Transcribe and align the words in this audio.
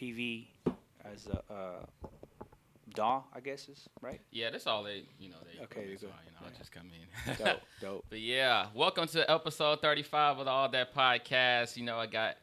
PV 0.00 0.46
as 1.12 1.26
a 1.26 1.52
uh, 1.52 2.06
DAW, 2.94 3.22
I 3.34 3.40
guess 3.40 3.68
is 3.68 3.86
right. 4.00 4.18
Yeah, 4.30 4.48
that's 4.48 4.66
all 4.66 4.82
they, 4.82 5.04
you 5.18 5.28
know, 5.28 5.36
they. 5.44 5.62
Okay, 5.64 5.94
so, 5.94 6.06
good. 6.06 6.14
you 6.24 6.32
know, 6.32 6.46
I'll 6.46 6.58
just 6.58 6.72
come 6.72 6.86
in. 6.86 7.36
Dope, 7.36 7.60
dope. 7.82 8.06
But 8.08 8.20
yeah, 8.20 8.68
welcome 8.74 9.06
to 9.08 9.30
episode 9.30 9.82
35 9.82 10.38
of 10.38 10.48
All 10.48 10.70
That 10.70 10.94
Podcast. 10.94 11.76
You 11.76 11.84
know, 11.84 11.98
I 11.98 12.06
got 12.06 12.36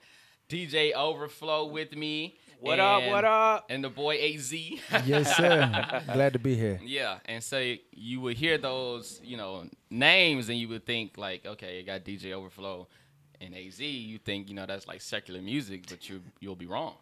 DJ 0.48 0.94
Overflow 0.94 1.66
with 1.66 1.96
me. 1.96 2.38
What 2.60 2.80
up? 2.80 3.04
What 3.06 3.26
up? 3.26 3.66
And 3.70 3.84
the 3.84 3.90
boy 3.90 4.18
AZ. 4.18 4.54
Yes, 4.54 5.36
sir. 5.38 6.04
Glad 6.14 6.34
to 6.34 6.40
be 6.40 6.56
here. 6.56 6.80
Yeah, 6.84 7.18
and 7.26 7.44
so 7.44 7.74
you 7.92 8.22
would 8.22 8.38
hear 8.38 8.60
those, 8.60 9.20
you 9.24 9.36
know, 9.36 9.66
names, 9.90 10.50
and 10.50 10.60
you 10.60 10.68
would 10.70 10.86
think 10.86 11.18
like, 11.18 11.44
okay, 11.44 11.80
you 11.80 11.86
got 11.88 12.06
DJ 12.06 12.34
Overflow 12.34 12.88
and 13.42 13.56
AZ. 13.56 13.80
You 13.80 14.20
think, 14.20 14.48
you 14.48 14.54
know, 14.54 14.68
that's 14.68 14.88
like 14.88 15.02
secular 15.02 15.42
music, 15.42 15.86
but 15.90 16.08
you 16.08 16.22
you'll 16.40 16.56
be 16.56 16.68
wrong. 16.68 16.94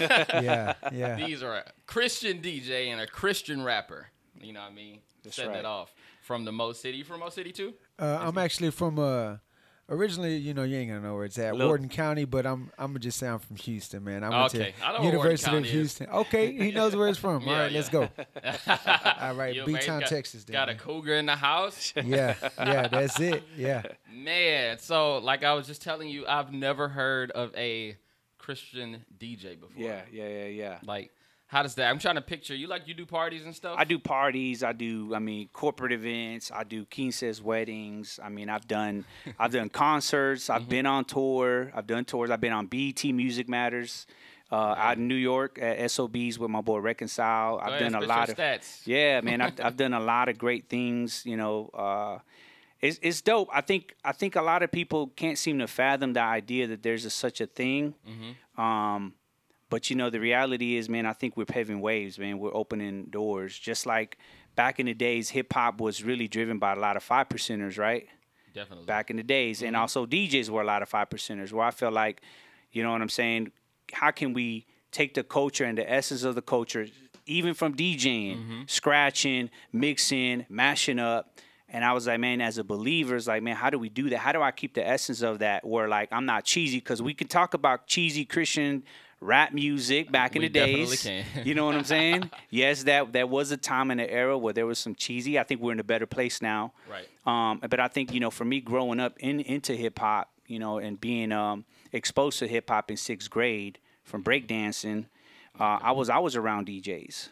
Yeah, 0.00 0.74
yeah. 0.92 1.16
These 1.16 1.42
are 1.42 1.54
a 1.54 1.64
Christian 1.86 2.40
DJ 2.40 2.88
and 2.88 3.00
a 3.00 3.06
Christian 3.06 3.62
rapper. 3.62 4.08
You 4.40 4.52
know 4.52 4.60
what 4.60 4.72
I 4.72 4.74
mean? 4.74 5.00
That's 5.24 5.36
Setting 5.36 5.52
right. 5.52 5.60
it 5.60 5.64
off 5.64 5.94
from 6.22 6.44
the 6.44 6.52
Mo 6.52 6.72
City. 6.72 6.98
You 6.98 7.04
from 7.04 7.20
Mo 7.20 7.28
City 7.30 7.52
too? 7.52 7.74
Uh, 7.98 8.18
I'm 8.20 8.38
actually 8.38 8.70
from 8.70 8.98
uh, 8.98 9.36
originally, 9.88 10.36
you 10.36 10.54
know, 10.54 10.62
you 10.62 10.76
ain't 10.76 10.90
gonna 10.90 11.00
know 11.00 11.14
where 11.14 11.24
it's 11.24 11.38
at, 11.38 11.56
Lil- 11.56 11.66
Warden 11.68 11.88
County, 11.88 12.24
but 12.24 12.46
I'm 12.46 12.70
I'm 12.78 12.88
gonna 12.88 12.98
just 13.00 13.18
say 13.18 13.26
I'm 13.28 13.38
from 13.38 13.56
Houston, 13.56 14.04
man. 14.04 14.22
I 14.22 14.28
went 14.42 14.54
Okay, 14.54 14.74
I 14.84 14.92
know 14.92 14.98
to 14.98 15.02
where 15.02 15.12
University 15.14 15.46
County 15.50 15.58
of 15.60 15.64
is. 15.66 15.70
Houston. 15.72 16.08
Okay, 16.10 16.52
he 16.56 16.70
knows 16.70 16.94
where 16.94 17.08
it's 17.08 17.18
from. 17.18 17.42
Yeah, 17.46 17.52
All 17.52 17.58
right, 17.60 17.72
let's 17.72 17.88
go. 17.88 18.08
All 19.20 19.34
right, 19.34 19.54
You, 19.56 19.64
B 19.64 19.78
Town, 19.78 20.02
Texas. 20.02 20.44
Then, 20.44 20.52
Got 20.54 20.68
a 20.68 20.74
cougar 20.74 21.14
in 21.14 21.26
the 21.26 21.36
house. 21.36 21.92
Yeah, 21.96 22.34
yeah, 22.58 22.88
that's 22.88 23.18
it. 23.20 23.42
Yeah. 23.56 23.82
Man, 24.12 24.78
so 24.78 25.18
like 25.18 25.42
I 25.44 25.54
was 25.54 25.66
just 25.66 25.82
telling 25.82 26.08
you, 26.08 26.26
I've 26.26 26.52
never 26.52 26.88
heard 26.88 27.30
of 27.32 27.54
a 27.56 27.96
Christian 28.46 29.04
DJ 29.18 29.58
before. 29.58 29.72
Yeah, 29.76 30.02
yeah, 30.12 30.28
yeah, 30.28 30.44
yeah. 30.44 30.78
Like, 30.84 31.10
how 31.48 31.64
does 31.64 31.74
that? 31.74 31.90
I'm 31.90 31.98
trying 31.98 32.14
to 32.14 32.20
picture 32.20 32.54
you. 32.54 32.68
Like 32.68 32.86
you 32.86 32.94
do 32.94 33.04
parties 33.04 33.44
and 33.44 33.52
stuff. 33.52 33.74
I 33.76 33.82
do 33.82 33.98
parties. 33.98 34.62
I 34.62 34.72
do. 34.72 35.12
I 35.12 35.18
mean, 35.18 35.48
corporate 35.52 35.90
events. 35.90 36.52
I 36.54 36.62
do 36.62 36.84
quinces 36.84 37.42
weddings. 37.42 38.20
I 38.22 38.28
mean, 38.28 38.48
I've 38.48 38.68
done. 38.68 39.04
I've 39.40 39.50
done 39.50 39.68
concerts. 39.68 40.48
I've 40.48 40.68
been 40.68 40.86
on 40.86 41.04
tour. 41.06 41.72
I've 41.74 41.88
done 41.88 42.04
tours. 42.04 42.30
I've 42.30 42.40
been 42.40 42.52
on 42.52 42.66
BET 42.66 43.02
Music 43.06 43.48
Matters. 43.48 44.06
Uh, 44.52 44.76
out 44.78 44.96
in 44.96 45.08
New 45.08 45.16
York 45.16 45.58
at 45.60 45.90
SOBs 45.90 46.38
with 46.38 46.48
my 46.48 46.60
boy 46.60 46.78
Reconcile. 46.78 47.58
I've 47.60 47.80
ahead, 47.80 47.92
done 47.92 48.00
a 48.00 48.06
lot 48.06 48.28
of. 48.28 48.36
stats. 48.36 48.82
Yeah, 48.86 49.20
man, 49.22 49.40
I've, 49.40 49.60
I've 49.64 49.76
done 49.76 49.92
a 49.92 49.98
lot 49.98 50.28
of 50.28 50.38
great 50.38 50.68
things. 50.68 51.26
You 51.26 51.36
know, 51.36 51.68
uh, 51.74 52.18
it's 52.80 52.98
it's 53.02 53.20
dope. 53.22 53.48
I 53.52 53.60
think 53.60 53.94
I 54.04 54.12
think 54.12 54.36
a 54.36 54.42
lot 54.42 54.62
of 54.62 54.70
people 54.70 55.08
can't 55.08 55.38
seem 55.38 55.58
to 55.60 55.66
fathom 55.66 56.12
the 56.12 56.20
idea 56.20 56.66
that 56.66 56.82
there's 56.82 57.04
a, 57.04 57.10
such 57.10 57.40
a 57.40 57.46
thing. 57.46 57.94
Mm-hmm. 58.08 58.60
Um, 58.60 59.14
but 59.68 59.90
you 59.90 59.96
know, 59.96 60.10
the 60.10 60.20
reality 60.20 60.76
is, 60.76 60.88
man, 60.88 61.06
I 61.06 61.12
think 61.12 61.36
we're 61.36 61.44
paving 61.44 61.80
waves, 61.80 62.18
man. 62.18 62.38
We're 62.38 62.54
opening 62.54 63.06
doors. 63.06 63.58
Just 63.58 63.86
like 63.86 64.18
back 64.54 64.78
in 64.78 64.86
the 64.86 64.94
days, 64.94 65.30
hip 65.30 65.52
hop 65.52 65.80
was 65.80 66.04
really 66.04 66.28
driven 66.28 66.58
by 66.58 66.72
a 66.72 66.76
lot 66.76 66.96
of 66.96 67.02
five 67.02 67.28
percenters, 67.28 67.78
right? 67.78 68.06
Definitely. 68.54 68.86
back 68.86 69.10
in 69.10 69.16
the 69.16 69.22
days. 69.22 69.60
And 69.62 69.74
mm-hmm. 69.74 69.82
also 69.82 70.06
DJs 70.06 70.48
were 70.48 70.62
a 70.62 70.64
lot 70.64 70.82
of 70.82 70.88
five 70.88 71.10
percenters 71.10 71.52
where 71.52 71.66
I 71.66 71.70
feel 71.70 71.90
like, 71.90 72.22
you 72.72 72.82
know 72.82 72.90
what 72.90 73.02
I'm 73.02 73.10
saying? 73.10 73.52
How 73.92 74.10
can 74.10 74.32
we 74.32 74.66
take 74.92 75.12
the 75.12 75.22
culture 75.22 75.64
and 75.64 75.76
the 75.76 75.90
essence 75.90 76.22
of 76.24 76.34
the 76.34 76.42
culture, 76.42 76.86
even 77.26 77.52
from 77.52 77.74
DJing, 77.74 78.36
mm-hmm. 78.36 78.62
scratching, 78.66 79.50
mixing, 79.72 80.46
mashing 80.48 80.98
up? 80.98 81.38
And 81.68 81.84
I 81.84 81.92
was 81.92 82.06
like, 82.06 82.20
man, 82.20 82.40
as 82.40 82.58
a 82.58 82.64
believer, 82.64 83.16
it's 83.16 83.26
like, 83.26 83.42
man, 83.42 83.56
how 83.56 83.70
do 83.70 83.78
we 83.78 83.88
do 83.88 84.10
that? 84.10 84.18
How 84.18 84.32
do 84.32 84.40
I 84.40 84.52
keep 84.52 84.74
the 84.74 84.86
essence 84.86 85.22
of 85.22 85.40
that 85.40 85.66
where 85.66 85.88
like 85.88 86.08
I'm 86.12 86.24
not 86.24 86.44
cheesy? 86.44 86.78
Because 86.78 87.02
we 87.02 87.12
can 87.12 87.26
talk 87.26 87.54
about 87.54 87.86
cheesy 87.86 88.24
Christian 88.24 88.84
rap 89.20 89.52
music 89.52 90.12
back 90.12 90.36
in 90.36 90.42
the 90.42 90.48
days. 90.48 91.02
can. 91.02 91.24
you 91.44 91.54
know 91.54 91.66
what 91.66 91.74
I'm 91.74 91.84
saying? 91.84 92.30
yes, 92.50 92.84
that 92.84 93.12
that 93.14 93.28
was 93.28 93.50
a 93.50 93.56
time 93.56 93.90
in 93.90 93.98
the 93.98 94.10
era 94.10 94.36
where 94.38 94.52
there 94.52 94.66
was 94.66 94.78
some 94.78 94.94
cheesy. 94.94 95.38
I 95.38 95.42
think 95.42 95.60
we're 95.60 95.72
in 95.72 95.80
a 95.80 95.84
better 95.84 96.06
place 96.06 96.40
now. 96.40 96.72
Right. 96.88 97.08
Um, 97.26 97.60
but 97.68 97.80
I 97.80 97.88
think 97.88 98.12
you 98.12 98.20
know, 98.20 98.30
for 98.30 98.44
me, 98.44 98.60
growing 98.60 99.00
up 99.00 99.18
in 99.18 99.40
into 99.40 99.74
hip 99.74 99.98
hop, 99.98 100.30
you 100.46 100.58
know, 100.58 100.78
and 100.78 101.00
being 101.00 101.32
um, 101.32 101.64
exposed 101.92 102.38
to 102.40 102.48
hip 102.48 102.68
hop 102.70 102.90
in 102.90 102.96
sixth 102.96 103.30
grade 103.30 103.78
from 104.04 104.22
breakdancing, 104.22 105.06
uh, 105.58 105.78
I 105.82 105.92
was 105.92 106.08
I 106.08 106.18
was 106.18 106.36
around 106.36 106.68
DJs. 106.68 107.30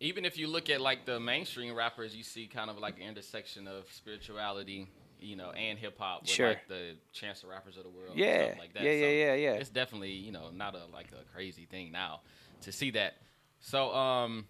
Even 0.00 0.24
if 0.24 0.36
you 0.36 0.46
look 0.48 0.68
at 0.68 0.80
like 0.80 1.06
the 1.06 1.18
mainstream 1.18 1.74
rappers, 1.74 2.14
you 2.14 2.22
see 2.22 2.46
kind 2.46 2.68
of 2.70 2.78
like 2.78 2.96
an 2.98 3.04
intersection 3.04 3.66
of 3.66 3.84
spirituality, 3.90 4.88
you 5.20 5.36
know, 5.36 5.50
and 5.52 5.78
hip 5.78 5.98
hop 5.98 6.22
with 6.22 6.30
Sure. 6.30 6.48
like 6.48 6.68
the 6.68 6.96
chance 7.12 7.40
the 7.40 7.46
rappers 7.46 7.76
of 7.78 7.84
the 7.84 7.88
world. 7.88 8.16
Yeah, 8.16 8.48
stuff 8.48 8.58
like 8.58 8.74
that. 8.74 8.82
yeah, 8.84 8.90
yeah, 8.92 9.00
So 9.06 9.10
yeah, 9.10 9.34
yeah. 9.34 9.52
It's 9.54 9.70
definitely 9.70 10.12
you 10.12 10.32
know 10.32 10.50
not 10.50 10.74
a 10.74 10.84
like 10.92 11.08
a 11.12 11.24
crazy 11.32 11.64
thing 11.64 11.90
now 11.92 12.20
to 12.62 12.72
see 12.72 12.90
that. 12.90 13.14
So 13.60 13.92
um, 13.94 14.46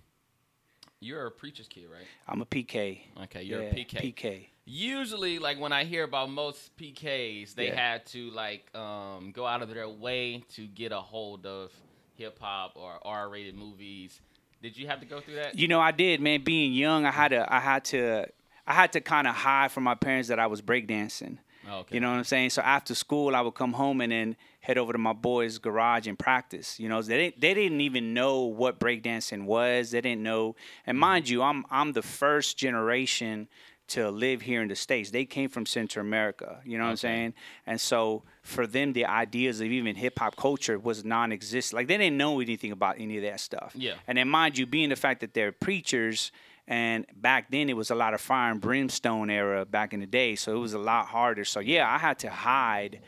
you're 1.00 1.26
a 1.26 1.30
preacher's 1.30 1.68
kid, 1.68 1.84
right? 1.92 2.06
I'm 2.26 2.42
a 2.42 2.46
PK. 2.46 3.00
Okay, 3.24 3.42
you're 3.44 3.62
yeah, 3.62 3.68
a 3.70 3.74
PK. 3.74 4.14
PK. 4.14 4.46
Usually, 4.64 5.38
like 5.38 5.60
when 5.60 5.72
I 5.72 5.84
hear 5.84 6.02
about 6.02 6.28
most 6.28 6.76
PKs, 6.76 7.54
they 7.54 7.66
Yeah. 7.68 7.76
had 7.76 8.06
to 8.06 8.30
like 8.32 8.74
um, 8.74 9.30
go 9.32 9.46
out 9.46 9.62
of 9.62 9.68
their 9.72 9.88
way 9.88 10.42
to 10.54 10.66
get 10.66 10.90
a 10.90 11.00
hold 11.00 11.46
of 11.46 11.70
hip 12.16 12.36
hop 12.40 12.72
or 12.74 12.98
R-rated 13.06 13.54
movies. 13.54 14.20
Did 14.66 14.77
you 14.77 14.88
have 14.88 14.99
to 14.99 15.06
go 15.06 15.21
through 15.21 15.37
that? 15.37 15.56
You 15.56 15.69
know, 15.69 15.81
I 15.81 15.93
did, 15.93 16.21
man. 16.21 16.43
Being 16.43 16.72
young, 16.72 17.06
I 17.06 17.12
had 17.12 17.28
to, 17.28 17.47
I 17.54 17.60
had 17.60 17.84
to, 17.84 18.27
I 18.66 18.72
had 18.72 18.93
to 18.94 19.00
kind 19.00 19.28
of 19.28 19.37
hide 19.37 19.71
from 19.71 19.84
my 19.84 19.94
parents 19.94 20.28
that 20.28 20.41
I 20.41 20.49
was 20.49 20.60
breakdancing. 20.60 21.38
Oh, 21.71 21.78
okay. 21.78 21.94
You 21.94 22.00
know 22.00 22.10
what 22.10 22.16
I'm 22.16 22.25
saying? 22.25 22.50
So 22.50 22.62
after 22.62 22.93
school, 22.97 23.37
I 23.37 23.43
would 23.43 23.55
come 23.55 23.75
home 23.75 24.00
and 24.00 24.10
then 24.10 24.37
head 24.59 24.76
over 24.76 24.91
to 24.93 24.99
my 24.99 25.12
boys' 25.12 25.59
garage 25.59 26.09
and 26.09 26.19
practice. 26.19 26.81
You 26.81 26.88
know, 26.88 27.00
they 27.00 27.16
didn't, 27.16 27.41
they 27.41 27.55
didn't 27.55 27.81
even 27.81 28.12
know 28.12 28.41
what 28.43 28.81
breakdancing 28.81 29.44
was. 29.44 29.93
They 29.93 30.00
didn't 30.00 30.25
know. 30.25 30.56
And 30.84 30.97
mm-hmm. 30.97 31.00
mind 31.00 31.28
you, 31.28 31.43
I'm 31.43 31.65
I'm 31.71 31.93
the 31.93 32.03
first 32.03 32.59
generation 32.59 33.47
to 33.88 34.10
live 34.10 34.42
here 34.42 34.62
in 34.62 34.69
the 34.69 34.76
states. 34.76 35.10
They 35.10 35.24
came 35.24 35.48
from 35.48 35.64
Central 35.66 36.04
America. 36.04 36.60
You 36.64 36.78
know 36.78 36.84
what 36.84 36.91
I'm 36.91 36.97
saying? 36.97 37.34
And 37.66 37.80
so 37.80 38.24
for 38.42 38.66
them, 38.66 38.92
the 38.92 39.06
ideas 39.06 39.60
of 39.60 39.66
even 39.69 39.94
hip 39.97 40.19
hop 40.19 40.36
culture 40.36 40.78
was 40.78 41.04
non-existent. 41.04 41.76
Like 41.76 41.86
they 41.86 41.96
didn't 41.96 42.16
know 42.16 42.41
anything 42.41 42.72
about 42.72 42.96
any 42.98 43.16
of 43.19 43.22
that 43.22 43.41
stuff. 43.41 43.72
Yeah. 43.75 43.94
And 44.06 44.19
then 44.19 44.28
mind 44.28 44.58
you, 44.58 44.66
being 44.66 44.88
the 44.88 44.96
fact 44.96 45.20
that 45.20 45.34
they're 45.34 45.52
preachers. 45.52 46.32
And 46.69 47.06
back 47.14 47.48
then, 47.52 47.69
it 47.70 47.76
was 47.76 47.92
a 47.92 47.94
lot 47.94 48.12
of 48.12 48.20
fire 48.20 48.50
and 48.50 48.60
brimstone 48.60 49.30
era 49.30 49.64
back 49.64 49.92
in 49.94 50.00
the 50.00 50.06
day, 50.06 50.34
so 50.34 50.56
it 50.56 50.58
was 50.58 50.75
a 50.75 50.80
lot 50.80 51.06
harder. 51.06 51.44
So 51.44 51.60
yeah, 51.60 51.88
I 51.88 51.96
had 51.96 52.19
to 52.20 52.28
hide, 52.30 53.02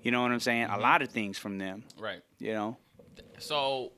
you 0.00 0.12
know 0.12 0.22
what 0.22 0.30
I'm 0.30 0.38
saying, 0.38 0.66
a 0.70 0.78
lot 0.78 1.02
of 1.02 1.08
things 1.08 1.36
from 1.36 1.58
them. 1.58 1.82
Right. 1.98 2.22
You 2.38 2.52
know, 2.52 2.76
So, 3.38 3.90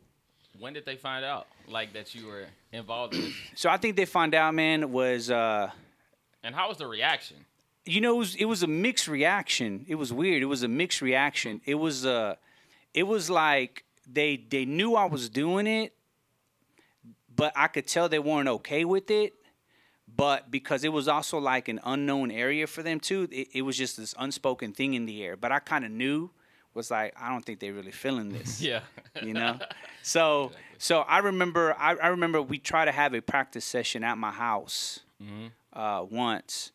when 0.59 0.73
did 0.73 0.87
they 0.87 0.97
find 0.97 1.27
out 1.27 1.47
like 1.69 1.93
that 1.93 2.15
you 2.15 2.27
were 2.27 2.47
involved 2.73 3.15
in 3.15 3.21
this? 3.21 3.35
so 3.55 3.69
I 3.69 3.77
think 3.77 3.97
they 3.97 4.07
found 4.07 4.35
out, 4.35 4.55
man, 4.55 4.91
was 4.93 5.31
uh, 5.31 5.71
And 6.43 6.55
how 6.55 6.69
was 6.69 6.79
the 6.79 6.87
reaction? 6.87 7.45
you 7.85 8.01
know, 8.01 8.15
it 8.15 8.19
was, 8.19 8.35
it 8.37 8.45
was 8.45 8.63
a 8.63 8.67
mixed 8.69 9.09
reaction. 9.09 9.85
It 9.89 9.97
was 9.97 10.13
weird. 10.13 10.43
It 10.43 10.47
was 10.47 10.63
a 10.63 10.69
mixed 10.69 11.03
reaction. 11.03 11.61
It 11.65 11.75
was 11.75 12.07
uh, 12.07 12.37
it 12.95 13.05
was 13.05 13.29
like 13.29 13.85
they 14.09 14.37
they 14.37 14.65
knew 14.65 14.95
I 14.95 15.07
was 15.07 15.29
doing 15.29 15.67
it, 15.67 15.93
but 17.35 17.53
I 17.57 17.67
could 17.67 17.87
tell 17.87 18.09
they 18.09 18.19
weren't 18.21 18.49
okay 18.49 18.85
with 18.85 19.11
it. 19.11 19.35
But 20.15 20.51
because 20.51 20.85
it 20.85 20.93
was 20.93 21.09
also 21.09 21.39
like 21.39 21.69
an 21.69 21.81
unknown 21.85 22.31
area 22.31 22.67
for 22.67 22.83
them 22.83 23.01
too, 23.01 23.29
it, 23.33 23.49
it 23.55 23.63
was 23.63 23.77
just 23.79 23.97
this 23.97 24.15
unspoken 24.19 24.73
thing 24.73 24.95
in 24.95 25.07
the 25.07 25.25
air. 25.25 25.37
But 25.37 25.53
I 25.53 25.59
kind 25.59 25.85
of 25.85 25.91
knew 25.91 26.31
was 26.75 26.91
like 26.91 27.15
I 27.21 27.31
don't 27.31 27.45
think 27.45 27.59
they're 27.61 27.73
really 27.73 27.91
feeling 27.93 28.29
this. 28.39 28.61
Yeah. 28.61 28.81
you 29.23 29.35
know 29.35 29.59
so 30.03 30.53
so 30.79 31.01
i 31.01 31.19
remember 31.19 31.77
I, 31.79 31.97
I 31.97 32.09
remember 32.09 32.41
we 32.41 32.59
tried 32.59 32.87
to 32.87 32.93
have 32.93 33.13
a 33.13 33.21
practice 33.21 33.65
session 33.65 34.03
at 34.05 34.17
my 34.17 34.31
house 34.31 35.01
uh, 35.73 36.05
once. 36.09 36.73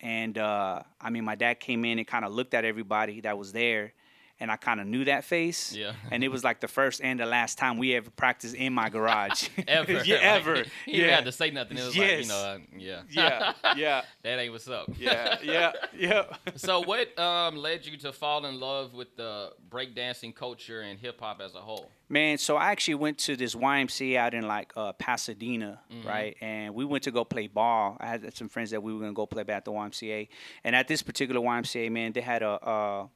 And 0.00 0.38
uh, 0.38 0.82
i 1.00 1.10
mean 1.10 1.24
my 1.24 1.34
dad 1.34 1.60
came 1.60 1.84
in 1.84 1.98
and 1.98 2.06
kind 2.06 2.24
of 2.24 2.32
looked 2.32 2.54
at 2.54 2.64
everybody 2.64 3.20
that 3.20 3.36
was 3.36 3.52
there 3.52 3.92
and 4.40 4.50
i 4.50 4.56
kind 4.56 4.80
of 4.80 4.86
knew 4.86 5.04
that 5.04 5.24
face 5.24 5.72
Yeah. 5.74 5.92
and 6.10 6.24
it 6.24 6.28
was 6.28 6.42
like 6.42 6.60
the 6.60 6.68
first 6.68 7.00
and 7.02 7.20
the 7.20 7.26
last 7.26 7.58
time 7.58 7.78
we 7.78 7.94
ever 7.94 8.10
practiced 8.10 8.54
in 8.54 8.72
my 8.72 8.88
garage 8.88 9.48
ever. 9.68 9.92
yeah 10.04 10.14
Like, 10.16 10.22
ever 10.24 10.54
He 10.86 10.92
didn't 10.92 11.08
yeah 11.08 11.14
have 11.16 11.24
to 11.24 11.32
say 11.32 11.50
nothing. 11.50 11.78
It 11.78 11.84
was 11.84 11.96
Yes. 11.96 12.10
like, 12.18 12.22
you 12.22 12.28
know, 12.28 12.36
uh, 12.36 12.58
yeah. 12.78 13.02
yeah 13.10 13.52
yeah 13.76 14.02
that 14.22 14.38
ain't 14.38 14.52
what's 14.52 14.68
up. 14.68 14.88
yeah 14.98 15.36
yeah 15.42 15.72
yeah 15.96 16.24
so 16.56 16.80
what 16.80 17.16
um, 17.18 17.56
led 17.56 17.86
you 17.86 17.96
to 17.98 18.12
fall 18.12 18.44
in 18.46 18.58
love 18.58 18.94
with 18.94 19.16
the 19.16 19.50
breakdancing 19.68 20.34
culture 20.34 20.80
and 20.80 20.98
hip 20.98 21.20
hop 21.20 21.40
as 21.40 21.54
a 21.54 21.58
whole? 21.60 21.90
Man, 22.08 22.38
so 22.38 22.56
I 22.56 22.72
actually 22.72 22.96
went 22.96 23.18
to 23.18 23.36
this 23.36 23.54
YMCA 23.54 24.16
out 24.16 24.34
in 24.34 24.46
like 24.48 24.72
uh, 24.76 24.92
Pasadena, 24.94 25.80
Mm-hmm. 25.92 26.08
right? 26.08 26.36
And 26.40 26.74
we 26.74 26.84
went 26.84 27.04
to 27.04 27.10
go 27.12 27.24
play 27.24 27.46
ball. 27.46 27.96
I 28.00 28.06
had 28.06 28.36
some 28.36 28.48
friends 28.48 28.70
that 28.72 28.82
we 28.82 28.92
were 28.92 29.00
gonna 29.00 29.12
go 29.12 29.26
play 29.26 29.44
at 29.46 29.64
the 29.64 29.70
YMCA, 29.72 30.28
and 30.64 30.74
at 30.74 30.88
this 30.88 31.02
particular 31.02 31.40
YMCA, 31.40 31.90
man, 31.90 32.12
they 32.12 32.20
had 32.20 32.42
a 32.42 32.48
uh, 32.50 33.06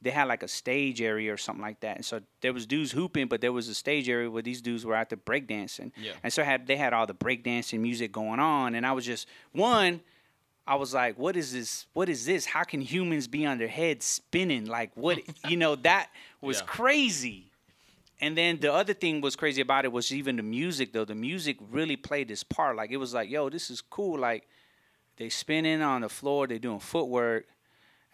they 0.00 0.10
had 0.10 0.28
like 0.28 0.42
a 0.44 0.48
stage 0.48 1.02
area 1.02 1.32
or 1.32 1.36
something 1.36 1.62
like 1.62 1.80
that. 1.80 1.96
And 1.96 2.04
so 2.04 2.20
there 2.40 2.52
was 2.52 2.66
dudes 2.66 2.92
hooping, 2.92 3.26
but 3.26 3.40
there 3.40 3.52
was 3.52 3.68
a 3.68 3.74
stage 3.74 4.08
area 4.08 4.30
where 4.30 4.42
these 4.42 4.62
dudes 4.62 4.86
were 4.86 4.94
out 4.94 5.08
there 5.10 5.18
breakdancing. 5.18 5.90
Yeah. 5.96 6.12
And 6.22 6.32
so 6.32 6.44
had 6.44 6.66
they 6.66 6.76
had 6.76 6.92
all 6.92 7.06
the 7.06 7.14
breakdancing 7.14 7.80
music 7.80 8.12
going 8.12 8.38
on, 8.40 8.74
and 8.74 8.86
I 8.86 8.92
was 8.92 9.04
just 9.04 9.26
one. 9.52 10.00
I 10.66 10.74
was 10.74 10.92
like, 10.92 11.18
what 11.18 11.34
is 11.34 11.52
this? 11.54 11.86
What 11.94 12.08
is 12.10 12.26
this? 12.26 12.44
How 12.44 12.62
can 12.62 12.80
humans 12.82 13.26
be 13.26 13.46
on 13.46 13.56
their 13.58 13.68
heads 13.68 14.04
spinning? 14.04 14.66
Like 14.66 14.90
what? 14.94 15.18
you 15.48 15.56
know, 15.56 15.74
that 15.76 16.10
was 16.42 16.58
Yeah. 16.58 16.66
crazy. 16.66 17.44
and 18.20 18.36
then 18.36 18.58
the 18.60 18.72
other 18.72 18.92
thing 18.94 19.20
was 19.20 19.34
crazy 19.36 19.62
about 19.62 19.84
it 19.84 19.92
was 19.92 20.12
even 20.12 20.36
the 20.36 20.42
music 20.42 20.92
though. 20.92 21.04
The 21.06 21.14
music 21.14 21.56
really 21.70 21.96
played 21.96 22.28
this 22.28 22.42
part. 22.44 22.76
Like 22.76 22.90
it 22.90 22.98
was 22.98 23.14
like, 23.14 23.30
yo, 23.30 23.48
this 23.48 23.70
is 23.70 23.80
cool. 23.80 24.18
Like 24.18 24.46
they 25.16 25.28
spinning 25.30 25.80
on 25.82 26.02
the 26.02 26.08
floor, 26.08 26.46
they 26.46 26.58
doing 26.58 26.80
footwork, 26.80 27.46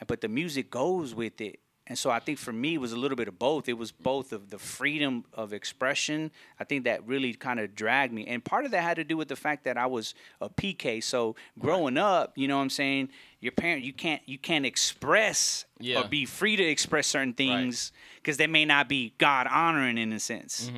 but 0.07 0.21
the 0.21 0.29
music 0.29 0.71
goes 0.71 1.15
with 1.15 1.41
it. 1.41 1.59
And 1.87 1.99
so 1.99 2.09
I 2.11 2.19
think 2.19 2.39
for 2.39 2.51
me 2.53 2.75
it 2.75 2.79
was 2.81 2.93
a 2.93 2.97
little 2.97 3.17
bit 3.17 3.29
of 3.29 3.39
both. 3.39 3.69
It 3.69 3.75
was 3.75 3.93
both 3.93 4.33
of 4.33 4.49
the 4.49 4.59
freedom 4.59 5.25
of 5.35 5.53
expression. 5.53 6.31
I 6.59 6.65
think 6.65 6.85
that 6.85 7.07
really 7.07 7.35
kind 7.35 7.61
of 7.61 7.75
dragged 7.75 8.11
me. 8.13 8.27
And 8.27 8.43
part 8.43 8.65
of 8.65 8.71
that 8.71 8.83
had 8.83 8.97
to 8.97 9.05
do 9.05 9.19
with 9.19 9.29
the 9.29 9.37
fact 9.37 9.65
that 9.65 9.77
I 9.77 9.85
was 9.85 10.15
a 10.41 10.49
PK. 10.49 11.03
So 11.05 11.37
growing 11.59 11.99
up, 11.99 12.33
you 12.37 12.49
know 12.49 12.57
what 12.57 12.63
I'm 12.63 12.71
saying, 12.71 13.11
your 13.41 13.53
parent 13.53 13.85
you 13.85 13.93
can't 13.93 14.23
you 14.27 14.39
can't 14.39 14.65
express 14.65 15.67
Yeah. 15.79 16.01
or 16.01 16.09
be 16.09 16.25
free 16.25 16.57
to 16.57 16.63
express 16.65 17.07
certain 17.07 17.35
things 17.35 17.93
because 18.17 18.39
they 18.39 18.47
may 18.47 18.65
not 18.65 18.89
be 18.89 19.13
God 19.19 19.47
honoring 19.47 19.99
in 19.99 20.13
a 20.15 20.21
sense. 20.21 20.71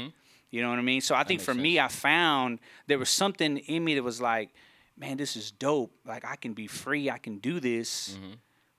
You 0.50 0.62
know 0.62 0.70
what 0.70 0.78
I 0.78 0.82
mean? 0.82 1.00
So 1.02 1.14
I 1.14 1.22
think 1.22 1.40
Mm-hmm. 1.40 1.52
for 1.52 1.54
me, 1.54 1.78
I 1.78 1.88
found 1.88 2.58
there 2.88 2.98
was 2.98 3.10
something 3.10 3.58
in 3.58 3.84
me 3.84 3.94
that 3.94 4.02
was 4.02 4.20
like, 4.20 4.50
man, 4.96 5.16
this 5.18 5.36
is 5.36 5.50
dope. 5.52 5.92
Like 6.04 6.24
I 6.24 6.34
can 6.36 6.52
be 6.54 6.66
free. 6.66 7.10
I 7.10 7.18
can 7.18 7.38
do 7.38 7.60
this 7.60 8.16
Mm-hmm. 8.18 8.32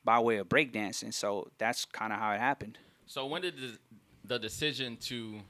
By 0.08 0.20
way 0.20 0.38
of 0.38 0.48
breakdancing. 0.48 1.14
So 1.14 1.52
that's 1.58 1.84
kind 1.84 2.14
of 2.14 2.20
how 2.20 2.32
it 2.32 2.40
happened. 2.40 2.78
So 3.08 3.26
when 3.28 3.42
did 3.42 3.56
the, 3.58 3.78
the 4.24 4.40
decision 4.40 4.96
to? 5.02 5.42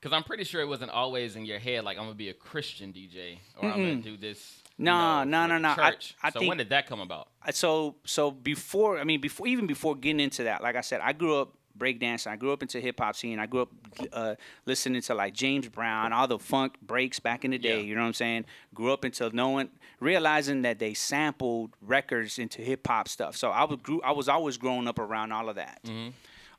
Because 0.00 0.12
I'm 0.12 0.24
pretty 0.24 0.42
sure 0.42 0.60
it 0.60 0.66
wasn't 0.66 0.90
always 0.90 1.36
in 1.36 1.46
your 1.46 1.60
head 1.60 1.84
like 1.84 1.96
I'm 1.96 2.02
gonna 2.02 2.16
be 2.16 2.28
a 2.30 2.34
Christian 2.34 2.92
DJ 2.92 3.38
or 3.56 3.70
I'm 3.70 3.80
gonna 3.80 3.94
do 4.02 4.16
this. 4.16 4.60
know, 4.76 4.90
nah, 4.90 5.22
for 5.22 5.28
nah, 5.28 5.58
nah. 5.58 5.74
I- 5.78 5.94
I 6.24 6.30
so 6.30 6.40
think- 6.40 6.48
when 6.48 6.58
did 6.58 6.70
that 6.70 6.86
come 6.88 7.00
about? 7.00 7.28
So 7.52 7.94
so 8.04 8.32
before 8.32 8.98
I 8.98 9.04
mean 9.04 9.20
before 9.20 9.46
even 9.46 9.68
before 9.68 9.94
getting 9.94 10.20
into 10.20 10.42
that, 10.42 10.60
like 10.60 10.74
I 10.74 10.80
said, 10.82 11.00
I 11.00 11.12
grew 11.12 11.36
up 11.40 11.54
breakdancing. 11.78 12.28
I 12.28 12.36
grew 12.36 12.52
up 12.52 12.62
into 12.62 12.80
hip 12.80 13.00
hop 13.00 13.16
scene. 13.16 13.38
I 13.38 13.46
grew 13.46 13.62
up 13.62 13.68
uh, 14.12 14.34
listening 14.66 15.02
to 15.02 15.14
like 15.14 15.34
James 15.34 15.68
Brown, 15.68 16.12
all 16.12 16.26
the 16.26 16.38
funk 16.38 16.76
breaks 16.82 17.20
back 17.20 17.44
in 17.44 17.50
the 17.50 17.58
day. 17.58 17.78
Yeah. 17.78 17.84
You 17.84 17.94
know 17.94 18.02
what 18.02 18.08
I'm 18.08 18.12
saying? 18.14 18.44
Grew 18.74 18.92
up 18.92 19.04
into 19.04 19.28
knowing, 19.30 19.70
realizing 20.00 20.62
that 20.62 20.78
they 20.78 20.94
sampled 20.94 21.70
records 21.80 22.38
into 22.38 22.62
hip 22.62 22.86
hop 22.86 23.08
stuff. 23.08 23.36
So 23.36 23.50
I 23.50 23.64
was 23.64 23.78
grew. 23.82 24.00
I 24.02 24.12
was 24.12 24.28
always 24.28 24.56
growing 24.56 24.88
up 24.88 24.98
around 24.98 25.32
all 25.32 25.48
of 25.48 25.56
that. 25.56 25.80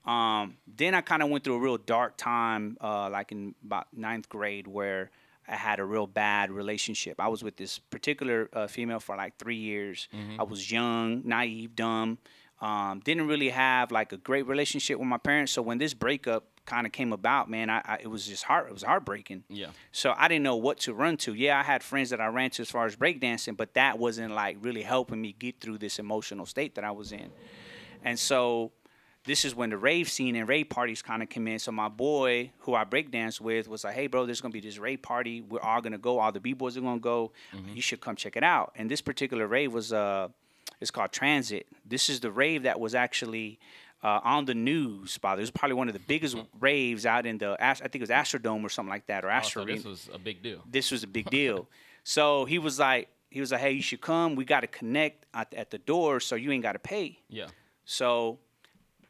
Um, 0.06 0.58
then 0.68 0.94
I 0.94 1.02
kind 1.02 1.24
of 1.24 1.30
went 1.30 1.44
through 1.44 1.56
a 1.56 1.60
real 1.60 1.78
dark 1.78 2.16
time, 2.16 2.78
uh, 2.80 3.10
like 3.10 3.32
in 3.32 3.56
about 3.66 3.88
ninth 3.92 4.30
grade, 4.30 4.68
where 4.68 5.10
I 5.48 5.56
had 5.56 5.80
a 5.80 5.86
real 5.86 6.06
bad 6.06 6.52
relationship. 6.52 7.20
I 7.20 7.28
was 7.28 7.44
with 7.44 7.58
this 7.58 7.80
particular 7.80 8.50
uh, 8.54 8.68
female 8.68 9.00
for 9.00 9.16
like 9.16 9.38
three 9.38 9.56
years. 9.58 10.08
I 10.40 10.44
was 10.44 10.72
young, 10.72 11.22
naive, 11.26 11.76
dumb. 11.76 12.20
Um, 12.62 13.02
didn't 13.04 13.28
really 13.28 13.50
have 13.50 13.92
like 13.92 14.14
a 14.14 14.18
great 14.18 14.48
relationship 14.48 14.98
with 14.98 15.08
my 15.08 15.18
parents. 15.18 15.52
So 15.52 15.62
when 15.62 15.78
this 15.78 15.94
breakup 15.94 16.46
kind 16.66 16.88
of 16.88 16.94
came 16.94 17.12
about, 17.14 17.50
man, 17.50 17.70
I, 17.70 17.82
I 17.86 17.98
it 18.02 18.08
was 18.08 18.26
just 18.26 18.44
heart. 18.44 18.68
It 18.68 18.74
was 18.74 18.84
heartbreaking. 18.84 19.44
Yeah. 19.50 19.68
So 19.92 20.14
I 20.18 20.28
didn't 20.28 20.44
know 20.44 20.56
what 20.56 20.80
to 20.82 20.94
run 20.94 21.18
to. 21.18 21.34
Yeah, 21.34 21.60
I 21.60 21.64
had 21.64 21.84
friends 21.84 22.10
that 22.12 22.22
I 22.22 22.28
ran 22.28 22.50
to 22.52 22.62
as 22.62 22.72
far 22.72 22.86
as 22.86 22.96
breakdancing, 22.96 23.58
but 23.58 23.74
that 23.74 24.00
wasn't 24.00 24.34
like 24.34 24.58
really 24.62 24.82
helping 24.84 25.22
me 25.22 25.36
get 25.38 25.60
through 25.60 25.80
this 25.80 26.00
emotional 26.00 26.46
state 26.46 26.76
that 26.76 26.84
I 26.84 26.92
was 26.92 27.12
in. 27.12 27.30
And 28.04 28.18
so 28.18 28.72
this 29.26 29.44
is 29.44 29.56
when 29.56 29.72
the 29.72 29.78
rave 29.78 30.10
scene 30.10 30.36
and 30.36 30.48
rave 30.48 30.70
parties 30.70 31.02
kind 31.02 31.24
of 31.24 31.30
come 31.30 31.48
in. 31.48 31.60
So 31.60 31.72
my 31.72 31.90
boy, 31.90 32.52
who 32.60 32.74
I 32.76 32.86
breakdance 32.86 33.42
with, 33.42 33.68
was 33.68 33.84
like, 33.84 33.96
"Hey, 33.96 34.08
bro, 34.08 34.26
there's 34.26 34.40
gonna 34.40 34.52
be 34.52 34.60
this 34.60 34.78
rave 34.78 35.02
party. 35.02 35.42
We're 35.42 35.60
all 35.60 35.82
gonna 35.82 35.98
go. 35.98 36.20
All 36.20 36.32
the 36.32 36.40
b 36.40 36.54
boys 36.54 36.78
are 36.78 36.82
gonna 36.82 37.00
go. 37.00 37.32
You 37.74 37.82
should 37.82 38.02
come 38.02 38.16
check 38.16 38.38
it 38.38 38.44
out." 38.44 38.74
And 38.76 38.90
this 38.90 39.02
particular 39.02 39.48
rave 39.48 39.74
was 39.74 39.92
uh, 39.92 40.30
it's 40.82 40.92
called 40.92 41.12
Transit. 41.12 41.68
This 41.86 42.10
is 42.10 42.20
the 42.20 42.32
rave 42.32 42.64
that 42.64 42.80
was 42.80 42.96
actually. 42.96 43.60
Uh, 44.04 44.20
on 44.24 44.46
the 44.46 44.54
news, 44.54 45.18
by 45.18 45.34
it 45.34 45.40
was 45.40 45.50
probably 45.50 45.74
one 45.74 45.88
of 45.88 45.94
the 45.96 46.00
biggest 46.02 46.38
raves 46.60 47.08
out 47.08 47.26
in 47.26 47.40
the 47.40 47.58
I 47.60 47.74
think 47.74 47.96
it 47.96 48.02
was 48.02 48.10
Astrodome 48.12 48.64
or 48.64 48.70
something 48.70 48.92
like 48.92 49.08
that, 49.08 49.26
or 49.26 49.30
Oh, 49.30 49.32
Astro 49.32 49.64
so 49.66 49.72
this 49.74 49.84
was 49.84 50.10
a 50.14 50.20
big 50.20 50.44
deal. 50.44 50.62
this 50.70 50.92
was 50.92 51.02
a 51.02 51.08
big 51.08 51.28
deal. 51.32 51.68
so 52.04 52.46
he 52.46 52.60
was 52.60 52.78
like, 52.78 53.08
he 53.32 53.40
was 53.40 53.52
like, 53.52 53.62
hey, 53.62 53.72
you 53.72 53.82
should 53.82 54.02
come. 54.02 54.36
We 54.36 54.46
got 54.46 54.60
to 54.60 54.68
connect 54.68 55.26
at, 55.34 55.52
at 55.56 55.72
the 55.72 55.80
door, 55.80 56.20
so 56.20 56.36
you 56.36 56.52
ain't 56.52 56.62
got 56.62 56.74
to 56.74 56.80
pay. 56.80 57.18
Yeah. 57.30 57.48
So 57.86 58.38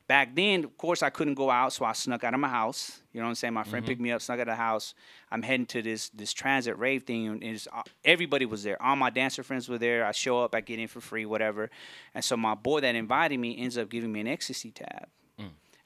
back 0.08 0.36
then, 0.36 0.64
of 0.64 0.78
course, 0.78 1.02
I 1.04 1.10
couldn't 1.10 1.34
go 1.36 1.50
out, 1.50 1.74
so 1.74 1.86
I 1.86 1.94
snuck 1.94 2.24
out 2.24 2.34
of 2.34 2.40
my 2.40 2.50
house. 2.50 3.00
You 3.12 3.20
know 3.20 3.26
what 3.26 3.30
I'm 3.30 3.36
saying? 3.36 3.54
My 3.54 3.64
friend 3.64 3.86
picked 3.86 4.02
me 4.02 4.12
up, 4.12 4.22
snuck 4.22 4.40
out 4.40 4.48
of 4.48 4.48
the 4.48 4.56
house. 4.56 4.94
I'm 5.32 5.42
heading 5.42 5.66
to 5.68 5.82
this 5.82 6.10
this 6.10 6.34
transit 6.34 6.78
rave 6.78 7.04
thing, 7.04 7.28
and 7.28 7.44
it's, 7.44 7.68
uh, 7.72 7.82
everybody 8.04 8.46
was 8.46 8.64
there. 8.64 8.82
All 8.82 8.96
my 8.96 9.10
dancer 9.10 9.44
friends 9.44 9.68
were 9.70 9.78
there. 9.78 10.06
I 10.06 10.12
show 10.12 10.44
up, 10.44 10.54
I 10.54 10.62
get 10.62 10.80
in 10.80 10.88
for 10.88 11.02
free, 11.02 11.26
whatever. 11.26 11.70
And 12.14 12.24
so 12.24 12.38
my 12.38 12.56
boy 12.56 12.82
that 12.82 12.96
invited 12.96 13.40
me 13.40 13.58
ends 13.58 13.78
up 13.78 13.90
giving 13.90 14.12
me 14.12 14.20
an 14.20 14.28
ecstasy 14.28 14.72
tab. 14.72 15.08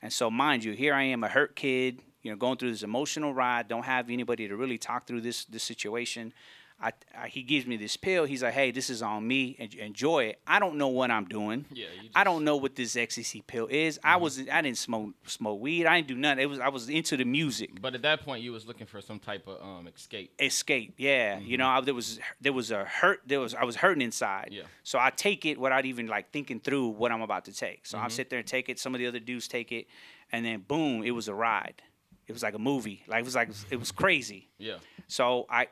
And 0.02 0.14
so, 0.14 0.32
mind 0.32 0.64
you, 0.64 0.74
here 0.74 0.94
I 0.94 1.04
am, 1.04 1.24
a 1.24 1.28
hurt 1.28 1.56
kid, 1.56 2.02
you 2.24 2.32
know, 2.32 2.38
going 2.38 2.58
through 2.58 2.72
this 2.72 2.84
emotional 2.84 3.34
ride. 3.34 3.68
Don't 3.68 3.84
have 3.84 4.10
anybody 4.10 4.48
to 4.48 4.56
really 4.56 4.78
talk 4.78 5.06
through 5.06 5.22
this 5.22 5.46
this 5.46 5.64
situation. 5.64 6.34
I, 6.82 6.94
I, 7.18 7.28
he 7.28 7.44
gives 7.44 7.68
me 7.68 7.76
this 7.76 7.98
pill. 7.98 8.24
He's 8.24 8.42
like, 8.42 8.54
"Hey, 8.54 8.72
this 8.72 8.90
is 8.90 9.02
on 9.02 9.28
me. 9.28 9.70
Enjoy 9.80 10.24
it." 10.24 10.40
I 10.48 10.60
don't 10.60 10.76
know 10.76 10.88
what 10.88 11.12
I'm 11.12 11.26
doing. 11.26 11.66
Yeah, 11.74 11.88
you 12.02 12.10
I 12.16 12.24
don't 12.24 12.46
know 12.46 12.56
what 12.56 12.76
this 12.76 12.96
ecstasy 12.96 13.42
pill 13.42 13.68
is. 13.70 14.00
I 14.02 14.14
mm-hmm. 14.14 14.24
was 14.24 14.40
I 14.50 14.62
didn't 14.62 14.78
smoke 14.78 15.10
smoke 15.26 15.60
weed. 15.60 15.86
I 15.86 15.98
didn't 15.98 16.08
do 16.08 16.16
nothing. 16.16 16.44
It 16.44 16.46
was 16.46 16.60
I 16.60 16.70
was 16.70 16.88
into 16.88 17.18
the 17.18 17.26
music 17.26 17.82
But 17.82 17.96
at 17.96 18.02
that 18.04 18.24
point, 18.24 18.44
you 18.44 18.54
was 18.54 18.66
looking 18.66 18.88
for 18.88 19.02
some 19.02 19.20
type 19.20 19.46
of 19.48 19.62
um 19.62 19.88
escape. 19.88 20.34
escape. 20.40 20.94
Yeah, 20.98 21.38
you 21.40 21.58
mm-hmm. 21.58 21.58
know, 21.58 21.68
I, 21.68 21.82
there 21.82 21.94
was 21.94 22.20
there 22.40 22.54
was 22.54 22.72
a 22.72 22.86
hurt. 22.86 23.22
There 23.26 23.42
was 23.42 23.54
I 23.54 23.66
was 23.66 23.76
hurting 23.76 24.02
inside. 24.02 24.50
Yeah. 24.52 24.64
So 24.84 25.00
I 25.00 25.10
take 25.10 25.46
it 25.46 25.60
without 25.60 25.86
even 25.86 26.08
like 26.08 26.32
thinking 26.32 26.62
through 26.62 26.90
what 26.90 27.12
I'm 27.12 27.22
about 27.22 27.46
to 27.46 27.54
take. 27.54 27.86
So 27.86 27.98
I 27.98 28.02
mm-hmm. 28.02 28.10
sit 28.12 28.30
there 28.30 28.40
and 28.40 28.48
take 28.48 28.70
it. 28.70 28.80
Some 28.80 28.96
of 28.96 29.00
the 29.00 29.08
other 29.08 29.20
dudes 29.20 29.50
take 29.50 29.74
it, 29.74 29.88
and 30.32 30.46
then 30.46 30.62
boom, 30.62 31.04
it 31.04 31.12
was 31.12 31.28
a 31.28 31.34
ride. 31.34 31.82
It 32.30 32.32
was 32.32 32.44
like 32.44 32.54
a 32.54 32.60
movie. 32.60 33.04
Like 33.08 33.22
it 33.22 33.26
was 33.26 33.36
like 33.36 33.50
it 33.72 33.80
was 33.80 33.92
crazy. 33.92 34.50
Yeah. 34.60 34.76
So 35.08 35.48
I 35.50 35.68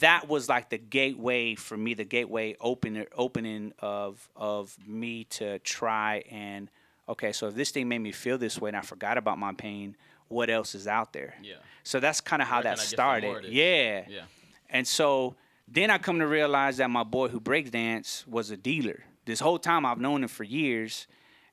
that 0.00 0.28
was 0.28 0.48
like 0.48 0.68
the 0.68 0.78
gateway 0.78 1.54
for 1.54 1.76
me, 1.76 1.94
the 1.94 2.04
gateway 2.04 2.56
opener 2.60 3.06
opening 3.16 3.72
of 3.78 4.28
of 4.36 4.76
me 4.86 5.24
to 5.24 5.58
try 5.60 6.24
and 6.30 6.70
okay, 7.08 7.32
so 7.32 7.48
if 7.48 7.54
this 7.54 7.70
thing 7.70 7.88
made 7.88 8.00
me 8.00 8.12
feel 8.12 8.36
this 8.38 8.60
way 8.60 8.68
and 8.68 8.76
I 8.76 8.82
forgot 8.82 9.16
about 9.16 9.38
my 9.38 9.54
pain, 9.54 9.96
what 10.28 10.50
else 10.50 10.74
is 10.74 10.86
out 10.86 11.12
there? 11.12 11.34
Yeah. 11.42 11.54
So 11.82 12.00
that's 12.00 12.20
kind 12.20 12.42
of 12.42 12.48
how 12.48 12.62
that 12.62 12.62
can 12.62 12.72
I 12.72 12.74
get 12.74 12.78
some 12.80 12.96
started. 12.96 13.26
more 13.26 13.36
of 13.38 13.42
this? 13.44 13.52
Yeah. 13.52 14.04
Yeah. 14.08 14.22
And 14.68 14.86
so 14.86 15.34
then 15.66 15.90
I 15.90 15.98
come 15.98 16.18
to 16.18 16.26
realize 16.26 16.76
that 16.76 16.90
my 16.90 17.04
boy 17.04 17.28
who 17.28 17.40
breaks 17.40 17.70
dance 17.70 18.26
was 18.26 18.50
a 18.50 18.56
dealer. 18.56 19.04
This 19.24 19.40
whole 19.40 19.58
time 19.58 19.86
I've 19.86 20.00
known 20.00 20.22
him 20.22 20.28
for 20.28 20.44
years 20.44 21.06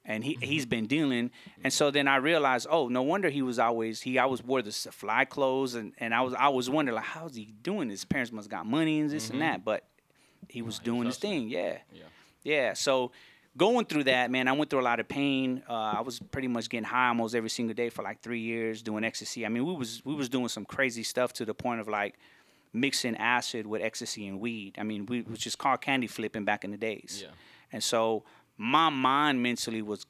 and 0.06 0.24
he, 0.24 0.36
Mm-hmm. 0.36 0.44
he's 0.46 0.66
been 0.66 0.86
dealing. 0.88 1.32
And 1.64 1.74
so 1.74 1.90
then 1.92 2.08
I 2.08 2.18
realized, 2.18 2.68
oh, 2.70 2.88
no 2.90 3.02
wonder 3.02 3.30
he 3.30 3.42
was 3.42 3.58
always 3.60 4.02
he 4.02 4.18
always 4.20 4.44
wore 4.44 4.62
the 4.62 4.72
fly 4.72 5.26
clothes 5.26 5.76
and, 5.76 5.94
and 5.98 6.14
I 6.14 6.22
was 6.22 6.34
I 6.36 6.50
was 6.50 6.70
wondering 6.70 6.96
like 6.96 7.06
how's 7.06 7.36
he 7.36 7.54
doing 7.62 7.88
this? 7.90 8.02
His 8.02 8.06
parents 8.06 8.32
must 8.32 8.50
got 8.50 8.66
money 8.66 9.00
and 9.00 9.10
this 9.10 9.30
and 9.30 9.42
that. 9.42 9.66
But 9.66 9.84
he 10.50 10.62
was 10.62 10.80
doing 10.80 11.06
his 11.06 11.18
thing, 11.18 11.50
yeah. 11.50 11.74
Mm-hmm. 11.74 11.96
Yeah. 11.96 12.02
Yeah. 12.44 12.74
So 12.74 13.12
going 13.58 13.86
through 13.86 14.04
that, 14.04 14.30
man, 14.30 14.48
I 14.48 14.52
went 14.52 14.70
through 14.70 14.82
a 14.82 14.84
lot 14.84 15.00
of 15.00 15.08
pain. 15.08 15.64
Uh, 15.68 15.74
I 15.74 16.02
was 16.02 16.20
pretty 16.20 16.48
much 16.50 16.70
getting 16.70 16.84
high 16.84 17.08
almost 17.08 17.34
every 17.34 17.50
single 17.50 17.74
day 17.74 17.90
for 17.90 18.04
like 18.04 18.22
three 18.22 18.42
years 18.42 18.84
doing 18.84 19.04
ecstasy. 19.04 19.46
I 19.46 19.50
mean, 19.50 19.66
we 19.66 19.74
was 19.74 20.04
we 20.06 20.14
was 20.14 20.30
doing 20.30 20.50
some 20.50 20.66
crazy 20.66 21.02
stuff 21.04 21.34
to 21.34 21.46
the 21.46 21.54
point 21.56 21.80
of 21.82 21.88
like 21.88 22.16
mixing 22.74 23.16
acid 23.16 23.66
with 23.66 23.82
ecstasy 23.82 24.28
and 24.28 24.40
weed. 24.40 24.76
I 24.78 24.84
mean, 24.84 25.06
we 25.06 25.22
was 25.22 25.40
just 25.40 25.58
called 25.58 25.82
candy 25.82 26.08
flipping 26.08 26.44
back 26.46 26.64
in 26.64 26.72
the 26.72 26.78
days. 26.78 27.22
Yeah. 27.24 27.32
And 27.72 27.82
so 27.84 28.24
my 28.58 28.90
mind 28.90 29.42
mentally 29.42 29.82
was, 29.82 30.06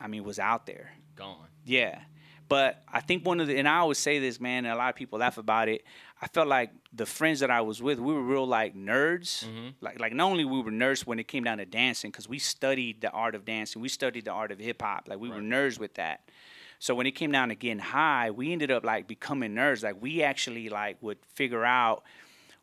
I 0.00 0.08
mean, 0.08 0.24
was 0.24 0.38
out 0.38 0.66
there. 0.66 0.92
Gone. 1.16 1.48
Yeah. 1.64 2.00
But 2.48 2.82
I 2.92 3.00
think 3.00 3.24
one 3.24 3.40
of 3.40 3.46
the, 3.46 3.56
and 3.56 3.66
I 3.66 3.78
always 3.78 3.98
say 3.98 4.18
this, 4.18 4.38
man, 4.38 4.64
and 4.64 4.74
a 4.74 4.76
lot 4.76 4.90
of 4.90 4.96
people 4.96 5.18
laugh 5.18 5.38
about 5.38 5.68
it. 5.68 5.82
I 6.20 6.26
felt 6.26 6.46
like 6.46 6.70
the 6.92 7.06
friends 7.06 7.40
that 7.40 7.50
I 7.50 7.62
was 7.62 7.82
with, 7.82 7.98
we 7.98 8.12
were 8.12 8.22
real 8.22 8.46
like 8.46 8.74
nerds. 8.74 9.44
Mm-hmm. 9.44 9.68
Like, 9.80 9.98
like 9.98 10.12
not 10.12 10.30
only 10.30 10.44
we 10.44 10.60
were 10.60 10.70
nerds 10.70 11.06
when 11.06 11.18
it 11.18 11.26
came 11.26 11.44
down 11.44 11.58
to 11.58 11.64
dancing, 11.66 12.10
because 12.10 12.28
we 12.28 12.38
studied 12.38 13.00
the 13.00 13.10
art 13.10 13.34
of 13.34 13.44
dancing, 13.44 13.80
we 13.80 13.88
studied 13.88 14.26
the 14.26 14.30
art 14.30 14.52
of 14.52 14.58
hip 14.58 14.82
hop. 14.82 15.08
Like 15.08 15.18
we 15.18 15.30
were 15.30 15.40
nerds 15.40 15.78
with 15.78 15.94
that. 15.94 16.28
So 16.78 16.94
when 16.94 17.06
it 17.06 17.12
came 17.12 17.32
down 17.32 17.48
to 17.48 17.54
getting 17.54 17.78
high, 17.78 18.30
we 18.30 18.52
ended 18.52 18.70
up 18.70 18.84
like 18.84 19.06
becoming 19.06 19.54
nerds. 19.54 19.82
Like 19.82 19.96
we 20.00 20.22
actually 20.22 20.68
like 20.68 20.98
would 21.00 21.18
figure 21.34 21.64
out 21.64 22.04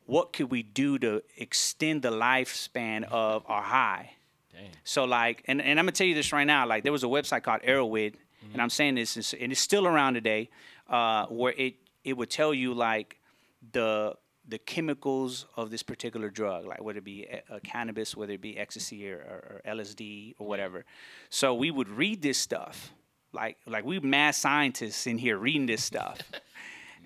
what 0.06 0.32
could 0.34 0.52
we 0.52 0.62
do 0.62 1.00
to 1.00 1.24
extend 1.38 2.04
the 2.04 2.12
lifespan 2.12 3.04
of 3.04 3.44
our 3.48 3.64
high. 3.64 4.12
Damn. 4.54 4.72
So 4.84 5.06
like, 5.06 5.44
and, 5.48 5.62
and 5.62 5.80
I'm 5.80 5.86
gonna 5.86 5.92
tell 5.94 6.08
you 6.08 6.16
this 6.16 6.32
right 6.34 6.46
now. 6.46 6.66
Like, 6.68 6.84
there 6.84 6.92
was 6.92 7.04
a 7.04 7.08
website 7.08 7.44
called 7.44 7.62
Erowid, 7.62 8.16
and 8.54 8.62
I'm 8.62 8.70
saying 8.70 8.96
this, 8.96 9.18
is- 9.18 9.34
and 9.40 9.52
it's 9.52 9.62
still 9.62 9.88
around 9.88 10.16
today, 10.16 10.50
uh, 10.90 11.26
where 11.28 11.54
it 11.58 11.76
it 12.04 12.18
would 12.18 12.30
tell 12.30 12.54
you 12.54 12.74
like 12.74 13.20
the 13.72 14.16
the 14.48 14.58
chemicals 14.58 15.46
of 15.56 15.70
this 15.70 15.84
particular 15.84 16.30
drug, 16.30 16.66
like 16.66 16.82
whether 16.82 16.98
it 16.98 17.04
be 17.06 17.28
uh, 17.50 17.60
cannabis, 17.64 18.18
whether 18.18 18.34
it 18.34 18.42
be 18.42 18.58
ecstasy 18.58 19.10
or, 19.12 19.18
or, 19.18 19.62
or 19.66 19.76
LSD 19.76 20.34
or 20.40 20.48
whatever. 20.48 20.84
So 21.30 21.54
we 21.54 21.70
would 21.70 21.88
read 21.88 22.22
this 22.24 22.40
stuff, 22.40 22.92
like 23.34 23.58
like 23.68 23.86
we 23.86 24.00
mad 24.00 24.32
scientists 24.36 25.06
in 25.08 25.18
here 25.20 25.38
reading 25.38 25.68
this 25.68 25.84
stuff. 25.84 26.18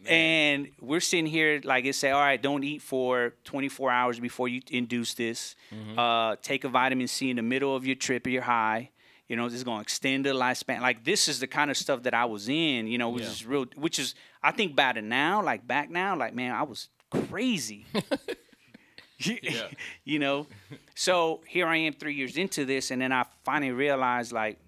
And 0.07 0.69
we're 0.81 1.00
sitting 1.00 1.25
here, 1.25 1.62
like 1.63 1.85
it 1.85 1.95
say, 1.95 2.12
all 2.12 2.21
right, 2.21 2.41
don't 2.41 2.63
eat 2.63 2.81
for 2.81 3.33
24 3.45 3.91
hours 3.91 4.19
before 4.19 4.47
you 4.47 4.62
induce 4.69 5.13
this. 5.13 5.55
Uh, 5.97 6.35
take 6.41 6.63
a 6.63 6.69
vitamin 6.69 7.07
C 7.07 7.29
in 7.29 7.35
the 7.38 7.41
middle 7.41 7.75
of 7.75 7.85
your 7.85 7.95
trip 7.95 8.25
or 8.25 8.29
your 8.29 8.41
high. 8.43 8.89
You 9.27 9.35
know, 9.35 9.45
this 9.45 9.55
is 9.57 9.63
going 9.63 9.77
to 9.77 9.81
extend 9.81 10.25
the 10.25 10.29
lifespan. 10.29 10.81
Like 10.81 11.03
this 11.03 11.27
is 11.27 11.39
the 11.39 11.47
kind 11.47 11.71
of 11.71 11.77
stuff 11.77 12.03
that 12.03 12.13
I 12.13 12.25
was 12.25 12.47
in. 12.47 12.88
You 12.88 12.97
know, 13.00 13.09
which 13.09 13.24
Yeah. 13.24 13.29
is 13.31 13.45
real. 13.45 13.65
Which 13.75 13.97
is 14.00 14.13
I 14.43 14.51
think 14.51 14.74
about 14.74 14.97
it 14.97 15.03
now, 15.03 15.41
like 15.43 15.65
back 15.65 15.89
now, 15.89 16.15
like 16.15 16.35
man, 16.35 16.53
I 16.53 16.63
was 16.63 16.89
crazy. 17.09 17.85
You 20.03 20.19
know, 20.19 20.45
so 20.93 21.41
here 21.47 21.65
I 21.67 21.77
am 21.77 21.93
three 21.93 22.13
years 22.13 22.38
into 22.38 22.65
this, 22.65 22.91
and 22.91 23.01
then 23.01 23.12
I 23.12 23.25
finally 23.43 23.71
realized 23.71 24.31
like. 24.31 24.59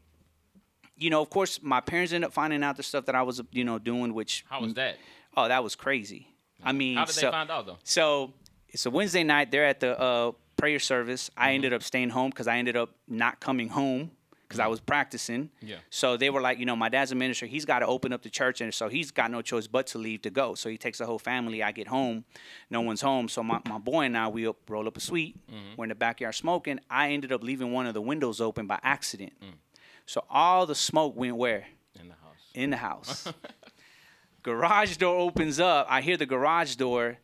You 0.98 1.10
know, 1.10 1.22
of 1.22 1.30
course, 1.30 1.60
my 1.62 1.80
parents 1.80 2.14
ended 2.14 2.28
up 2.28 2.34
finding 2.34 2.64
out 2.64 2.78
the 2.78 2.84
stuff 2.84 3.06
that 3.06 3.16
I 3.16 3.22
was, 3.22 3.42
you 3.52 3.64
know, 3.64 3.80
doing, 3.80 4.14
which 4.14 4.46
How 4.50 4.62
was 4.62 4.74
that? 4.76 4.98
oh, 5.36 5.48
that 5.48 5.64
was 5.64 5.76
crazy. 5.76 6.28
I 6.64 6.72
mean, 6.72 6.98
How 6.98 7.06
did 7.06 7.14
so, 7.14 7.28
they 7.28 7.32
find 7.32 7.52
out 7.52 7.66
though? 7.66 7.78
so 7.84 8.34
it's 8.70 8.86
a 8.86 8.90
Wednesday 8.90 9.24
night. 9.24 9.52
They're 9.52 9.66
at 9.66 9.80
the 9.80 10.00
uh, 10.00 10.32
prayer 10.58 10.80
service. 10.80 11.30
I 11.38 11.48
mm-hmm. 11.48 11.56
ended 11.56 11.74
up 11.74 11.84
staying 11.84 12.10
home 12.10 12.32
because 12.32 12.48
I 12.48 12.58
ended 12.58 12.76
up 12.76 12.90
not 13.08 13.40
coming 13.40 13.70
home 13.70 14.12
because 14.48 14.60
I 14.60 14.64
mm-hmm. 14.64 14.72
was 14.72 14.80
practicing. 14.80 15.50
Yeah. 15.62 15.78
So 15.90 16.18
they 16.18 16.30
were 16.30 16.42
like, 16.42 16.58
you 16.58 16.66
know, 16.66 16.76
my 16.76 16.90
dad's 16.90 17.12
a 17.12 17.16
minister. 17.16 17.46
He's 17.46 17.66
got 17.66 17.80
to 17.80 17.88
open 17.88 18.14
up 18.14 18.24
the 18.24 18.30
church, 18.30 18.62
and 18.62 18.74
so 18.74 18.88
he's 18.88 19.12
got 19.12 19.30
no 19.30 19.42
choice 19.42 19.68
but 19.68 19.88
to 19.88 19.98
leave 19.98 20.22
to 20.24 20.30
go. 20.30 20.56
So 20.56 20.70
he 20.70 20.78
takes 20.78 21.00
the 21.00 21.06
whole 21.06 21.20
family. 21.20 21.62
I 21.64 21.72
get 21.72 21.88
home, 21.88 22.26
no 22.70 22.82
one's 22.82 23.02
home. 23.02 23.28
So 23.30 23.44
my, 23.44 23.60
my 23.68 23.78
boy 23.78 24.04
and 24.04 24.18
I 24.18 24.28
we 24.28 24.48
up, 24.48 24.58
roll 24.70 24.88
up 24.88 24.98
a 24.98 25.00
suite. 25.00 25.38
Mm-hmm. 25.48 25.76
We're 25.78 25.86
in 25.86 25.90
the 25.90 25.96
backyard 25.96 26.36
smoking. 26.36 26.80
I 26.90 27.12
ended 27.12 27.32
up 27.32 27.44
leaving 27.44 27.72
one 27.72 27.88
of 27.88 27.94
the 27.94 28.02
windows 28.02 28.42
open 28.42 28.68
by 28.68 28.80
accident. 28.84 29.34
Mm. 29.44 29.54
So 30.08 30.24
all 30.30 30.66
the 30.66 30.74
smoke 30.74 31.16
went 31.16 31.36
where? 31.36 31.68
In 32.00 32.08
the 32.08 32.16
house. 32.16 32.52
in 32.56 32.70
the 32.72 32.78
house. 32.78 33.28
garage 34.44 34.96
door 34.96 35.20
opens 35.20 35.60
up. 35.60 35.86
I 35.90 36.02
hear 36.02 36.16
the 36.16 36.26
garage 36.26 36.76
door, 36.76 37.18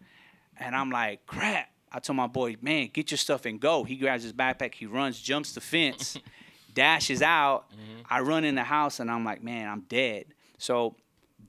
and 0.59 0.75
I'm 0.75 0.91
like, 0.91 1.25
crap. 1.25 1.69
I 1.91 1.99
told 1.99 2.17
my 2.17 2.27
boy, 2.27 2.57
man, 2.61 2.89
get 2.91 3.11
your 3.11 3.17
stuff 3.17 3.45
and 3.45 3.59
go. 3.59 3.83
He 3.83 3.95
grabs 3.95 4.23
his 4.23 4.33
backpack, 4.33 4.73
he 4.75 4.85
runs, 4.85 5.21
jumps 5.21 5.53
the 5.53 5.61
fence, 5.61 6.17
dashes 6.73 7.21
out. 7.21 7.71
Mm-hmm. 7.71 8.01
I 8.09 8.19
run 8.19 8.43
in 8.43 8.55
the 8.55 8.63
house, 8.63 8.99
and 8.99 9.09
I'm 9.09 9.23
like, 9.23 9.41
man, 9.41 9.69
I'm 9.69 9.81
dead. 9.81 10.25
So 10.57 10.97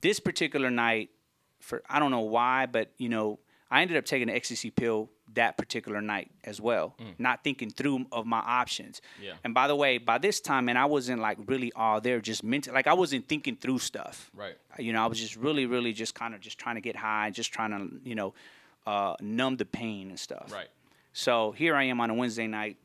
this 0.00 0.20
particular 0.20 0.70
night, 0.70 1.10
for 1.58 1.82
I 1.88 1.98
don't 1.98 2.12
know 2.12 2.20
why, 2.20 2.66
but 2.66 2.92
you 2.96 3.08
know, 3.08 3.40
I 3.70 3.82
ended 3.82 3.96
up 3.96 4.04
taking 4.04 4.28
an 4.28 4.34
ecstasy 4.34 4.70
pill 4.70 5.10
that 5.34 5.56
particular 5.56 6.00
night 6.00 6.30
as 6.44 6.60
well, 6.60 6.94
not 7.18 7.42
thinking 7.42 7.70
through 7.70 8.06
of 8.12 8.26
my 8.26 8.38
options. 8.38 9.00
Yeah. 9.20 9.32
And 9.42 9.52
by 9.54 9.66
the 9.66 9.74
way, 9.74 9.98
by 9.98 10.18
this 10.18 10.40
time, 10.40 10.66
man, 10.66 10.76
I 10.76 10.84
wasn't 10.84 11.20
like 11.20 11.38
really 11.46 11.72
all 11.74 12.00
there, 12.00 12.20
just 12.20 12.44
mental. 12.44 12.74
Like 12.74 12.86
I 12.86 12.92
wasn't 12.94 13.26
thinking 13.26 13.56
through 13.56 13.78
stuff. 13.80 14.30
Right. 14.34 14.56
You 14.78 14.92
know, 14.92 15.02
I 15.02 15.06
was 15.06 15.18
just 15.18 15.36
really, 15.36 15.66
really 15.66 15.92
just 15.92 16.14
kind 16.14 16.34
of 16.34 16.40
just 16.40 16.58
trying 16.58 16.76
to 16.76 16.80
get 16.80 16.94
high, 16.94 17.30
just 17.30 17.52
trying 17.52 17.70
to, 17.70 18.08
you 18.08 18.14
know, 18.14 18.34
uh, 18.86 19.16
numb 19.20 19.56
the 19.56 19.64
pain 19.64 20.10
and 20.10 20.20
stuff. 20.20 20.52
Right. 20.52 20.68
So 21.12 21.52
here 21.52 21.74
I 21.74 21.84
am 21.84 22.00
on 22.00 22.10
a 22.10 22.14
Wednesday 22.14 22.46
night. 22.46 22.76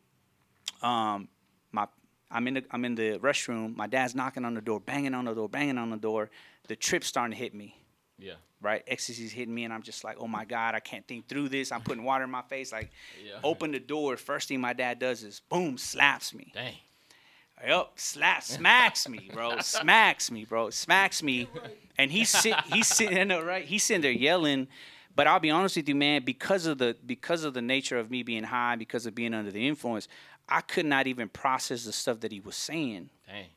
Um, 0.81 1.27
my 1.71 1.87
I'm 2.31 2.47
in 2.47 2.53
the 2.55 2.63
I'm 2.71 2.85
in 2.85 2.95
the 2.95 3.19
restroom. 3.19 3.75
My 3.75 3.87
dad's 3.87 4.15
knocking 4.15 4.45
on 4.45 4.53
the 4.53 4.61
door, 4.61 4.79
banging 4.79 5.13
on 5.13 5.25
the 5.25 5.33
door, 5.33 5.49
banging 5.49 5.77
on 5.77 5.89
the 5.89 5.97
door. 5.97 6.29
The 6.67 6.75
trip's 6.75 7.07
starting 7.07 7.35
to 7.35 7.37
hit 7.37 7.53
me. 7.53 7.75
Yeah. 8.19 8.33
Right, 8.61 8.83
ecstasy's 8.87 9.31
hitting 9.31 9.55
me, 9.55 9.63
and 9.63 9.73
I'm 9.73 9.81
just 9.83 10.03
like, 10.03 10.17
oh 10.19 10.27
my 10.27 10.43
god, 10.43 10.75
I 10.75 10.81
can't 10.81 11.07
think 11.07 11.27
through 11.29 11.47
this. 11.49 11.71
I'm 11.71 11.81
putting 11.81 12.03
water 12.03 12.25
in 12.25 12.29
my 12.29 12.41
face. 12.41 12.71
Like, 12.73 12.91
Yeah. 13.25 13.39
open 13.43 13.71
the 13.71 13.79
door. 13.79 14.17
First 14.17 14.49
thing 14.49 14.59
my 14.59 14.73
dad 14.73 14.99
does 14.99 15.23
is 15.23 15.41
boom, 15.49 15.77
slaps 15.77 16.33
me. 16.33 16.51
Dang. 16.53 16.75
Yup, 17.67 17.93
slap, 17.99 18.41
smacks 18.43 19.07
me, 19.09 19.29
bro. 19.33 19.59
Smacks 19.61 20.31
me, 20.31 20.45
bro. 20.45 20.69
Smacks 20.69 21.21
me, 21.21 21.49
and 21.97 22.09
he's 22.09 22.29
sit, 22.29 22.55
he's 22.71 22.87
sitting 22.87 23.17
in 23.17 23.27
there, 23.29 23.43
right? 23.43 23.65
He's 23.65 23.83
sitting 23.83 24.01
there 24.01 24.11
yelling. 24.11 24.67
But 25.13 25.27
I'll 25.27 25.41
be 25.41 25.49
honest 25.51 25.75
with 25.75 25.89
you, 25.89 25.95
man. 25.95 26.23
Because 26.23 26.65
of 26.65 26.77
the 26.77 26.95
because 27.05 27.43
of 27.43 27.53
the 27.53 27.61
nature 27.61 27.97
of 27.97 28.09
me 28.09 28.23
being 28.23 28.43
high, 28.43 28.77
because 28.77 29.05
of 29.05 29.13
being 29.13 29.33
under 29.33 29.51
the 29.51 29.67
influence, 29.67 30.07
I 30.47 30.61
could 30.61 30.85
not 30.85 31.07
even 31.07 31.27
process 31.27 31.83
the 31.83 31.91
stuff 31.91 32.21
that 32.21 32.31
he 32.31 32.39
was 32.39 32.55
saying. 32.55 33.09
Dang. 33.27 33.47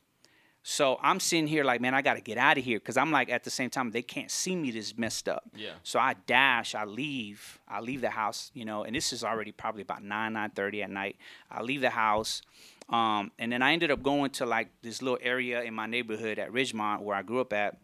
So 0.64 0.98
I'm 1.02 1.18
sitting 1.18 1.48
here 1.48 1.64
like, 1.64 1.80
man, 1.80 1.92
I 1.92 2.02
got 2.02 2.14
to 2.14 2.20
get 2.20 2.38
out 2.38 2.56
of 2.56 2.64
here 2.64 2.78
because 2.78 2.96
I'm 2.96 3.10
like, 3.10 3.28
at 3.30 3.42
the 3.42 3.50
same 3.50 3.68
time, 3.68 3.90
they 3.90 4.02
can't 4.02 4.30
see 4.30 4.54
me 4.54 4.70
this 4.70 4.96
messed 4.96 5.28
up. 5.28 5.44
Yeah. 5.56 5.72
So 5.82 5.98
I 5.98 6.14
dash, 6.26 6.76
I 6.76 6.84
leave, 6.84 7.58
I 7.66 7.80
leave 7.80 8.00
the 8.00 8.10
house, 8.10 8.52
you 8.54 8.64
know, 8.64 8.84
and 8.84 8.94
this 8.94 9.12
is 9.12 9.24
already 9.24 9.50
probably 9.50 9.82
about 9.82 10.04
nine, 10.04 10.34
nine 10.34 10.50
thirty 10.50 10.82
at 10.82 10.90
night. 10.90 11.16
I 11.50 11.62
leave 11.62 11.80
the 11.80 11.90
house, 11.90 12.42
um, 12.88 13.32
and 13.40 13.50
then 13.50 13.60
I 13.60 13.72
ended 13.72 13.90
up 13.90 14.04
going 14.04 14.30
to 14.32 14.46
like 14.46 14.68
this 14.82 15.02
little 15.02 15.18
area 15.20 15.62
in 15.62 15.74
my 15.74 15.86
neighborhood 15.86 16.38
at 16.38 16.52
Ridgemont 16.52 17.00
where 17.00 17.16
I 17.16 17.22
grew 17.22 17.40
up 17.40 17.52
at, 17.52 17.78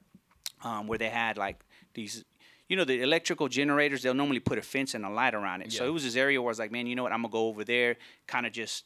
um, 0.63 0.87
where 0.87 0.99
they 0.99 1.11
had 1.11 1.37
like 1.37 1.59
these. 1.95 2.25
You 2.69 2.77
know 2.77 2.85
the 2.85 3.01
electrical 3.01 3.49
generators. 3.49 4.03
They'll 4.03 4.13
normally 4.13 4.41
put 4.41 4.59
a 4.59 4.63
fence 4.63 4.95
and 4.95 5.05
a 5.05 5.09
light 5.09 5.35
around 5.35 5.63
it. 5.63 5.73
Yeah. 5.73 5.79
So 5.79 5.87
it 5.87 5.91
was 5.91 6.05
this 6.05 6.17
area 6.17 6.41
where 6.41 6.51
I 6.51 6.53
was 6.53 6.59
like, 6.59 6.71
man, 6.71 6.87
you 6.87 6.95
know 6.95 7.03
what? 7.03 7.13
I'm 7.13 7.23
gonna 7.23 7.33
go 7.33 7.47
over 7.47 7.65
there, 7.65 7.97
kind 8.27 8.47
of 8.47 8.53
just 8.53 8.85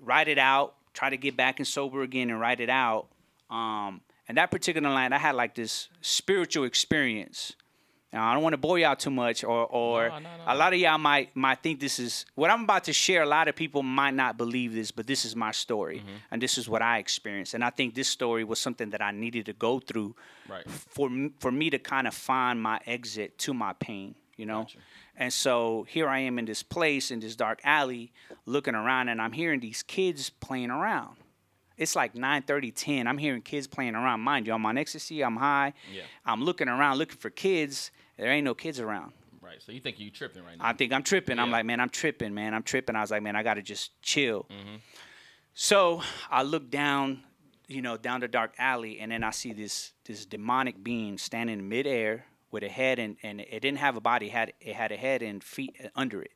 write 0.00 0.28
it 0.28 0.38
out, 0.38 0.74
try 0.92 1.10
to 1.10 1.16
get 1.16 1.36
back 1.36 1.58
and 1.58 1.66
sober 1.66 2.02
again 2.02 2.30
and 2.30 2.40
write 2.40 2.60
it 2.60 2.70
out. 2.70 3.08
Um, 3.50 4.00
and 4.28 4.38
that 4.38 4.50
particular 4.50 4.88
night, 4.88 5.12
I 5.12 5.18
had 5.18 5.34
like 5.34 5.54
this 5.54 5.88
spiritual 6.00 6.64
experience. 6.64 7.54
Now, 8.12 8.28
I 8.30 8.34
don't 8.34 8.42
want 8.42 8.52
to 8.52 8.58
bore 8.58 8.78
y'all 8.78 8.94
too 8.94 9.10
much, 9.10 9.42
or 9.42 9.64
or 9.66 10.10
No, 10.10 10.18
no, 10.18 10.22
no. 10.36 10.42
a 10.46 10.54
lot 10.54 10.74
of 10.74 10.78
y'all 10.78 10.98
might 10.98 11.34
might 11.34 11.62
think 11.62 11.80
this 11.80 11.98
is 11.98 12.26
what 12.34 12.50
I'm 12.50 12.64
about 12.64 12.84
to 12.84 12.92
share. 12.92 13.22
A 13.22 13.26
lot 13.26 13.48
of 13.48 13.56
people 13.56 13.82
might 13.82 14.12
not 14.12 14.36
believe 14.36 14.74
this, 14.74 14.90
but 14.90 15.06
this 15.06 15.24
is 15.24 15.34
my 15.34 15.50
story, 15.50 15.98
Mm-hmm. 16.00 16.16
and 16.30 16.42
this 16.42 16.58
is 16.58 16.68
what 16.68 16.82
I 16.82 16.98
experienced. 16.98 17.54
And 17.54 17.64
I 17.64 17.70
think 17.70 17.94
this 17.94 18.08
story 18.08 18.44
was 18.44 18.58
something 18.58 18.90
that 18.90 19.00
I 19.00 19.12
needed 19.12 19.46
to 19.46 19.54
go 19.54 19.80
through 19.80 20.14
Right. 20.46 20.68
for 20.70 21.08
for 21.40 21.50
me 21.50 21.70
to 21.70 21.78
kind 21.78 22.06
of 22.06 22.12
find 22.14 22.62
my 22.62 22.80
exit 22.86 23.38
to 23.38 23.54
my 23.54 23.72
pain, 23.72 24.14
you 24.36 24.44
know. 24.44 24.60
Gotcha. 24.64 24.78
And 25.16 25.32
so 25.32 25.86
here 25.88 26.08
I 26.08 26.20
am 26.20 26.38
in 26.38 26.46
this 26.46 26.62
place 26.62 27.10
in 27.10 27.20
this 27.20 27.36
dark 27.36 27.60
alley, 27.64 28.12
looking 28.46 28.74
around, 28.74 29.08
and 29.08 29.20
I'm 29.20 29.32
hearing 29.32 29.60
these 29.60 29.82
kids 29.82 30.30
playing 30.30 30.70
around. 30.70 31.16
It's 31.76 31.96
like 31.96 32.14
9 32.14 32.42
30, 32.42 32.70
10. 32.70 33.06
I'm 33.06 33.18
hearing 33.18 33.42
kids 33.42 33.66
playing 33.66 33.94
around. 33.94 34.20
Mind 34.20 34.46
you, 34.46 34.52
I'm 34.52 34.64
on 34.64 34.78
ecstasy, 34.78 35.22
I'm 35.22 35.36
high. 35.36 35.74
Yeah. 35.92 36.02
I'm 36.24 36.42
looking 36.42 36.68
around 36.68 36.98
looking 36.98 37.18
for 37.18 37.30
kids. 37.30 37.90
There 38.16 38.30
ain't 38.30 38.44
no 38.44 38.54
kids 38.54 38.78
around. 38.78 39.12
Right. 39.40 39.60
So 39.60 39.72
you 39.72 39.80
think 39.80 39.98
you 39.98 40.10
tripping 40.10 40.44
right 40.44 40.56
now? 40.58 40.64
I 40.64 40.72
think 40.72 40.92
I'm 40.92 41.02
tripping. 41.02 41.38
I'm 41.38 41.50
like, 41.50 41.66
man, 41.66 41.80
I'm 41.80 41.88
tripping, 41.88 42.32
man. 42.34 42.54
I'm 42.54 42.62
tripping. 42.62 42.96
I 42.96 43.00
was 43.00 43.10
like, 43.10 43.22
man, 43.22 43.36
I 43.36 43.42
gotta 43.42 43.62
just 43.62 44.00
chill. 44.02 44.46
Mm-hmm. 44.50 44.76
So 45.54 46.02
I 46.30 46.42
look 46.42 46.70
down, 46.70 47.22
you 47.68 47.82
know, 47.82 47.96
down 47.96 48.20
the 48.20 48.28
dark 48.28 48.54
alley, 48.58 49.00
and 49.00 49.12
then 49.12 49.24
I 49.24 49.30
see 49.30 49.52
this 49.52 49.92
this 50.04 50.24
demonic 50.24 50.82
being 50.82 51.18
standing 51.18 51.58
in 51.58 51.68
midair 51.68 52.26
with 52.52 52.62
a 52.62 52.68
head 52.68 53.00
and 53.00 53.16
and 53.24 53.40
it 53.40 53.60
didn't 53.60 53.78
have 53.78 53.96
a 53.96 54.00
body. 54.00 54.26
It 54.26 54.32
had 54.32 54.52
it 54.60 54.74
had 54.76 54.92
a 54.92 54.96
head 54.96 55.22
and 55.22 55.42
feet 55.42 55.74
uh, 55.82 55.88
under 55.96 56.22
it. 56.22 56.30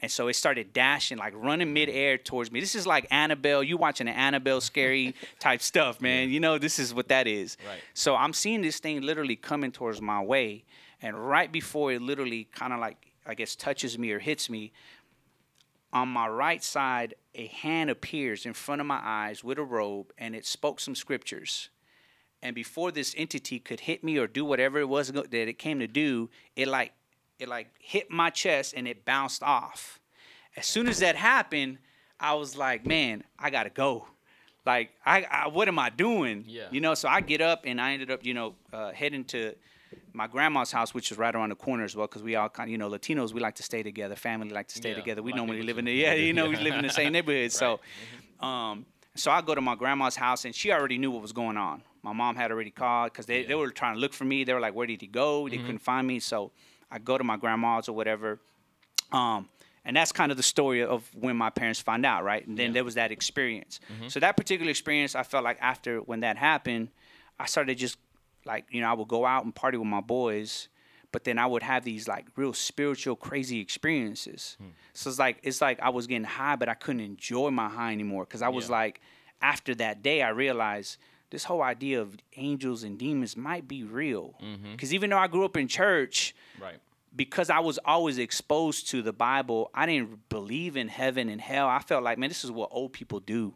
And 0.00 0.10
so 0.10 0.28
it 0.28 0.34
started 0.34 0.74
dashing, 0.74 1.16
like 1.16 1.32
running 1.34 1.68
mm. 1.68 1.72
midair 1.72 2.18
towards 2.18 2.52
me. 2.52 2.60
This 2.60 2.74
is 2.74 2.86
like 2.86 3.06
Annabelle. 3.10 3.62
You 3.62 3.78
watching 3.78 4.08
an 4.08 4.14
Annabelle 4.14 4.60
scary 4.60 5.14
type 5.38 5.62
stuff, 5.62 6.00
man. 6.00 6.28
You 6.28 6.38
know, 6.38 6.58
this 6.58 6.78
is 6.78 6.92
what 6.92 7.08
that 7.08 7.26
is. 7.26 7.56
Right. 7.66 7.80
So 7.94 8.14
I'm 8.14 8.34
seeing 8.34 8.60
this 8.60 8.78
thing 8.78 9.00
literally 9.00 9.36
coming 9.36 9.72
towards 9.72 10.02
my 10.02 10.22
way. 10.22 10.64
And 11.00 11.16
right 11.16 11.50
before 11.50 11.92
it 11.92 12.02
literally 12.02 12.44
kind 12.44 12.74
of 12.74 12.78
like, 12.78 13.12
I 13.26 13.34
guess, 13.34 13.56
touches 13.56 13.98
me 13.98 14.12
or 14.12 14.18
hits 14.18 14.50
me, 14.50 14.72
on 15.92 16.08
my 16.08 16.28
right 16.28 16.62
side, 16.62 17.14
a 17.34 17.46
hand 17.46 17.88
appears 17.88 18.44
in 18.44 18.52
front 18.52 18.82
of 18.82 18.86
my 18.86 19.00
eyes 19.02 19.42
with 19.42 19.58
a 19.58 19.64
robe 19.64 20.12
and 20.18 20.36
it 20.36 20.44
spoke 20.44 20.78
some 20.78 20.94
scriptures. 20.94 21.70
And 22.46 22.54
before 22.54 22.92
this 22.92 23.12
entity 23.18 23.58
could 23.58 23.80
hit 23.80 24.04
me 24.04 24.18
or 24.18 24.28
do 24.28 24.44
whatever 24.44 24.78
it 24.78 24.88
was 24.88 25.10
that 25.10 25.34
it 25.34 25.58
came 25.58 25.80
to 25.80 25.88
do, 25.88 26.30
it 26.54 26.68
like 26.68 26.92
it 27.40 27.48
like 27.48 27.66
hit 27.80 28.08
my 28.08 28.30
chest 28.30 28.72
and 28.76 28.86
it 28.86 29.04
bounced 29.04 29.42
off. 29.42 29.98
As 30.56 30.64
soon 30.64 30.86
as 30.86 31.00
that 31.00 31.16
happened, 31.16 31.78
I 32.20 32.34
was 32.34 32.56
like, 32.56 32.86
man, 32.86 33.24
I 33.36 33.50
gotta 33.50 33.70
go. 33.70 34.06
Like, 34.64 34.90
I, 35.04 35.26
I 35.28 35.48
what 35.48 35.66
am 35.66 35.80
I 35.80 35.90
doing? 35.90 36.44
Yeah. 36.46 36.68
You 36.70 36.80
know, 36.80 36.94
so 36.94 37.08
I 37.08 37.20
get 37.20 37.40
up 37.40 37.62
and 37.64 37.80
I 37.80 37.94
ended 37.94 38.12
up, 38.12 38.24
you 38.24 38.32
know, 38.32 38.54
uh, 38.72 38.92
heading 38.92 39.24
to 39.24 39.52
my 40.12 40.28
grandma's 40.28 40.70
house, 40.70 40.94
which 40.94 41.10
is 41.10 41.18
right 41.18 41.34
around 41.34 41.48
the 41.48 41.56
corner 41.56 41.82
as 41.82 41.96
well, 41.96 42.06
because 42.06 42.22
we 42.22 42.36
all 42.36 42.48
kind, 42.48 42.70
you 42.70 42.78
know, 42.78 42.88
Latinos, 42.88 43.32
we 43.32 43.40
like 43.40 43.56
to 43.56 43.64
stay 43.64 43.82
together. 43.82 44.14
Family 44.14 44.50
like 44.50 44.68
to 44.68 44.76
stay 44.76 44.90
Yeah, 44.90 44.94
together. 44.94 45.20
We 45.20 45.32
normally 45.32 45.62
live 45.62 45.78
in 45.78 45.84
the 45.86 45.92
yeah, 45.92 46.14
you 46.14 46.32
know, 46.32 46.48
we 46.48 46.54
live 46.54 46.76
in 46.76 46.82
the 46.82 46.90
same 47.00 47.12
neighborhood. 47.12 47.50
So, 47.50 47.80
um, 48.38 48.86
so 49.16 49.32
I 49.32 49.40
go 49.40 49.56
to 49.56 49.60
my 49.60 49.74
grandma's 49.74 50.14
house, 50.14 50.44
and 50.44 50.54
she 50.54 50.70
already 50.70 50.96
knew 50.96 51.10
what 51.10 51.22
was 51.22 51.32
going 51.32 51.56
on. 51.56 51.82
My 52.06 52.12
mom 52.12 52.36
had 52.36 52.52
already 52.52 52.70
called 52.70 53.12
because 53.12 53.26
they, 53.26 53.42
they 53.42 53.56
were 53.56 53.68
trying 53.70 53.94
to 53.96 54.00
look 54.00 54.12
for 54.12 54.24
me. 54.24 54.44
They 54.44 54.54
were 54.54 54.60
like, 54.60 54.76
"Where 54.76 54.86
did 54.86 55.00
he 55.00 55.08
go?" 55.08 55.48
They 55.48 55.56
mm-hmm. 55.56 55.66
couldn't 55.66 55.80
find 55.80 56.06
me. 56.06 56.20
So 56.20 56.52
I 56.88 57.00
go 57.00 57.18
to 57.18 57.24
my 57.24 57.36
grandma's 57.36 57.88
or 57.88 57.94
whatever. 57.94 58.38
Um, 59.10 59.48
and 59.84 59.96
that's 59.96 60.12
kind 60.12 60.30
of 60.30 60.36
the 60.36 60.42
story 60.44 60.84
of 60.84 61.08
when 61.14 61.36
my 61.36 61.50
parents 61.50 61.80
found 61.80 62.06
out, 62.06 62.22
right? 62.22 62.46
And 62.46 62.56
then 62.56 62.68
Yeah. 62.68 62.74
there 62.74 62.84
was 62.84 62.94
that 62.94 63.10
experience. 63.10 63.80
Mm-hmm. 63.92 64.06
So 64.08 64.20
that 64.20 64.36
particular 64.36 64.70
experience, 64.70 65.16
I 65.16 65.24
felt 65.24 65.42
like 65.42 65.58
after 65.60 65.98
when 65.98 66.20
that 66.20 66.36
happened, 66.36 66.90
I 67.40 67.46
started 67.46 67.76
just 67.76 67.98
like 68.44 68.66
you 68.70 68.80
know 68.80 68.88
I 68.88 68.92
would 68.92 69.08
go 69.08 69.26
out 69.26 69.44
and 69.44 69.52
party 69.52 69.76
with 69.76 69.88
my 69.88 70.00
boys, 70.00 70.68
but 71.10 71.24
then 71.24 71.40
I 71.40 71.46
would 71.46 71.64
have 71.64 71.82
these 71.82 72.06
like 72.06 72.26
real 72.36 72.52
spiritual 72.52 73.16
crazy 73.16 73.58
experiences. 73.58 74.56
Hmm. 74.60 74.68
So 74.92 75.10
it's 75.10 75.18
like 75.18 75.40
it's 75.42 75.60
like 75.60 75.80
I 75.80 75.88
was 75.88 76.06
getting 76.06 76.22
high, 76.22 76.54
but 76.54 76.68
I 76.68 76.74
couldn't 76.74 77.00
enjoy 77.00 77.50
my 77.50 77.68
high 77.68 77.90
anymore 77.92 78.26
because 78.26 78.42
I 78.42 78.48
was 78.48 78.66
Yeah. 78.68 78.76
like, 78.76 79.00
after 79.42 79.74
that 79.74 80.02
day, 80.04 80.22
I 80.22 80.28
realized 80.28 80.98
this 81.30 81.44
whole 81.44 81.62
idea 81.62 82.00
of 82.00 82.16
angels 82.36 82.82
and 82.84 82.98
demons 82.98 83.36
might 83.36 83.66
be 83.66 83.82
real. 83.84 84.34
Mm-hmm. 84.42 84.72
Because 84.72 84.94
even 84.94 85.10
though 85.10 85.18
I 85.18 85.26
grew 85.26 85.44
up 85.44 85.56
in 85.56 85.66
church, 85.68 86.34
Right. 86.60 86.76
because 87.14 87.50
I 87.50 87.58
was 87.60 87.78
always 87.84 88.18
exposed 88.18 88.88
to 88.90 89.02
the 89.02 89.12
Bible, 89.12 89.70
I 89.74 89.86
didn't 89.86 90.28
believe 90.28 90.76
in 90.76 90.88
heaven 90.88 91.28
and 91.28 91.40
hell. 91.40 91.66
I 91.68 91.80
felt 91.80 92.04
like, 92.04 92.16
man, 92.18 92.28
this 92.30 92.44
is 92.44 92.50
what 92.50 92.68
old 92.72 92.92
people 92.92 93.20
do. 93.20 93.54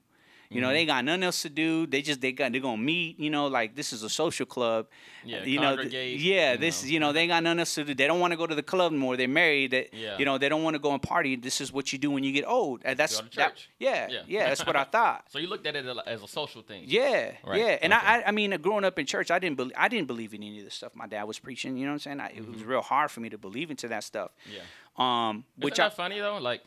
You 0.53 0.61
know, 0.61 0.73
they 0.73 0.85
got 0.85 1.05
nothing 1.05 1.23
else 1.23 1.43
to 1.43 1.49
do. 1.49 1.87
They 1.87 2.03
just 2.03 2.21
they 2.21 2.33
got 2.33 2.51
they're 2.51 2.61
gonna 2.61 2.77
meet. 2.83 3.21
You 3.21 3.31
know, 3.31 3.47
like 3.47 3.77
this 3.77 3.93
is 3.93 4.03
a 4.03 4.09
social 4.11 4.47
club. 4.47 4.89
Yeah, 5.25 5.45
you 5.45 5.61
know, 5.61 5.77
th- 5.77 5.93
yeah. 5.93 6.53
you 6.55 6.59
This 6.59 6.83
know. 6.83 6.89
you 6.91 6.99
know 6.99 7.13
they 7.13 7.29
got 7.29 7.45
nothing 7.45 7.61
else 7.61 7.73
to 7.77 7.85
do. 7.85 7.95
They 7.95 8.09
don't 8.09 8.19
want 8.19 8.33
to 8.33 8.37
go 8.37 8.49
to 8.49 8.55
the 8.57 8.63
club 8.65 8.91
anymore. 8.91 9.17
They're 9.17 9.29
married. 9.29 9.71
That 9.71 9.95
Yeah. 9.95 10.19
you 10.19 10.25
know 10.25 10.39
they 10.39 10.49
don't 10.49 10.65
want 10.65 10.75
to 10.75 10.81
go 10.81 10.93
and 10.93 11.01
party. 11.01 11.37
This 11.37 11.61
is 11.61 11.73
what 11.73 11.93
you 11.93 12.01
do 12.01 12.11
when 12.11 12.25
you 12.25 12.33
get 12.33 12.45
old. 12.49 12.83
And 12.85 12.99
that's 12.99 13.21
that- 13.37 13.65
yeah, 13.79 14.09
Yeah. 14.11 14.23
yeah, 14.27 14.49
That's 14.49 14.67
what 14.67 14.75
I 14.75 14.83
thought. 14.97 15.31
So 15.31 15.39
you 15.39 15.47
looked 15.47 15.69
at 15.69 15.77
it 15.77 15.87
as 15.87 16.23
a 16.25 16.27
social 16.29 16.63
thing. 16.63 16.83
Yeah, 16.85 17.31
Right, 17.47 17.61
yeah, 17.61 17.79
and 17.81 17.93
okay. 17.93 18.05
I, 18.05 18.17
I, 18.19 18.29
I 18.29 18.31
mean, 18.33 18.51
growing 18.61 18.85
up 18.85 18.99
in 18.99 19.07
church, 19.07 19.31
I 19.31 19.39
didn't 19.39 19.57
believe, 19.57 19.75
I 19.77 19.87
didn't 19.87 20.09
believe 20.09 20.35
in 20.35 20.43
any 20.43 20.59
of 20.59 20.65
the 20.65 20.73
stuff 20.73 20.97
my 20.97 21.07
dad 21.07 21.25
was 21.25 21.39
preaching. 21.39 21.77
You 21.77 21.85
know 21.85 21.93
what 21.93 22.07
I'm 22.07 22.19
saying? 22.19 22.21
I, 22.21 22.27
it 22.31 22.37
Mm-hmm. 22.43 22.53
was 22.55 22.65
real 22.65 22.83
hard 22.83 23.13
for 23.13 23.21
me 23.21 23.29
to 23.29 23.39
believe 23.39 23.71
into 23.71 23.87
that 23.87 24.03
stuff. 24.03 24.33
Yeah. 24.53 24.63
Um, 24.97 25.45
Which 25.57 25.75
Isn't 25.75 25.85
I, 25.85 25.89
that 25.91 25.97
funny 25.97 26.19
though? 26.19 26.39
Like, 26.39 26.63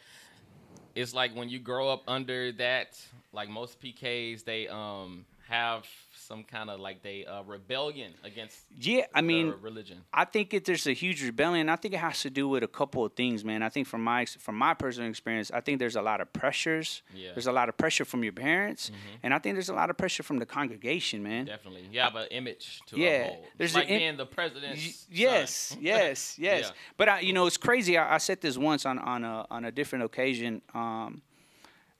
it's 0.95 1.13
like 1.13 1.35
when 1.35 1.49
you 1.49 1.59
grow 1.59 1.89
up 1.89 2.03
under 2.07 2.51
that. 2.53 2.99
Like 3.31 3.49
most 3.49 3.81
PKs, 3.81 4.43
they 4.43 4.67
um 4.67 5.25
have 5.53 5.85
some 6.27 6.43
kind 6.43 6.69
of 6.69 6.79
like 6.79 7.03
they 7.03 7.25
uh, 7.25 7.43
rebellion 7.43 8.13
against 8.23 8.57
yeah, 8.79 9.05
I 9.13 9.21
mean, 9.21 9.53
religion. 9.61 9.99
I 10.13 10.25
think 10.25 10.53
it, 10.53 10.65
there's 10.65 10.87
a 10.87 10.93
huge 10.93 11.23
rebellion. 11.23 11.69
I 11.69 11.75
think 11.75 11.93
it 11.93 11.99
has 11.99 12.21
to 12.21 12.29
do 12.29 12.47
with 12.47 12.63
a 12.63 12.67
couple 12.67 13.05
of 13.05 13.13
things, 13.13 13.43
man. 13.45 13.61
I 13.61 13.69
think 13.69 13.85
from 13.87 14.03
my 14.03 14.25
from 14.25 14.55
my 14.55 14.73
personal 14.73 15.09
experience, 15.09 15.51
I 15.51 15.61
think 15.61 15.79
there's 15.79 15.95
a 15.95 16.01
lot 16.01 16.21
of 16.21 16.31
pressures. 16.33 17.03
Yeah. 17.13 17.25
Mm-hmm. 17.27 17.35
There's 17.35 17.47
a 17.47 17.51
lot 17.51 17.69
of 17.69 17.77
pressure 17.77 18.05
from 18.05 18.23
your 18.23 18.33
parents, 18.33 18.89
and 19.21 19.33
I 19.33 19.39
think 19.39 19.55
there's 19.55 19.69
a 19.69 19.73
lot 19.75 19.89
of 19.89 19.97
pressure 19.97 20.23
from 20.23 20.39
the 20.39 20.45
congregation, 20.45 21.21
man. 21.21 21.45
Definitely, 21.45 21.87
you 21.91 21.99
have 21.99 22.15
an 22.15 22.27
image 22.31 22.81
to 22.87 22.97
Yeah, 22.97 23.09
uphold. 23.25 23.45
there's 23.57 23.75
like 23.75 23.89
im- 23.89 23.99
being 23.99 24.17
the 24.17 24.25
president 24.25 24.75
Y-. 24.77 24.93
Yes, 25.11 25.77
yes, 25.81 26.35
yes. 26.39 26.61
Yeah. 26.65 26.71
But 26.97 27.09
I, 27.09 27.19
you 27.19 27.33
know, 27.33 27.45
it's 27.45 27.57
crazy. 27.57 27.97
I, 27.97 28.15
I 28.15 28.17
said 28.17 28.41
this 28.41 28.57
once 28.57 28.85
on 28.85 28.97
on 28.97 29.23
a 29.23 29.45
on 29.51 29.65
a 29.65 29.71
different 29.71 30.05
occasion. 30.05 30.61
Um, 30.73 31.21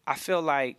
I 0.05 0.15
feel 0.15 0.41
like 0.41 0.77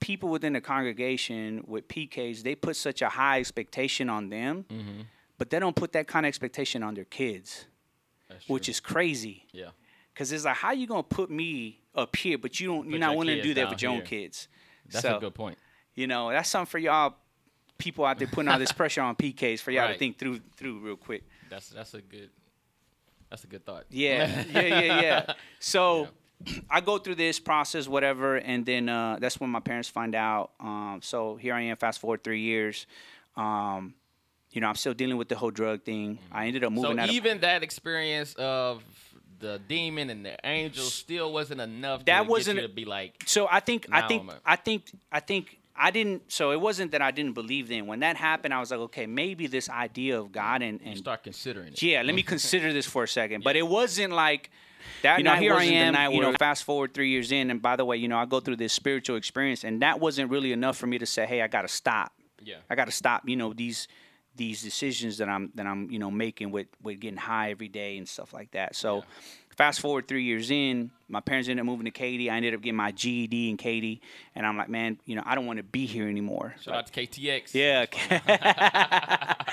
people 0.00 0.28
within 0.28 0.52
the 0.52 0.60
congregation 0.60 1.64
with 1.66 1.88
PKs, 1.88 2.42
they 2.42 2.54
put 2.54 2.76
such 2.76 3.02
a 3.02 3.08
high 3.08 3.38
expectation 3.40 4.08
on 4.08 4.28
them, 4.28 4.64
Mm-hmm. 4.68 5.00
but 5.38 5.50
they 5.50 5.58
don't 5.58 5.74
put 5.76 5.92
that 5.92 6.06
kind 6.06 6.24
of 6.26 6.28
expectation 6.28 6.82
on 6.82 6.94
their 6.94 7.04
kids, 7.04 7.66
which 8.46 8.68
is 8.68 8.80
crazy. 8.80 9.46
yeah. 9.52 9.70
Cause 10.14 10.32
it's 10.32 10.44
like, 10.44 10.56
how 10.56 10.72
you 10.72 10.88
gonna 10.88 11.04
put 11.04 11.30
me 11.30 11.78
up 11.94 12.16
here, 12.16 12.38
but 12.38 12.58
you 12.58 12.66
don't, 12.66 12.90
you're 12.90 12.98
not 12.98 13.16
willing 13.16 13.36
to 13.36 13.42
do 13.42 13.54
that 13.54 13.70
with 13.70 13.80
your 13.80 13.92
own 13.92 14.02
kids. 14.02 14.48
That's 14.90 15.02
so, 15.02 15.16
a 15.16 15.20
good 15.20 15.34
point. 15.34 15.56
You 15.94 16.08
know, 16.08 16.30
that's 16.30 16.48
something 16.48 16.66
for 16.68 16.78
y'all 16.78 17.14
people 17.78 18.04
out 18.04 18.18
there 18.18 18.26
putting 18.26 18.48
all 18.48 18.58
this 18.58 18.72
pressure 18.80 19.00
on 19.00 19.14
PKs 19.14 19.60
for 19.60 19.70
y'all 19.70 19.86
to 19.92 19.96
think 19.96 20.18
through 20.18 20.40
through 20.56 20.80
real 20.80 20.96
quick. 20.96 21.22
That's 21.48 21.68
that's 21.68 21.94
a 21.94 22.00
good. 22.02 22.30
That's 23.30 23.44
a 23.44 23.46
good 23.46 23.64
thought. 23.64 23.84
Yeah, 23.90 24.42
yeah, 24.52 24.60
yeah, 24.62 25.00
yeah. 25.02 25.32
So 25.60 26.08
I 26.70 26.80
go 26.80 26.98
through 26.98 27.16
this 27.16 27.38
process, 27.40 27.88
whatever, 27.88 28.36
and 28.36 28.64
then 28.64 28.88
uh, 28.88 29.18
that's 29.20 29.40
when 29.40 29.50
my 29.50 29.60
parents 29.60 29.88
find 29.88 30.14
out. 30.14 30.50
Um, 30.60 31.00
so 31.02 31.36
here 31.36 31.54
I 31.54 31.62
am, 31.62 31.76
fast 31.76 32.00
forward 32.00 32.22
three 32.24 32.40
years. 32.40 32.86
Um, 33.36 33.94
you 34.50 34.60
know, 34.60 34.68
I'm 34.68 34.74
still 34.76 34.94
dealing 34.94 35.16
with 35.16 35.28
the 35.28 35.36
whole 35.36 35.50
drug 35.50 35.82
thing. 35.84 36.18
I 36.32 36.46
ended 36.46 36.64
up 36.64 36.68
So 36.74 36.74
moving 36.82 36.98
out. 36.98 37.08
of, 37.08 37.14
even 37.14 37.40
that 37.40 37.62
experience 37.62 38.34
of 38.38 38.82
the 39.40 39.60
demon 39.68 40.10
and 40.10 40.24
the 40.24 40.36
angel 40.44 40.84
still 40.84 41.32
wasn't 41.32 41.60
enough. 41.60 42.04
That 42.06 42.22
to 42.22 42.28
wasn't- 42.28 42.56
get 42.56 42.62
you 42.62 42.68
to 42.68 42.74
be 42.74 42.84
like. 42.84 43.22
so 43.26 43.46
I 43.50 43.60
think, 43.60 43.86
I 43.92 44.08
think, 44.08 44.22
I'm 44.22 44.30
a- 44.30 44.40
I 44.44 44.56
think, 44.56 44.90
I 45.12 45.20
think. 45.20 45.58
I 45.80 45.92
didn't. 45.92 46.32
So 46.32 46.50
it 46.50 46.60
wasn't 46.60 46.90
that 46.90 47.02
I 47.02 47.12
didn't 47.12 47.34
believe 47.34 47.68
then. 47.68 47.86
When 47.86 48.00
that 48.00 48.16
happened, 48.16 48.52
I 48.52 48.58
was 48.58 48.72
like, 48.72 48.80
okay, 48.80 49.06
maybe 49.06 49.46
this 49.46 49.70
idea 49.70 50.18
of 50.18 50.32
God 50.32 50.60
and, 50.60 50.80
You 50.84 50.96
start 50.96 51.22
considering 51.22 51.68
it. 51.68 51.80
Yeah, 51.80 52.02
let 52.02 52.16
me 52.16 52.22
consider 52.34 52.72
this 52.72 52.84
for 52.84 53.04
a 53.04 53.08
second. 53.08 53.44
But 53.44 53.54
it 53.54 53.64
wasn't 53.64 54.12
like 54.12 54.50
that 55.02 55.18
You 55.18 55.24
know, 55.24 55.34
here 55.34 55.54
I 55.54 55.64
am, 55.64 56.12
you 56.12 56.20
know- 56.20 56.32
fast 56.38 56.64
forward 56.64 56.94
three 56.94 57.10
years 57.10 57.32
in, 57.32 57.50
and 57.50 57.60
by 57.60 57.76
the 57.76 57.84
way, 57.84 57.96
you 57.96 58.08
know, 58.08 58.18
I 58.18 58.26
go 58.26 58.40
through 58.40 58.56
this 58.56 58.72
spiritual 58.72 59.16
experience, 59.16 59.64
and 59.64 59.82
that 59.82 60.00
wasn't 60.00 60.30
really 60.30 60.52
enough 60.52 60.76
for 60.76 60.86
me 60.86 60.98
to 60.98 61.06
say, 61.06 61.26
hey, 61.26 61.42
I 61.42 61.48
got 61.48 61.62
to 61.62 61.68
stop. 61.68 62.12
Yeah. 62.42 62.56
I 62.70 62.74
got 62.74 62.86
to 62.86 62.92
stop. 62.92 63.28
You 63.28 63.36
know 63.36 63.52
these 63.52 63.88
these 64.36 64.62
decisions 64.62 65.18
that 65.18 65.28
I'm 65.28 65.50
that 65.56 65.66
I'm 65.66 65.90
you 65.90 65.98
know 65.98 66.10
making 66.10 66.50
with 66.50 66.68
with 66.82 67.00
getting 67.00 67.18
high 67.18 67.50
every 67.50 67.68
day 67.68 67.98
and 67.98 68.08
stuff 68.08 68.32
like 68.32 68.52
that. 68.52 68.76
So. 68.76 69.04
Fast 69.58 69.80
forward 69.80 70.06
three 70.06 70.22
years 70.22 70.52
in, 70.52 70.92
my 71.08 71.18
parents 71.18 71.48
ended 71.48 71.64
up 71.64 71.66
moving 71.66 71.86
to 71.86 71.90
Katy. 71.90 72.30
I 72.30 72.36
ended 72.36 72.54
up 72.54 72.60
getting 72.60 72.76
my 72.76 72.92
GED 72.92 73.50
in 73.50 73.56
Katy, 73.56 74.00
and 74.36 74.46
I'm 74.46 74.56
like, 74.56 74.68
man, 74.68 75.00
you 75.04 75.16
know, 75.16 75.22
I 75.26 75.34
don't 75.34 75.46
want 75.46 75.56
to 75.56 75.64
be 75.64 75.84
here 75.84 76.06
anymore. 76.08 76.54
Shout 76.60 76.74
out 76.74 76.86
to 76.86 76.92
KTX. 76.92 77.54
Yeah. 77.54 77.86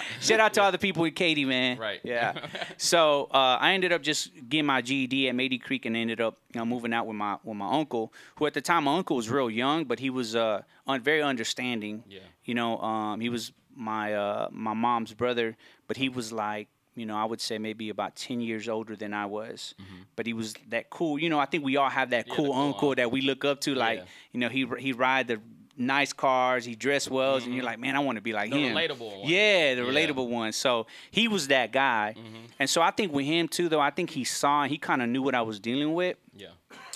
Shout 0.21 0.39
out 0.39 0.53
to 0.53 0.61
all 0.61 0.71
the 0.71 0.77
people 0.77 1.01
with 1.01 1.15
Katy, 1.15 1.43
man. 1.43 1.79
Right. 1.79 2.01
Yeah. 2.03 2.33
So 2.77 3.29
uh, 3.31 3.57
I 3.59 3.73
ended 3.73 3.93
up 3.93 4.03
just 4.03 4.29
getting 4.47 4.67
my 4.67 4.81
GED 4.81 5.27
at 5.29 5.33
Mayde 5.33 5.59
Creek 5.63 5.87
and 5.87 5.97
ended 5.97 6.21
up 6.21 6.37
you 6.53 6.59
know, 6.59 6.65
moving 6.65 6.93
out 6.93 7.07
with 7.07 7.15
my 7.15 7.37
with 7.43 7.57
my 7.57 7.71
uncle, 7.71 8.13
who 8.35 8.45
at 8.45 8.53
the 8.53 8.61
time 8.61 8.83
my 8.83 8.95
uncle 8.97 9.15
was 9.15 9.27
real 9.27 9.49
young, 9.49 9.85
but 9.85 9.97
he 9.97 10.11
was 10.11 10.35
uh, 10.35 10.61
un- 10.85 11.01
very 11.01 11.23
understanding. 11.23 12.03
Yeah. 12.07 12.19
You 12.43 12.53
know, 12.53 12.77
um, 12.77 13.21
he 13.21 13.29
was 13.29 13.53
my 13.75 14.13
uh, 14.13 14.49
my 14.51 14.73
mom's 14.75 15.15
brother, 15.15 15.57
but 15.87 15.97
he 15.97 16.09
was 16.09 16.31
like. 16.31 16.67
You 16.95 17.05
know, 17.05 17.15
I 17.17 17.25
would 17.25 17.41
say 17.41 17.57
maybe 17.57 17.89
about 17.89 18.15
ten 18.15 18.39
years 18.39 18.69
older 18.69 18.95
than 18.95 19.13
I 19.13 19.25
was, 19.25 19.75
but 20.15 20.25
he 20.25 20.33
was 20.33 20.53
that 20.69 20.89
cool. 20.89 21.19
You 21.19 21.29
know, 21.29 21.39
I 21.39 21.45
think 21.45 21.63
we 21.63 21.75
all 21.77 21.89
have 21.89 22.09
that 22.11 22.25
Mm-hmm. 22.25 22.31
Yeah, 22.31 22.35
cool 22.37 22.53
cool 22.53 22.61
uncle 22.67 22.95
that 22.95 23.11
we 23.11 23.21
look 23.21 23.43
up 23.45 23.59
to. 23.61 23.75
Like, 23.75 23.99
Yeah. 23.99 24.05
you 24.31 24.39
know, 24.39 24.49
he 24.49 24.65
he 24.79 24.93
ride 24.93 25.27
the 25.27 25.41
nice 25.77 26.13
cars, 26.13 26.63
he 26.63 26.73
dressed 26.73 27.11
well, 27.11 27.35
and 27.35 27.53
you're 27.53 27.65
like, 27.65 27.79
man, 27.79 27.97
I 27.97 27.99
want 27.99 28.15
to 28.15 28.21
be 28.21 28.31
like 28.31 28.49
The 28.49 28.57
him. 28.57 28.75
relatable 28.77 29.19
one. 29.19 29.29
Yeah, 29.29 29.75
the 29.75 29.81
Yeah. 29.83 29.89
relatable 29.89 30.29
one. 30.29 30.53
So 30.53 30.87
he 31.11 31.27
was 31.27 31.49
that 31.49 31.73
guy, 31.73 32.15
and 32.59 32.69
so 32.69 32.81
I 32.81 32.91
think 32.91 33.11
with 33.11 33.25
him 33.25 33.49
too, 33.49 33.67
though, 33.67 33.81
I 33.81 33.89
think 33.89 34.09
he 34.11 34.23
saw, 34.23 34.63
he 34.63 34.77
kind 34.77 35.01
of 35.01 35.09
knew 35.09 35.21
what 35.21 35.35
I 35.35 35.41
was 35.41 35.59
dealing 35.59 35.93
with, 35.93 36.15
Yeah. 36.33 36.47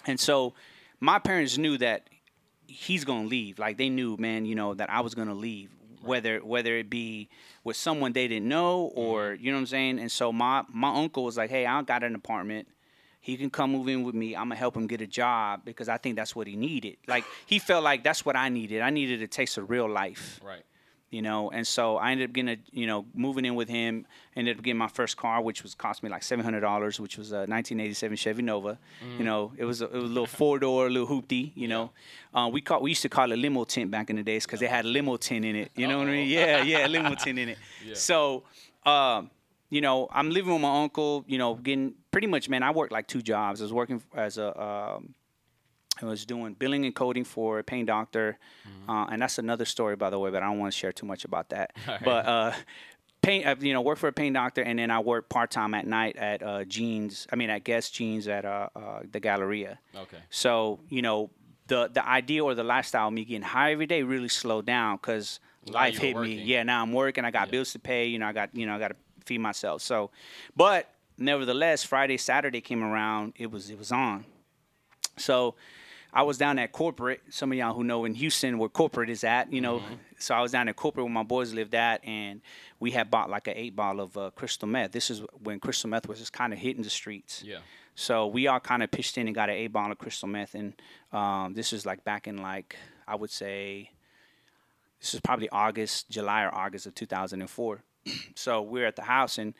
and 0.07 0.17
so 0.17 0.53
my 1.01 1.19
parents 1.19 1.57
knew 1.57 1.77
that 1.79 2.07
he's 2.67 3.03
gonna 3.03 3.27
leave. 3.27 3.59
Like 3.59 3.77
they 3.77 3.89
knew, 3.89 4.15
man, 4.17 4.45
you 4.45 4.55
know, 4.55 4.73
that 4.75 4.89
I 4.89 5.01
was 5.01 5.13
gonna 5.13 5.33
leave, 5.33 5.71
whether 6.01 6.39
whether 6.39 6.77
it 6.77 6.89
be 6.89 7.29
with 7.63 7.75
someone 7.75 8.13
they 8.13 8.27
didn't 8.27 8.47
know 8.47 8.89
mm-hmm. 8.89 8.99
or 8.99 9.33
you 9.33 9.51
know 9.51 9.57
what 9.57 9.61
I'm 9.61 9.67
saying. 9.67 9.99
And 9.99 10.11
so 10.11 10.31
my 10.31 10.63
my 10.69 10.95
uncle 10.95 11.23
was 11.23 11.37
like, 11.37 11.49
hey, 11.49 11.65
I 11.65 11.81
got 11.81 12.03
an 12.03 12.15
apartment. 12.15 12.67
He 13.21 13.35
can 13.35 13.49
come 13.49 13.71
move 13.71 13.87
in 13.89 14.03
with 14.03 14.15
me. 14.15 14.35
I'm 14.35 14.45
gonna 14.45 14.55
help 14.55 14.75
him 14.75 14.87
get 14.87 15.01
a 15.01 15.07
job 15.07 15.61
because 15.65 15.89
I 15.89 15.97
think 15.97 16.15
that's 16.15 16.35
what 16.35 16.47
he 16.47 16.55
needed. 16.55 16.97
Like 17.07 17.25
he 17.45 17.59
felt 17.59 17.83
like 17.83 18.03
that's 18.03 18.25
what 18.25 18.35
I 18.35 18.49
needed. 18.49 18.81
I 18.81 18.89
needed 18.89 19.21
a 19.21 19.27
taste 19.27 19.57
of 19.57 19.69
real 19.69 19.89
life 19.89 20.39
Right. 20.43 20.63
You 21.09 21.21
know. 21.21 21.49
And 21.51 21.65
so 21.65 21.97
I 21.97 22.11
ended 22.11 22.29
up 22.29 22.33
getting 22.33 22.49
a, 22.49 22.57
you 22.71 22.87
know, 22.87 23.05
moving 23.13 23.45
in 23.45 23.55
with 23.55 23.69
him. 23.69 24.05
Ended 24.35 24.57
up 24.57 24.63
getting 24.63 24.77
my 24.77 24.87
first 24.87 25.17
car, 25.17 25.41
which 25.41 25.63
was 25.63 25.75
cost 25.75 26.03
me 26.03 26.09
like 26.09 26.23
seven 26.23 26.43
hundred 26.43 26.61
dollars, 26.61 26.99
which 26.99 27.17
was 27.17 27.31
a 27.31 27.39
1987 27.47 28.17
Chevy 28.17 28.41
Nova. 28.41 28.77
You 29.17 29.23
know, 29.25 29.51
it 29.57 29.65
was 29.65 29.81
a, 29.81 29.85
it 29.85 29.93
was 29.93 30.03
a 30.03 30.07
little 30.07 30.25
four 30.25 30.59
door, 30.59 30.87
a 30.87 30.89
little 30.89 31.07
hoopty. 31.07 31.51
You 31.55 31.67
know, 31.67 31.91
uh, 32.33 32.49
we 32.51 32.61
call 32.61 32.81
we 32.81 32.91
used 32.91 33.01
to 33.03 33.09
call 33.09 33.31
it 33.31 33.37
limo 33.37 33.63
tent 33.65 33.91
back 33.91 34.09
in 34.09 34.15
the 34.15 34.23
days 34.23 34.45
because 34.45 34.59
they 34.59 34.67
had 34.67 34.85
limo 34.85 35.17
tent 35.17 35.45
in 35.45 35.55
it. 35.55 35.71
You 35.75 35.87
know 35.87 35.97
what 35.99 36.07
I 36.07 36.11
mean? 36.11 36.29
Yeah, 36.29 36.63
yeah, 36.63 36.87
limo 36.95 37.15
tent 37.15 37.39
in 37.39 37.49
it. 37.49 37.57
Yeah. 37.85 37.95
So. 37.95 38.43
Um, 38.85 39.29
you 39.71 39.81
know, 39.81 40.07
I'm 40.11 40.31
living 40.31 40.51
with 40.53 40.61
my 40.63 40.81
uncle. 40.81 41.23
You 41.27 41.37
know, 41.37 41.53
getting 41.53 41.93
pretty 42.11 42.27
much, 42.27 42.49
man. 42.49 42.63
I 42.63 42.71
worked 42.71 42.91
like 42.91 43.07
two 43.07 43.21
jobs. 43.21 43.61
I 43.61 43.65
was 43.65 43.73
working 43.73 44.01
as 44.15 44.39
a 44.39 44.59
um, 44.59 45.13
I 46.01 46.05
was 46.05 46.25
doing 46.25 46.53
billing 46.53 46.85
and 46.85 46.95
coding 46.95 47.23
for 47.23 47.59
a 47.59 47.63
pain 47.63 47.85
doctor, 47.85 48.37
uh, 48.87 49.07
and 49.11 49.21
that's 49.21 49.37
another 49.37 49.65
story, 49.65 49.95
by 49.95 50.09
the 50.09 50.19
way. 50.19 50.29
But 50.31 50.43
I 50.43 50.47
don't 50.47 50.59
want 50.59 50.71
to 50.71 50.77
share 50.77 50.91
too 50.91 51.05
much 51.05 51.25
about 51.25 51.49
that. 51.49 51.73
Alright. 51.87 52.03
But 52.03 52.25
uh, 52.25 52.53
pain, 53.21 53.45
uh, 53.45 53.55
you 53.59 53.73
know, 53.73 53.81
work 53.81 53.97
for 53.97 54.07
a 54.07 54.13
pain 54.13 54.33
doctor, 54.33 54.61
and 54.61 54.79
then 54.79 54.91
I 54.91 54.99
work 54.99 55.29
part 55.29 55.51
time 55.51 55.73
at 55.73 55.85
night 55.85 56.15
at 56.17 56.41
uh, 56.41 56.63
Jeans. 56.65 57.27
I 57.31 57.35
mean, 57.35 57.49
at 57.49 57.63
Guess 57.63 57.89
Jeans 57.91 58.27
at 58.27 58.45
uh, 58.45 58.69
uh, 58.75 58.99
the 59.11 59.19
Galleria. 59.19 59.79
Okay. 59.95 60.17
So 60.29 60.79
you 60.89 61.01
know, 61.01 61.29
the 61.67 61.89
the 61.93 62.07
idea 62.07 62.43
or 62.43 62.55
the 62.55 62.63
lifestyle 62.63 63.07
of 63.07 63.13
me 63.13 63.25
getting 63.25 63.41
high 63.41 63.71
every 63.73 63.85
day 63.85 64.03
really 64.03 64.29
slowed 64.29 64.65
down 64.65 64.95
because 64.97 65.39
life 65.65 65.97
hit 65.97 66.15
were 66.15 66.23
me. 66.23 66.41
Yeah, 66.41 66.63
now 66.63 66.81
I'm 66.81 66.93
working. 66.93 67.25
I 67.25 67.31
got 67.31 67.47
Yeah. 67.47 67.51
bills 67.51 67.73
to 67.73 67.79
pay. 67.79 68.05
You 68.07 68.19
know, 68.19 68.27
I 68.27 68.31
got 68.33 68.55
you 68.55 68.65
know 68.65 68.75
I 68.75 68.79
got 68.79 68.89
to 68.89 68.95
feed 69.25 69.39
myself. 69.39 69.81
So, 69.81 70.11
but 70.55 70.89
nevertheless, 71.17 71.83
Friday 71.83 72.17
Saturday 72.17 72.61
came 72.61 72.83
around. 72.83 73.33
It 73.37 73.51
was 73.51 73.69
it 73.69 73.77
was 73.77 73.91
on. 73.91 74.23
So. 75.17 75.55
I 76.13 76.23
was 76.23 76.37
down 76.37 76.57
at 76.59 76.71
corporate. 76.71 77.21
Some 77.29 77.51
of 77.51 77.57
y'all 77.57 77.73
who 77.73 77.83
know 77.83 78.05
in 78.05 78.15
Houston 78.15 78.57
where 78.57 78.69
corporate 78.69 79.09
is 79.09 79.23
at, 79.23 79.53
you 79.53 79.61
know. 79.61 79.79
Mm-hmm. 79.79 79.93
So 80.17 80.33
I 80.35 80.41
was 80.41 80.51
down 80.51 80.67
at 80.67 80.75
corporate 80.75 81.05
where 81.05 81.13
my 81.13 81.23
boys 81.23 81.53
lived 81.53 81.75
at, 81.75 82.03
and 82.03 82.41
we 82.79 82.91
had 82.91 83.11
bought 83.11 83.29
like 83.29 83.47
an 83.47 83.53
eight 83.55 83.75
ball 83.75 83.99
of 83.99 84.17
uh, 84.17 84.31
crystal 84.35 84.67
meth. 84.67 84.91
This 84.91 85.09
is 85.09 85.21
when 85.43 85.59
crystal 85.59 85.89
meth 85.89 86.07
was 86.07 86.19
just 86.19 86.33
kind 86.33 86.51
of 86.51 86.59
hitting 86.59 86.83
the 86.83 86.89
streets. 86.89 87.43
Yeah. 87.45 87.59
So 87.95 88.27
we 88.27 88.47
all 88.47 88.59
kind 88.59 88.81
of 88.81 88.91
pitched 88.91 89.17
in 89.17 89.27
and 89.27 89.35
got 89.35 89.49
an 89.49 89.55
eight 89.55 89.71
ball 89.71 89.91
of 89.91 89.97
crystal 89.97 90.27
meth, 90.27 90.55
and 90.55 90.73
um, 91.11 91.53
this 91.53 91.73
is 91.73 91.85
like 91.85 92.03
back 92.03 92.27
in 92.27 92.37
like 92.37 92.75
I 93.07 93.15
would 93.15 93.31
say 93.31 93.91
this 94.99 95.13
is 95.13 95.21
probably 95.21 95.49
August, 95.49 96.09
July 96.09 96.43
or 96.43 96.53
August 96.53 96.85
of 96.85 96.95
2004. 96.95 97.83
so 98.35 98.61
we're 98.61 98.85
at 98.85 98.95
the 98.95 99.03
house 99.03 99.37
and 99.37 99.53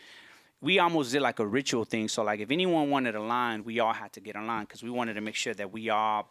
we 0.62 0.80
almost 0.80 1.12
did 1.12 1.22
like 1.22 1.40
a 1.40 1.46
ritual 1.46 1.86
thing. 1.86 2.08
So 2.08 2.24
like 2.24 2.40
if 2.40 2.52
anyone 2.52 2.90
wanted 2.90 3.16
a 3.16 3.22
line, 3.22 3.64
we 3.64 3.80
all 3.80 3.94
had 3.94 4.12
to 4.14 4.20
get 4.20 4.36
a 4.36 4.42
line 4.42 4.64
because 4.64 4.84
we 4.84 4.90
wanted 4.90 5.14
to 5.14 5.22
make 5.22 5.36
sure 5.36 5.54
that 5.54 5.72
we 5.72 5.90
all 5.90 6.30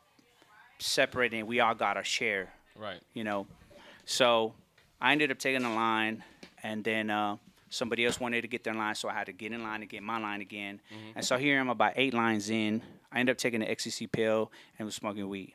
separated 0.79 1.39
and 1.39 1.49
we 1.49 1.61
all 1.61 1.75
got 1.75 1.97
our 1.97 2.05
share 2.05 2.53
Right. 2.77 3.01
you 3.13 3.25
know. 3.25 3.47
So 4.05 4.55
I 5.01 5.13
ended 5.13 5.31
up 5.31 5.39
taking 5.39 5.63
the 5.63 5.69
line, 5.69 6.23
and 6.63 6.83
then 6.85 7.11
uh, 7.11 7.37
somebody 7.71 8.05
else 8.07 8.19
wanted 8.21 8.43
to 8.43 8.49
get 8.49 8.65
their 8.65 8.75
line, 8.75 8.95
so 8.95 9.09
I 9.09 9.13
had 9.13 9.27
to 9.27 9.33
get 9.33 9.53
in 9.53 9.63
line 9.63 9.81
to 9.81 9.87
get 9.87 10.03
my 10.03 10.19
line 10.19 10.41
again. 10.41 10.81
And 11.15 11.25
so 11.25 11.37
here 11.37 11.61
I'm 11.61 11.69
about 11.69 11.93
eight 11.97 12.15
lines 12.15 12.49
in. 12.51 12.83
I 13.13 13.21
ended 13.21 13.35
up 13.35 13.39
taking 13.39 13.61
the 13.61 13.71
ecstasy 13.71 14.07
pill 14.07 14.51
and 14.79 14.87
was 14.87 14.95
smoking 14.95 15.29
weed. 15.29 15.55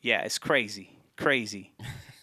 Yeah, 0.00 0.20
it's 0.22 0.38
crazy. 0.38 0.90
crazy, 1.16 1.72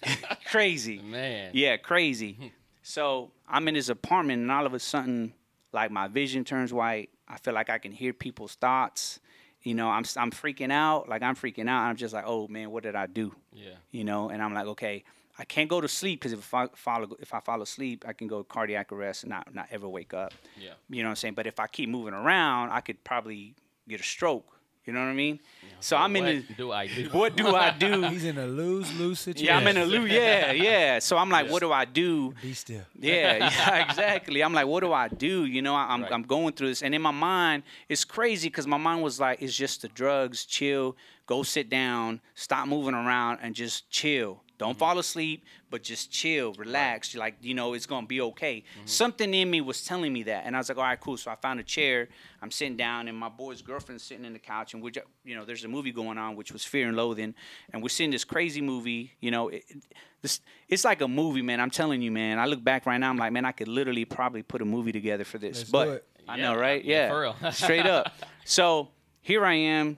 crazy. 0.46 1.00
Man. 1.00 1.52
Yeah, 1.54 1.78
crazy. 1.78 2.54
so 2.84 3.32
I'm 3.48 3.68
in 3.68 3.74
this 3.74 3.90
apartment, 3.90 4.42
and 4.42 4.52
all 4.52 4.66
of 4.66 4.74
a 4.74 4.80
sudden, 4.80 5.34
like 5.74 5.92
my 5.92 6.08
vision 6.08 6.44
turns 6.44 6.74
white. 6.74 7.10
I 7.28 7.38
feel 7.38 7.54
like 7.54 7.70
I 7.70 7.78
can 7.78 7.92
hear 7.92 8.14
people's 8.14 8.56
thoughts. 8.56 9.20
You 9.64 9.76
know, 9.76 9.90
I'm 9.90 10.04
I'm 10.18 10.32
freaking 10.32 10.72
out. 10.72 11.08
Like 11.08 11.22
I'm 11.22 11.36
freaking 11.36 11.70
out. 11.70 11.84
I'm 11.84 11.96
just 11.96 12.14
like, 12.14 12.26
oh 12.28 12.48
man, 12.48 12.72
what 12.72 12.84
did 12.84 12.96
I 12.96 13.08
do? 13.08 13.34
Yeah. 13.54 13.76
You 13.92 14.04
know, 14.04 14.30
and 14.30 14.42
I'm 14.42 14.54
like, 14.54 14.66
okay, 14.68 15.04
I 15.38 15.46
can't 15.46 15.70
go 15.70 15.82
to 15.82 15.88
sleep 15.88 16.20
because 16.20 16.34
if 16.34 16.54
I 16.54 16.68
follow 16.76 17.16
if 17.20 17.34
I 17.34 17.40
fall 17.40 17.62
asleep, 17.62 18.06
I 18.08 18.14
can 18.14 18.28
go 18.28 18.44
cardiac 18.44 18.92
arrest 18.92 19.24
and 19.24 19.30
not 19.30 19.54
not 19.54 19.68
ever 19.72 19.88
wake 19.88 20.14
up. 20.14 20.34
Yeah. 20.60 20.72
You 20.90 21.04
know 21.04 21.10
what 21.10 21.12
I'm 21.12 21.16
saying? 21.18 21.34
But 21.36 21.48
if 21.48 21.60
I 21.60 21.68
keep 21.68 21.90
moving 21.90 22.14
around, 22.14 22.72
I 22.72 22.82
could 22.82 23.04
probably 23.04 23.56
get 23.88 24.00
a 24.00 24.04
stroke. 24.04 24.46
You 24.86 24.94
know 24.94 25.00
what 25.00 25.08
I 25.08 25.14
mean? 25.14 25.40
so 25.80 25.96
I'm 25.98 26.16
in 26.16 26.24
what 26.24 26.48
the 26.48 26.54
do 26.56 26.72
I 26.72 26.88
do? 26.88 27.10
what 27.12 27.36
do 27.36 27.56
I 27.56 27.72
do? 27.72 28.04
He's 28.10 28.24
in 28.26 28.38
a 28.38 28.48
lose 28.48 28.92
lose 29.00 29.20
situation. 29.20 29.46
Yeah, 29.48 29.58
I'm 29.58 29.68
in 29.68 29.78
a 29.78 29.86
lose. 29.86 30.12
Yeah, 30.12 30.52
yeah. 30.52 31.00
So 31.00 31.18
I'm 31.18 31.30
like, 31.30 31.46
Yes. 31.46 31.52
what 31.54 31.60
do 31.60 31.72
I 31.72 31.86
do? 31.86 32.34
Be 32.42 32.54
still. 32.54 32.82
Yeah, 33.00 33.38
yeah, 33.38 33.88
exactly. 33.90 34.44
I'm 34.44 34.54
like, 34.54 34.66
what 34.68 34.82
do 34.82 34.92
I 34.94 35.08
do? 35.08 35.46
You 35.46 35.62
know, 35.62 35.76
I'm 35.76 36.02
Right. 36.04 36.12
I'm 36.12 36.24
going 36.24 36.54
through 36.54 36.70
this, 36.70 36.82
and 36.82 36.96
in 36.96 37.02
my 37.02 37.12
mind, 37.12 37.64
it's 37.90 38.04
crazy 38.04 38.50
because 38.50 38.66
my 38.66 38.78
mind 38.78 39.04
was 39.04 39.20
like, 39.20 39.42
it's 39.42 39.56
just 39.56 39.84
the 39.84 39.88
drugs. 39.88 40.46
Chill, 40.46 40.96
go 41.28 41.44
sit 41.44 41.70
down, 41.70 42.20
stop 42.36 42.68
moving 42.68 42.96
around, 42.96 43.40
and 43.42 43.54
just 43.54 43.90
chill. 43.90 44.42
Don't 44.62 44.74
mm-hmm. 44.74 44.78
fall 44.80 45.00
asleep, 45.00 45.44
but 45.72 45.82
just 45.82 46.12
chill, 46.12 46.54
relax. 46.54 47.16
Like 47.16 47.34
you 47.42 47.56
know, 47.56 47.74
it's 47.74 47.88
gonna 47.88 48.06
be 48.06 48.22
okay. 48.22 48.58
Mm-hmm. 48.58 48.86
Something 48.86 49.34
in 49.34 49.50
me 49.50 49.60
was 49.60 49.84
telling 49.84 50.14
me 50.14 50.22
that, 50.24 50.44
and 50.46 50.56
I 50.56 50.60
was 50.60 50.70
like, 50.70 50.78
all 50.78 50.84
right, 50.84 51.00
cool. 51.00 51.18
So 51.18 51.32
I 51.32 51.36
found 51.36 51.60
a 51.60 51.64
chair. 51.64 52.10
I'm 52.44 52.52
sitting 52.52 52.78
down, 52.78 53.08
and 53.08 53.18
my 53.18 53.28
boy's 53.30 53.64
girlfriend's 53.64 54.04
sitting 54.04 54.24
in 54.24 54.34
the 54.34 54.40
couch, 54.40 54.76
and 54.76 54.84
we're 54.84 54.92
ju- 54.92 55.02
you 55.26 55.36
know, 55.36 55.46
there's 55.46 55.64
a 55.64 55.68
movie 55.68 55.92
going 55.92 56.20
on, 56.20 56.36
which 56.36 56.52
was 56.52 56.64
Fear 56.64 56.90
and 56.90 56.96
Loathing, 56.96 57.34
and 57.74 57.82
we're 57.82 57.90
seeing 57.90 58.12
this 58.12 58.24
crazy 58.24 58.62
movie. 58.62 59.14
You 59.20 59.32
know, 59.32 59.48
it, 59.50 59.64
it- 59.68 59.84
this 60.22 60.42
it's 60.70 60.86
like 60.86 61.02
a 61.02 61.08
movie, 61.08 61.42
man. 61.42 61.60
I'm 61.60 61.72
telling 61.72 62.04
you, 62.04 62.12
man. 62.12 62.38
I 62.38 62.46
look 62.46 62.64
back 62.64 62.86
right 62.86 63.00
now, 63.00 63.10
I'm 63.10 63.18
like, 63.18 63.32
man, 63.32 63.46
I 63.46 63.54
could 63.54 63.68
literally 63.68 64.06
probably 64.06 64.44
put 64.44 64.62
a 64.62 64.66
movie 64.66 64.92
together 64.92 65.24
for 65.24 65.40
this. 65.40 65.58
Let's 65.58 65.72
but 65.72 65.86
do 65.86 65.92
it. 65.94 66.06
I 66.28 66.38
Yeah, 66.38 66.44
know, 66.44 66.60
right? 66.60 66.86
yeah, 66.86 67.06
Yeah, 67.06 67.10
for 67.10 67.22
real. 67.22 67.36
straight 67.52 67.88
up. 67.88 68.14
So 68.46 68.90
here 69.22 69.44
I 69.44 69.56
am. 69.56 69.98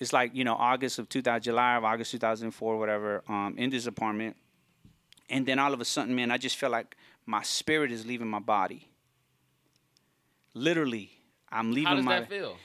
It's 0.00 0.12
like 0.12 0.34
you 0.34 0.44
know 0.44 0.54
August 0.54 0.98
of 0.98 1.08
2000, 1.08 1.42
July 1.42 1.76
of 1.76 1.84
August 1.84 2.10
2004, 2.12 2.76
whatever. 2.78 3.22
Um, 3.28 3.54
in 3.58 3.70
this 3.70 3.86
apartment, 3.86 4.36
and 5.30 5.46
then 5.46 5.58
all 5.58 5.72
of 5.72 5.80
a 5.80 5.84
sudden, 5.84 6.14
man, 6.14 6.30
I 6.30 6.36
just 6.38 6.56
feel 6.56 6.70
like 6.70 6.96
my 7.26 7.42
spirit 7.42 7.92
is 7.92 8.04
leaving 8.04 8.28
my 8.28 8.40
body. 8.40 8.88
Literally, 10.54 11.10
I'm 11.50 11.72
leaving 11.72 11.84
my. 11.84 11.88
How 11.90 11.96
does 11.96 12.04
my 12.04 12.20
that 12.20 12.28
feel? 12.28 12.56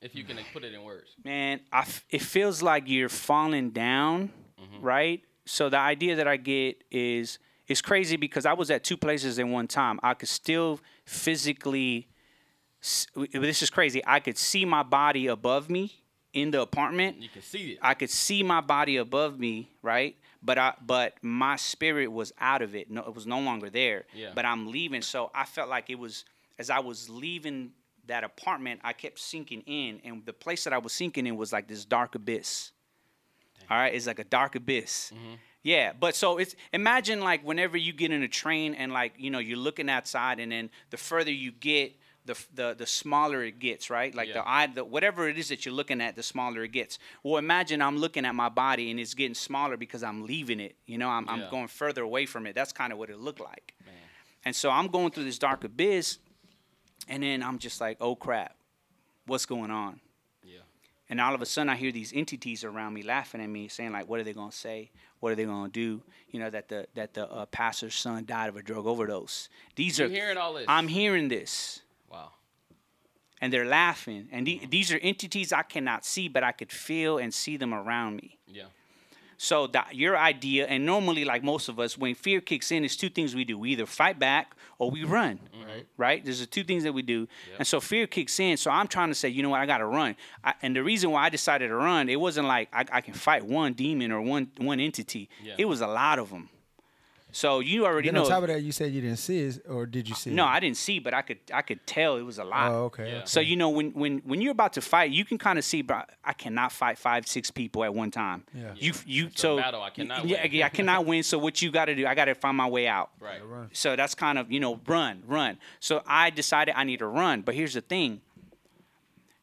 If 0.00 0.14
you 0.16 0.24
can 0.24 0.36
put 0.52 0.64
it 0.64 0.74
in 0.74 0.82
words. 0.82 1.10
man 1.24 1.60
I 1.72 1.80
f- 1.80 2.04
it 2.10 2.22
feels 2.22 2.60
like 2.60 2.84
you're 2.88 3.08
falling 3.08 3.70
down 3.70 4.30
right 4.80 5.22
so 5.44 5.68
the 5.68 5.78
idea 5.78 6.16
that 6.16 6.26
i 6.28 6.36
get 6.36 6.82
is 6.90 7.38
it's 7.68 7.80
crazy 7.82 8.16
because 8.16 8.44
i 8.46 8.52
was 8.52 8.70
at 8.70 8.82
two 8.84 8.96
places 8.96 9.38
at 9.38 9.46
one 9.46 9.66
time 9.68 9.98
i 10.02 10.14
could 10.14 10.28
still 10.28 10.78
physically 11.04 12.08
s- 12.82 13.06
this 13.32 13.60
is 13.62 13.70
crazy 13.70 14.02
i 14.06 14.18
could 14.20 14.36
see 14.38 14.64
my 14.64 14.82
body 14.84 15.26
above 15.28 15.68
me 15.70 16.01
in 16.32 16.50
the 16.50 16.60
apartment 16.60 17.20
You 17.20 17.28
can 17.28 17.42
see 17.42 17.72
it. 17.72 17.78
I 17.82 17.94
could 17.94 18.10
see 18.10 18.42
my 18.42 18.60
body 18.60 18.96
above 18.96 19.38
me, 19.38 19.70
right? 19.82 20.16
But 20.42 20.58
I 20.58 20.74
but 20.84 21.14
my 21.22 21.56
spirit 21.56 22.10
was 22.10 22.32
out 22.40 22.62
of 22.62 22.74
it. 22.74 22.90
No, 22.90 23.02
it 23.02 23.14
was 23.14 23.26
no 23.26 23.40
longer 23.40 23.70
there. 23.70 24.04
Yeah. 24.14 24.30
But 24.34 24.44
I'm 24.44 24.70
leaving, 24.70 25.02
so 25.02 25.30
I 25.34 25.44
felt 25.44 25.68
like 25.68 25.90
it 25.90 25.98
was 25.98 26.24
as 26.58 26.70
I 26.70 26.80
was 26.80 27.08
leaving 27.08 27.72
that 28.06 28.24
apartment, 28.24 28.80
I 28.82 28.92
kept 28.92 29.18
sinking 29.18 29.62
in, 29.66 30.00
and 30.04 30.24
the 30.26 30.32
place 30.32 30.64
that 30.64 30.72
I 30.72 30.78
was 30.78 30.92
sinking 30.92 31.26
in 31.26 31.36
was 31.36 31.52
like 31.52 31.68
this 31.68 31.84
dark 31.84 32.14
abyss. 32.14 32.72
All 33.70 33.76
right, 33.76 33.94
it's 33.94 34.06
like 34.06 34.18
a 34.18 34.24
dark 34.24 34.56
abyss. 34.56 35.12
Mm-hmm. 35.14 35.34
Yeah, 35.62 35.92
but 35.98 36.16
so 36.16 36.38
it's 36.38 36.56
imagine 36.72 37.20
like 37.20 37.44
whenever 37.46 37.76
you 37.76 37.92
get 37.92 38.10
in 38.10 38.22
a 38.22 38.28
train 38.28 38.74
and 38.74 38.92
like 38.92 39.14
you 39.16 39.30
know 39.30 39.38
you're 39.38 39.58
looking 39.58 39.88
outside, 39.88 40.40
and 40.40 40.50
then 40.50 40.70
the 40.90 40.96
further 40.96 41.30
you 41.30 41.52
get, 41.52 41.92
the 42.24 42.38
the 42.54 42.74
the 42.78 42.86
smaller 42.86 43.42
it 43.44 43.58
gets, 43.58 43.90
right? 43.90 44.14
Like 44.14 44.28
Yeah. 44.28 44.34
the 44.34 44.48
eye, 44.48 44.66
the 44.68 44.84
whatever 44.84 45.28
it 45.28 45.38
is 45.38 45.48
that 45.48 45.64
you're 45.66 45.74
looking 45.74 46.00
at, 46.00 46.14
the 46.16 46.22
smaller 46.22 46.62
it 46.64 46.72
gets. 46.72 46.98
Well, 47.22 47.36
imagine 47.38 47.82
I'm 47.82 47.96
looking 47.98 48.24
at 48.24 48.34
my 48.34 48.48
body 48.48 48.90
and 48.90 49.00
it's 49.00 49.14
getting 49.14 49.34
smaller 49.34 49.76
because 49.76 50.02
I'm 50.02 50.24
leaving 50.26 50.60
it. 50.60 50.76
You 50.86 50.98
know, 50.98 51.08
I'm 51.08 51.28
I'm 51.28 51.50
going 51.50 51.68
further 51.68 52.02
away 52.02 52.26
from 52.26 52.46
it. 52.46 52.54
That's 52.54 52.72
kind 52.72 52.92
of 52.92 52.98
what 52.98 53.10
it 53.10 53.18
looked 53.18 53.40
like. 53.40 53.74
Man. 53.84 53.94
And 54.44 54.54
so 54.56 54.70
I'm 54.70 54.86
going 54.88 55.10
through 55.10 55.24
this 55.24 55.38
dark 55.38 55.64
abyss, 55.64 56.18
and 57.08 57.22
then 57.22 57.42
I'm 57.42 57.58
just 57.58 57.80
like, 57.80 57.96
oh 58.00 58.14
crap, 58.16 58.56
what's 59.26 59.46
going 59.46 59.70
on? 59.70 60.00
Yeah. 60.44 60.60
And 61.08 61.20
all 61.20 61.34
of 61.34 61.42
a 61.42 61.46
sudden, 61.46 61.68
I 61.68 61.76
hear 61.76 61.92
these 61.92 62.12
entities 62.14 62.64
around 62.64 62.94
me 62.94 63.02
laughing 63.02 63.40
at 63.40 63.48
me, 63.48 63.68
saying 63.68 63.92
like, 63.92 64.08
"What 64.08 64.18
are 64.20 64.24
they 64.24 64.32
gonna 64.32 64.50
say? 64.52 64.90
What 65.20 65.30
are 65.32 65.34
they 65.36 65.44
gonna 65.44 65.68
do? 65.68 66.02
You 66.30 66.40
know 66.40 66.50
that 66.50 66.68
the 66.68 66.86
that 66.94 67.14
the 67.14 67.30
uh, 67.30 67.46
pastor's 67.46 67.94
son 67.94 68.24
died 68.24 68.48
of 68.48 68.56
a 68.56 68.62
drug 68.62 68.86
overdose. 68.86 69.48
These 69.76 69.98
You 69.98 70.06
are 70.06 70.08
hearing 70.08 70.36
all 70.38 70.54
this? 70.54 70.64
I'm 70.68 70.88
hearing 70.88 71.28
this, 71.28 71.82
Wow. 72.12 72.30
and 73.40 73.52
they're 73.52 73.64
laughing. 73.66 74.28
And 74.32 74.46
the, 74.46 74.60
these 74.70 74.92
are 74.92 74.98
entities 74.98 75.52
I 75.52 75.62
cannot 75.62 76.04
see, 76.04 76.28
but 76.28 76.42
I 76.44 76.52
could 76.52 76.70
feel 76.70 77.18
and 77.18 77.32
see 77.34 77.56
them 77.56 77.72
around 77.74 78.16
me. 78.16 78.38
Yeah. 78.46 78.64
So 79.38 79.66
that 79.68 79.96
your 79.96 80.16
idea, 80.16 80.66
and 80.66 80.86
normally, 80.86 81.24
like 81.24 81.42
most 81.42 81.68
of 81.68 81.80
us, 81.80 81.98
when 81.98 82.14
fear 82.14 82.40
kicks 82.40 82.70
in, 82.70 82.84
it's 82.84 82.94
two 82.94 83.08
things 83.08 83.34
we 83.34 83.44
do: 83.44 83.58
we 83.58 83.70
either 83.70 83.86
fight 83.86 84.16
back 84.20 84.54
or 84.78 84.88
we 84.88 85.02
run. 85.02 85.40
Right. 85.66 85.84
Right? 85.96 86.24
There's 86.24 86.38
the 86.38 86.46
two 86.46 86.62
things 86.62 86.84
that 86.84 86.92
we 86.92 87.02
do, 87.02 87.20
Yep. 87.50 87.58
and 87.58 87.66
so 87.66 87.80
fear 87.80 88.06
kicks 88.06 88.38
in. 88.38 88.56
So 88.56 88.70
I'm 88.70 88.86
trying 88.86 89.08
to 89.08 89.16
say, 89.16 89.30
you 89.30 89.42
know 89.42 89.48
what? 89.50 89.60
I 89.60 89.66
got 89.66 89.78
to 89.78 89.86
run. 89.86 90.14
I, 90.44 90.54
and 90.62 90.76
the 90.76 90.84
reason 90.84 91.10
why 91.10 91.24
I 91.24 91.28
decided 91.28 91.68
to 91.68 91.74
run, 91.74 92.08
it 92.08 92.20
wasn't 92.20 92.46
like 92.46 92.68
I, 92.72 92.84
I 92.92 93.00
can 93.00 93.14
fight 93.14 93.44
one 93.44 93.72
demon 93.72 94.12
or 94.12 94.20
one 94.20 94.52
one 94.58 94.78
entity. 94.78 95.28
Yeah. 95.42 95.54
It 95.58 95.64
was 95.64 95.80
a 95.80 95.88
lot 95.88 96.20
of 96.20 96.30
them. 96.30 96.48
So 97.34 97.60
you 97.60 97.86
already 97.86 98.08
Then 98.08 98.16
know. 98.16 98.24
on 98.24 98.28
top 98.28 98.42
of 98.42 98.48
that, 98.48 98.62
you 98.62 98.72
said 98.72 98.92
you 98.92 99.00
didn't 99.00 99.16
see 99.16 99.40
it, 99.40 99.62
or 99.66 99.86
did 99.86 100.06
you 100.06 100.14
see 100.14 100.30
it? 100.30 100.34
no, 100.34 100.44
it? 100.44 100.48
I 100.50 100.60
didn't 100.60 100.76
see, 100.76 100.98
but 100.98 101.14
I 101.14 101.22
could 101.22 101.38
I 101.52 101.62
could 101.62 101.84
tell 101.86 102.16
it 102.16 102.22
was 102.22 102.38
a 102.38 102.44
lot. 102.44 102.70
Oh, 102.70 102.84
okay. 102.84 103.08
Yeah. 103.08 103.16
okay. 103.16 103.22
So 103.24 103.40
you 103.40 103.56
know 103.56 103.70
when 103.70 103.92
when 103.92 104.18
when 104.18 104.42
you're 104.42 104.52
about 104.52 104.74
to 104.74 104.82
fight, 104.82 105.10
you 105.10 105.24
can 105.24 105.38
kind 105.38 105.58
of 105.58 105.64
see, 105.64 105.80
bro. 105.80 106.02
I 106.22 106.34
cannot 106.34 106.72
fight 106.72 106.98
five 106.98 107.26
six 107.26 107.50
people 107.50 107.84
at 107.84 107.94
one 107.94 108.10
time. 108.10 108.44
Yeah. 108.54 108.74
You 108.76 108.92
you 109.06 109.26
It's 109.26 109.36
a 109.36 109.38
so 109.40 109.56
battle. 109.56 109.82
I 109.82 109.88
cannot 109.90 110.26
yeah, 110.26 110.42
win. 110.46 110.62
I 110.62 110.68
cannot 110.68 111.06
win. 111.10 111.22
So 111.22 111.38
what 111.38 111.62
you 111.62 111.70
got 111.70 111.86
to 111.86 111.94
do? 111.94 112.06
I 112.06 112.14
got 112.14 112.26
to 112.26 112.34
find 112.34 112.56
my 112.56 112.68
way 112.68 112.86
out. 112.86 113.10
Right. 113.18 113.40
So 113.72 113.96
that's 113.96 114.14
kind 114.14 114.38
of 114.38 114.52
you 114.52 114.60
know 114.60 114.78
run 114.86 115.22
run. 115.26 115.58
So 115.80 116.02
I 116.06 116.28
decided 116.28 116.74
I 116.76 116.84
need 116.84 116.98
to 116.98 117.06
run. 117.06 117.40
But 117.40 117.54
here's 117.54 117.74
the 117.74 117.80
thing. 117.80 118.20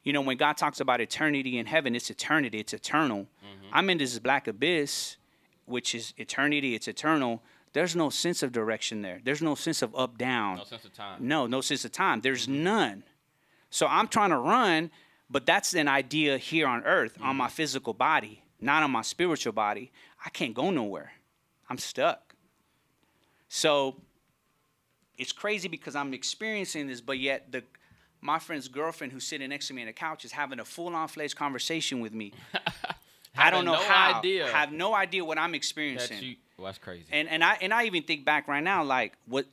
You 0.04 0.14
know 0.14 0.22
when 0.22 0.38
God 0.38 0.58
talks 0.58 0.80
about 0.80 1.02
eternity 1.02 1.58
in 1.58 1.66
heaven, 1.66 1.96
it's 1.96 2.10
eternity. 2.12 2.60
It's 2.60 2.74
eternal. 2.74 3.22
Mm-hmm. 3.22 3.74
I'm 3.74 3.90
in 3.90 3.98
this 3.98 4.18
black 4.20 4.48
abyss, 4.48 5.18
which 5.66 5.96
is 5.96 6.14
eternity. 6.18 6.76
It's 6.76 6.88
eternal. 6.88 7.42
There's 7.74 7.96
no 7.96 8.10
sense 8.10 8.42
of 8.42 8.52
direction 8.52 9.02
there. 9.02 9.20
There's 9.24 9.42
no 9.42 9.56
sense 9.56 9.82
of 9.82 9.96
up 9.96 10.18
down. 10.18 10.58
No 10.58 10.64
sense 10.64 10.86
of 10.86 10.94
time. 10.94 11.28
No, 11.28 11.48
no 11.48 11.62
sense 11.62 11.86
of 11.86 11.92
time. 11.92 12.22
There's 12.22 12.48
mm-hmm. 12.48 12.64
none. 12.64 13.04
So 13.70 13.86
I'm 13.88 14.08
trying 14.08 14.32
to 14.32 14.38
run, 14.38 14.90
but 15.30 15.46
that's 15.46 15.74
an 15.74 15.88
idea 15.88 16.38
here 16.38 16.68
on 16.68 16.84
earth 16.84 17.18
on 17.22 17.36
my 17.36 17.46
mm-hmm. 17.46 17.54
physical 17.54 17.94
body, 17.94 18.44
not 18.60 18.82
on 18.82 18.92
my 18.92 19.04
spiritual 19.04 19.54
body. 19.54 19.92
I 20.26 20.30
can't 20.30 20.54
go 20.54 20.72
nowhere. 20.72 21.12
I'm 21.70 21.78
stuck. 21.78 22.34
So 23.48 23.98
it's 25.18 25.32
crazy 25.32 25.68
because 25.68 25.96
I'm 25.96 26.14
experiencing 26.14 26.88
this, 26.88 27.02
but 27.02 27.20
yet 27.20 27.52
the 27.52 27.64
my 28.22 28.38
friend's 28.38 28.68
girlfriend 28.68 29.14
who's 29.14 29.26
sitting 29.26 29.50
next 29.50 29.68
to 29.68 29.74
me 29.74 29.82
on 29.82 29.88
the 29.88 29.94
couch 29.94 30.26
is 30.26 30.34
having 30.34 30.60
a 30.60 30.66
full-on 30.66 31.08
fledged 31.08 31.38
conversation 31.38 32.02
with 32.02 32.14
me. 32.14 32.34
I 33.42 33.50
don't 33.52 33.66
know 33.66 33.74
no 33.74 33.80
how. 33.82 34.20
idea 34.20 34.46
I 34.48 34.50
have 34.60 34.72
no 34.72 34.94
idea 34.94 35.24
what 35.26 35.38
I'm 35.38 35.52
That 35.52 35.58
experiencing. 35.58 36.22
you. 36.24 36.36
Well, 36.58 36.66
that's 36.66 36.78
crazy. 36.78 37.06
And 37.12 37.28
and 37.30 37.44
I 37.44 37.58
and 37.62 37.74
I 37.74 37.86
even 37.86 38.04
think 38.04 38.26
back 38.26 38.48
right 38.48 38.64
now, 38.64 38.84
like 38.84 39.14
what 39.26 39.46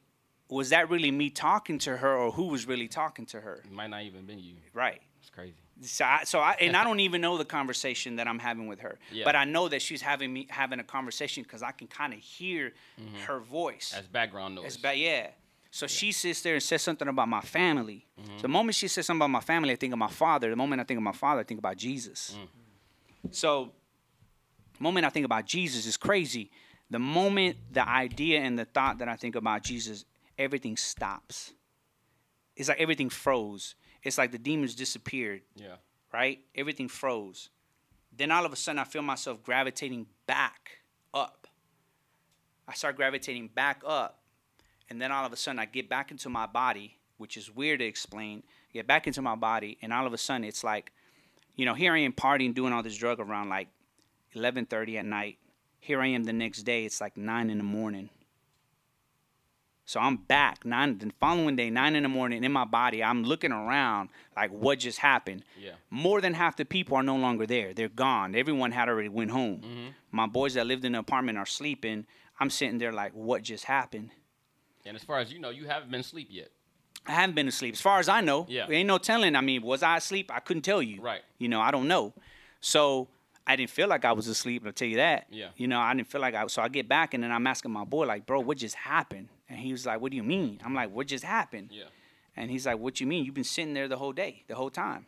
was 0.48 0.70
that 0.70 0.90
really 0.90 1.10
me 1.10 1.30
talking 1.30 1.78
to 1.80 1.96
her, 1.96 2.16
or 2.16 2.30
who 2.32 2.44
was 2.44 2.66
really 2.66 2.88
talking 2.88 3.26
to 3.26 3.40
her? 3.40 3.62
it 3.64 3.72
might 3.72 3.90
not 3.90 4.02
even 4.02 4.26
been 4.26 4.38
you. 4.38 4.54
Right. 4.74 5.00
It's 5.20 5.30
crazy. 5.30 5.54
So 5.82 6.04
I, 6.04 6.22
so 6.24 6.38
I 6.40 6.52
and 6.60 6.76
I 6.76 6.84
don't 6.88 7.00
even 7.00 7.20
know 7.20 7.36
the 7.36 7.44
conversation 7.44 8.16
that 8.16 8.26
I'm 8.28 8.38
having 8.38 8.66
with 8.66 8.80
her, 8.80 8.98
Yeah. 9.12 9.24
but 9.24 9.36
I 9.36 9.44
know 9.44 9.68
that 9.68 9.82
she's 9.82 10.00
having 10.02 10.32
me 10.32 10.46
having 10.48 10.80
a 10.80 10.84
conversation 10.84 11.42
because 11.42 11.62
I 11.62 11.72
can 11.72 11.86
kind 11.86 12.12
of 12.14 12.20
hear 12.20 12.72
her 13.26 13.40
voice. 13.40 13.92
As 13.96 14.06
background 14.06 14.54
noise. 14.54 14.66
It's 14.66 14.76
ba- 14.76 14.94
yeah. 14.96 15.28
So 15.72 15.86
she 15.86 16.10
sits 16.12 16.40
there 16.40 16.54
and 16.54 16.62
says 16.62 16.80
something 16.80 17.06
about 17.06 17.28
my 17.28 17.42
family. 17.42 18.06
Mm-hmm. 18.18 18.38
The 18.38 18.48
moment 18.48 18.74
she 18.76 18.88
says 18.88 19.04
something 19.04 19.20
about 19.20 19.30
my 19.30 19.40
family, 19.40 19.72
I 19.72 19.76
think 19.76 19.92
of 19.92 19.98
my 19.98 20.08
father. 20.08 20.48
The 20.48 20.56
moment 20.56 20.80
I 20.80 20.84
think 20.84 20.96
of 20.96 21.04
my 21.04 21.12
father, 21.12 21.40
I 21.40 21.44
think 21.44 21.58
about 21.58 21.76
Jesus. 21.76 22.34
Mm. 23.28 23.34
So 23.34 23.72
the 24.76 24.82
moment 24.82 25.06
I 25.06 25.10
think 25.10 25.24
about 25.24 25.46
Jesus 25.46 25.86
is 25.86 25.96
crazy. 25.96 26.50
The 26.90 26.98
moment 26.98 27.56
the 27.72 27.86
idea 27.88 28.40
and 28.40 28.58
the 28.58 28.64
thought 28.64 28.98
that 28.98 29.08
I 29.08 29.16
think 29.16 29.34
about 29.34 29.62
Jesus, 29.62 30.04
everything 30.38 30.76
stops. 30.76 31.52
It's 32.54 32.68
like 32.68 32.80
everything 32.80 33.10
froze. 33.10 33.74
It's 34.02 34.18
like 34.18 34.32
the 34.32 34.38
demons 34.38 34.74
disappeared, 34.74 35.42
yeah. 35.56 35.76
right? 36.12 36.40
Everything 36.54 36.88
froze. 36.88 37.50
Then 38.16 38.30
all 38.30 38.46
of 38.46 38.52
a 38.52 38.56
sudden, 38.56 38.78
I 38.78 38.84
feel 38.84 39.02
myself 39.02 39.42
gravitating 39.42 40.06
back 40.26 40.78
up. 41.12 41.46
I 42.68 42.74
start 42.74 42.96
gravitating 42.96 43.50
back 43.54 43.82
up. 43.86 44.20
And 44.88 45.02
then 45.02 45.10
all 45.10 45.26
of 45.26 45.32
a 45.32 45.36
sudden, 45.36 45.58
I 45.58 45.64
get 45.64 45.88
back 45.88 46.10
into 46.10 46.28
my 46.28 46.46
body, 46.46 46.96
which 47.18 47.36
is 47.36 47.54
weird 47.54 47.80
to 47.80 47.84
explain. 47.84 48.42
I 48.70 48.72
get 48.74 48.86
back 48.86 49.06
into 49.06 49.20
my 49.20 49.34
body, 49.34 49.76
and 49.82 49.92
all 49.92 50.06
of 50.06 50.12
a 50.12 50.18
sudden, 50.18 50.44
it's 50.44 50.62
like, 50.62 50.92
you 51.56 51.66
know, 51.66 51.74
here 51.74 51.92
I 51.92 51.98
am 51.98 52.12
partying, 52.12 52.54
doing 52.54 52.72
all 52.72 52.82
this 52.82 52.96
drug 52.96 53.18
around 53.18 53.48
like 53.48 53.68
11:30 54.36 54.98
at 54.98 55.04
night. 55.06 55.38
Here 55.80 56.00
I 56.00 56.08
am 56.08 56.24
the 56.24 56.32
next 56.32 56.62
day. 56.62 56.84
It's 56.84 57.00
like 57.00 57.16
nine 57.16 57.50
in 57.50 57.58
the 57.58 57.64
morning. 57.64 58.10
So 59.88 60.00
I'm 60.00 60.16
back 60.16 60.64
nine 60.64 60.98
the 60.98 61.12
following 61.20 61.54
day, 61.54 61.70
nine 61.70 61.94
in 61.94 62.02
the 62.02 62.08
morning 62.08 62.42
in 62.42 62.50
my 62.50 62.64
body. 62.64 63.04
I'm 63.04 63.22
looking 63.22 63.52
around 63.52 64.08
like 64.34 64.50
what 64.50 64.80
just 64.80 64.98
happened. 64.98 65.44
Yeah. 65.60 65.72
More 65.90 66.20
than 66.20 66.34
half 66.34 66.56
the 66.56 66.64
people 66.64 66.96
are 66.96 67.04
no 67.04 67.14
longer 67.16 67.46
there. 67.46 67.72
They're 67.72 67.88
gone. 67.88 68.34
Everyone 68.34 68.72
had 68.72 68.88
already 68.88 69.08
went 69.08 69.30
home. 69.30 69.60
Mm-hmm. 69.60 69.86
My 70.10 70.26
boys 70.26 70.54
that 70.54 70.66
lived 70.66 70.84
in 70.84 70.92
the 70.92 70.98
apartment 70.98 71.38
are 71.38 71.46
sleeping. 71.46 72.04
I'm 72.40 72.50
sitting 72.50 72.78
there 72.78 72.92
like, 72.92 73.12
what 73.12 73.44
just 73.44 73.64
happened? 73.64 74.10
And 74.84 74.96
as 74.96 75.04
far 75.04 75.20
as 75.20 75.32
you 75.32 75.38
know, 75.38 75.50
you 75.50 75.66
haven't 75.68 75.90
been 75.92 76.00
asleep 76.00 76.28
yet. 76.32 76.50
I 77.06 77.12
haven't 77.12 77.36
been 77.36 77.46
asleep. 77.46 77.74
As 77.74 77.80
far 77.80 78.00
as 78.00 78.08
I 78.08 78.20
know, 78.22 78.46
Yeah. 78.48 78.68
ain't 78.68 78.88
no 78.88 78.98
telling. 78.98 79.36
I 79.36 79.40
mean, 79.40 79.62
was 79.62 79.84
I 79.84 79.98
asleep? 79.98 80.32
I 80.34 80.40
couldn't 80.40 80.62
tell 80.62 80.82
you. 80.82 81.00
Right. 81.00 81.22
You 81.38 81.48
know, 81.48 81.60
I 81.60 81.70
don't 81.70 81.86
know. 81.86 82.12
So 82.60 83.06
I 83.46 83.56
didn't 83.56 83.70
feel 83.70 83.88
like 83.88 84.04
I 84.04 84.12
was 84.12 84.26
asleep. 84.26 84.64
I'll 84.66 84.72
tell 84.72 84.88
you 84.88 84.96
that. 84.96 85.26
Yeah. 85.30 85.48
You 85.56 85.68
know, 85.68 85.78
I 85.80 85.94
didn't 85.94 86.08
feel 86.08 86.20
like 86.20 86.34
I. 86.34 86.46
So 86.48 86.62
I 86.62 86.68
get 86.68 86.88
back 86.88 87.14
and 87.14 87.22
then 87.22 87.30
I'm 87.30 87.46
asking 87.46 87.70
my 87.70 87.84
boy, 87.84 88.06
like, 88.06 88.26
bro, 88.26 88.40
what 88.40 88.58
just 88.58 88.74
happened? 88.74 89.28
And 89.48 89.58
he 89.58 89.70
was 89.72 89.86
like, 89.86 90.00
what 90.00 90.10
do 90.10 90.16
you 90.16 90.24
mean? 90.24 90.60
I'm 90.64 90.74
like, 90.74 90.90
what 90.90 91.06
just 91.06 91.24
happened? 91.24 91.68
Yeah. 91.70 91.84
And 92.36 92.50
he's 92.50 92.66
like, 92.66 92.78
what 92.78 93.00
you 93.00 93.06
mean? 93.06 93.24
You've 93.24 93.34
been 93.34 93.44
sitting 93.44 93.72
there 93.72 93.88
the 93.88 93.96
whole 93.96 94.12
day, 94.12 94.42
the 94.48 94.54
whole 94.56 94.70
time. 94.70 95.06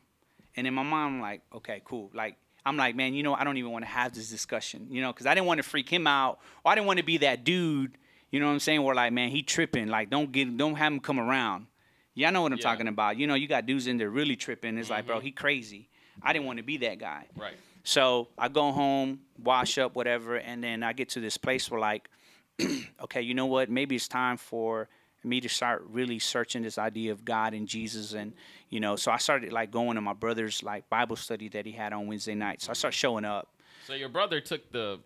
And 0.56 0.66
in 0.66 0.74
my 0.74 0.82
mind, 0.82 1.16
I'm 1.16 1.20
like, 1.20 1.42
okay, 1.54 1.82
cool. 1.84 2.10
Like, 2.14 2.36
I'm 2.64 2.76
like, 2.76 2.94
man, 2.96 3.14
you 3.14 3.22
know, 3.22 3.34
I 3.34 3.44
don't 3.44 3.56
even 3.56 3.70
want 3.70 3.84
to 3.84 3.90
have 3.90 4.14
this 4.14 4.30
discussion, 4.30 4.86
you 4.90 5.02
know, 5.02 5.12
because 5.12 5.26
I 5.26 5.34
didn't 5.34 5.46
want 5.46 5.58
to 5.58 5.68
freak 5.68 5.88
him 5.88 6.06
out, 6.06 6.38
or 6.64 6.72
I 6.72 6.74
didn't 6.74 6.86
want 6.86 6.98
to 6.98 7.04
be 7.04 7.18
that 7.18 7.44
dude, 7.44 7.98
you 8.30 8.40
know 8.40 8.46
what 8.46 8.52
I'm 8.52 8.60
saying? 8.60 8.82
Where 8.82 8.94
like, 8.94 9.12
man, 9.12 9.30
he 9.30 9.42
tripping, 9.42 9.88
like, 9.88 10.10
don't 10.10 10.30
get, 10.32 10.56
don't 10.56 10.74
have 10.76 10.92
him 10.92 11.00
come 11.00 11.18
around. 11.20 11.66
Yeah, 12.14 12.28
I 12.28 12.30
know 12.30 12.42
what 12.42 12.52
I'm 12.52 12.58
Yeah. 12.58 12.62
Mm-hmm. 12.64 12.70
talking 12.70 12.88
about. 12.88 13.16
You 13.16 13.26
know, 13.26 13.34
you 13.34 13.46
got 13.46 13.66
dudes 13.66 13.86
in 13.86 13.96
there 13.98 14.10
really 14.10 14.36
tripping. 14.36 14.76
It's 14.78 14.90
like, 14.90 15.06
bro, 15.06 15.20
he 15.20 15.30
crazy. 15.30 15.88
I 16.22 16.32
didn't 16.32 16.46
want 16.46 16.56
to 16.58 16.64
be 16.64 16.76
that 16.78 16.98
guy. 16.98 17.26
Right. 17.36 17.54
So 17.88 18.28
I 18.36 18.48
go 18.48 18.70
home, 18.70 19.20
wash 19.42 19.78
up, 19.78 19.94
whatever, 19.96 20.36
and 20.36 20.62
then 20.62 20.82
I 20.82 20.92
get 20.92 21.08
to 21.10 21.20
this 21.20 21.38
place 21.38 21.70
where 21.70 21.80
like, 21.80 22.10
okay, 23.00 23.22
you 23.22 23.32
know 23.32 23.46
what? 23.46 23.70
Maybe 23.70 23.96
it's 23.96 24.08
time 24.08 24.36
for 24.36 24.90
me 25.24 25.40
to 25.40 25.48
start 25.48 25.86
really 25.88 26.18
searching 26.18 26.60
this 26.60 26.76
idea 26.76 27.12
of 27.12 27.24
God 27.24 27.54
and 27.54 27.66
Jesus, 27.66 28.12
and 28.12 28.34
you 28.68 28.78
know, 28.78 28.96
so 28.96 29.10
I 29.10 29.16
started 29.16 29.54
like 29.54 29.70
going 29.70 29.94
to 29.94 30.02
my 30.02 30.12
brother's 30.12 30.62
like 30.62 30.90
Bible 30.90 31.16
study 31.16 31.48
that 31.48 31.64
he 31.64 31.72
had 31.72 31.94
on 31.94 32.06
Wednesday 32.06 32.34
night. 32.34 32.60
So 32.60 32.72
I 32.72 32.74
started 32.74 32.94
showing 32.94 33.24
up. 33.24 33.48
So 33.86 33.94
your 33.94 34.10
brother 34.10 34.42
took 34.42 34.70
the 34.70 35.00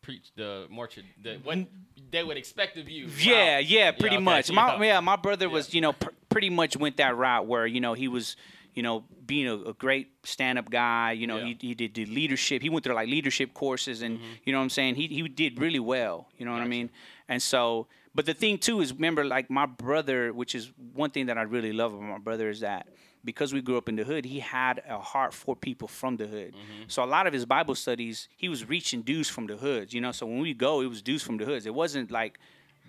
preach 0.00 0.32
the 0.34 0.66
more 0.70 0.86
tra- 0.86 1.02
the 1.22 1.38
what 1.42 1.58
mm-hmm. 1.58 2.02
they 2.10 2.24
would 2.24 2.38
expect 2.38 2.78
of 2.78 2.88
you. 2.88 3.08
Yeah, 3.18 3.56
Wow. 3.56 3.58
yeah, 3.58 3.90
pretty 3.90 4.16
okay, 4.16 4.24
much. 4.24 4.50
My 4.50 4.76
yeah. 4.76 4.82
yeah, 4.82 5.00
my 5.00 5.16
brother 5.16 5.50
was, 5.50 5.68
Yeah. 5.68 5.76
you 5.76 5.80
know, 5.82 5.92
pr- 5.92 6.08
pretty 6.30 6.48
much 6.48 6.78
went 6.78 6.96
that 6.96 7.14
route 7.14 7.46
where 7.46 7.66
you 7.66 7.82
know 7.82 7.92
he 7.92 8.08
was, 8.08 8.36
you 8.74 8.82
know, 8.82 9.04
being 9.26 9.46
a, 9.48 9.54
a 9.54 9.72
great 9.74 10.08
stand-up 10.24 10.70
guy. 10.70 11.12
You 11.12 11.26
know, 11.26 11.36
Yeah. 11.38 11.54
he 11.60 11.68
he 11.68 11.74
did, 11.74 11.92
did 11.92 12.08
leadership. 12.08 12.62
He 12.62 12.70
went 12.70 12.84
through 12.84 12.94
like 12.94 13.08
leadership 13.08 13.52
courses, 13.54 14.02
and 14.02 14.18
you 14.44 14.52
know 14.52 14.58
what 14.58 14.64
I'm 14.64 14.70
saying. 14.70 14.94
He 14.96 15.06
he 15.08 15.22
did 15.28 15.60
really 15.60 15.80
well. 15.80 16.28
You 16.38 16.44
know 16.46 16.52
what 16.52 16.58
I 16.60 16.62
Mm-hmm. 16.64 16.70
Mean? 16.70 16.90
And 17.28 17.40
so, 17.42 17.86
but 18.14 18.26
the 18.26 18.34
thing 18.34 18.58
too 18.58 18.80
is, 18.80 18.92
remember, 18.92 19.24
like 19.24 19.48
my 19.50 19.66
brother, 19.66 20.32
which 20.32 20.54
is 20.54 20.72
one 20.94 21.10
thing 21.10 21.26
that 21.26 21.38
I 21.38 21.42
really 21.42 21.72
love 21.72 21.92
about 21.94 22.04
my 22.08 22.18
brother 22.18 22.48
is 22.50 22.60
that 22.60 22.86
because 23.24 23.52
we 23.54 23.60
grew 23.62 23.76
up 23.78 23.88
in 23.88 23.96
the 23.96 24.04
hood, 24.04 24.24
he 24.24 24.40
had 24.40 24.82
a 24.88 24.98
heart 24.98 25.32
for 25.32 25.54
people 25.54 25.86
from 25.88 26.16
the 26.16 26.26
hood. 26.26 26.52
Mm-hmm. 26.54 26.82
So 26.88 27.04
a 27.04 27.06
lot 27.16 27.26
of 27.28 27.32
his 27.32 27.44
Bible 27.46 27.74
studies, 27.76 28.28
he 28.36 28.48
was 28.48 28.68
reaching 28.68 29.02
dudes 29.02 29.28
from 29.28 29.46
the 29.46 29.56
hoods. 29.56 29.94
You 29.94 30.00
know, 30.00 30.12
so 30.12 30.26
when 30.26 30.40
we 30.40 30.54
go, 30.54 30.80
it 30.80 30.86
was 30.88 31.00
dudes 31.02 31.22
from 31.22 31.36
the 31.36 31.44
hoods. 31.44 31.64
It 31.64 31.74
wasn't 31.74 32.10
like 32.10 32.38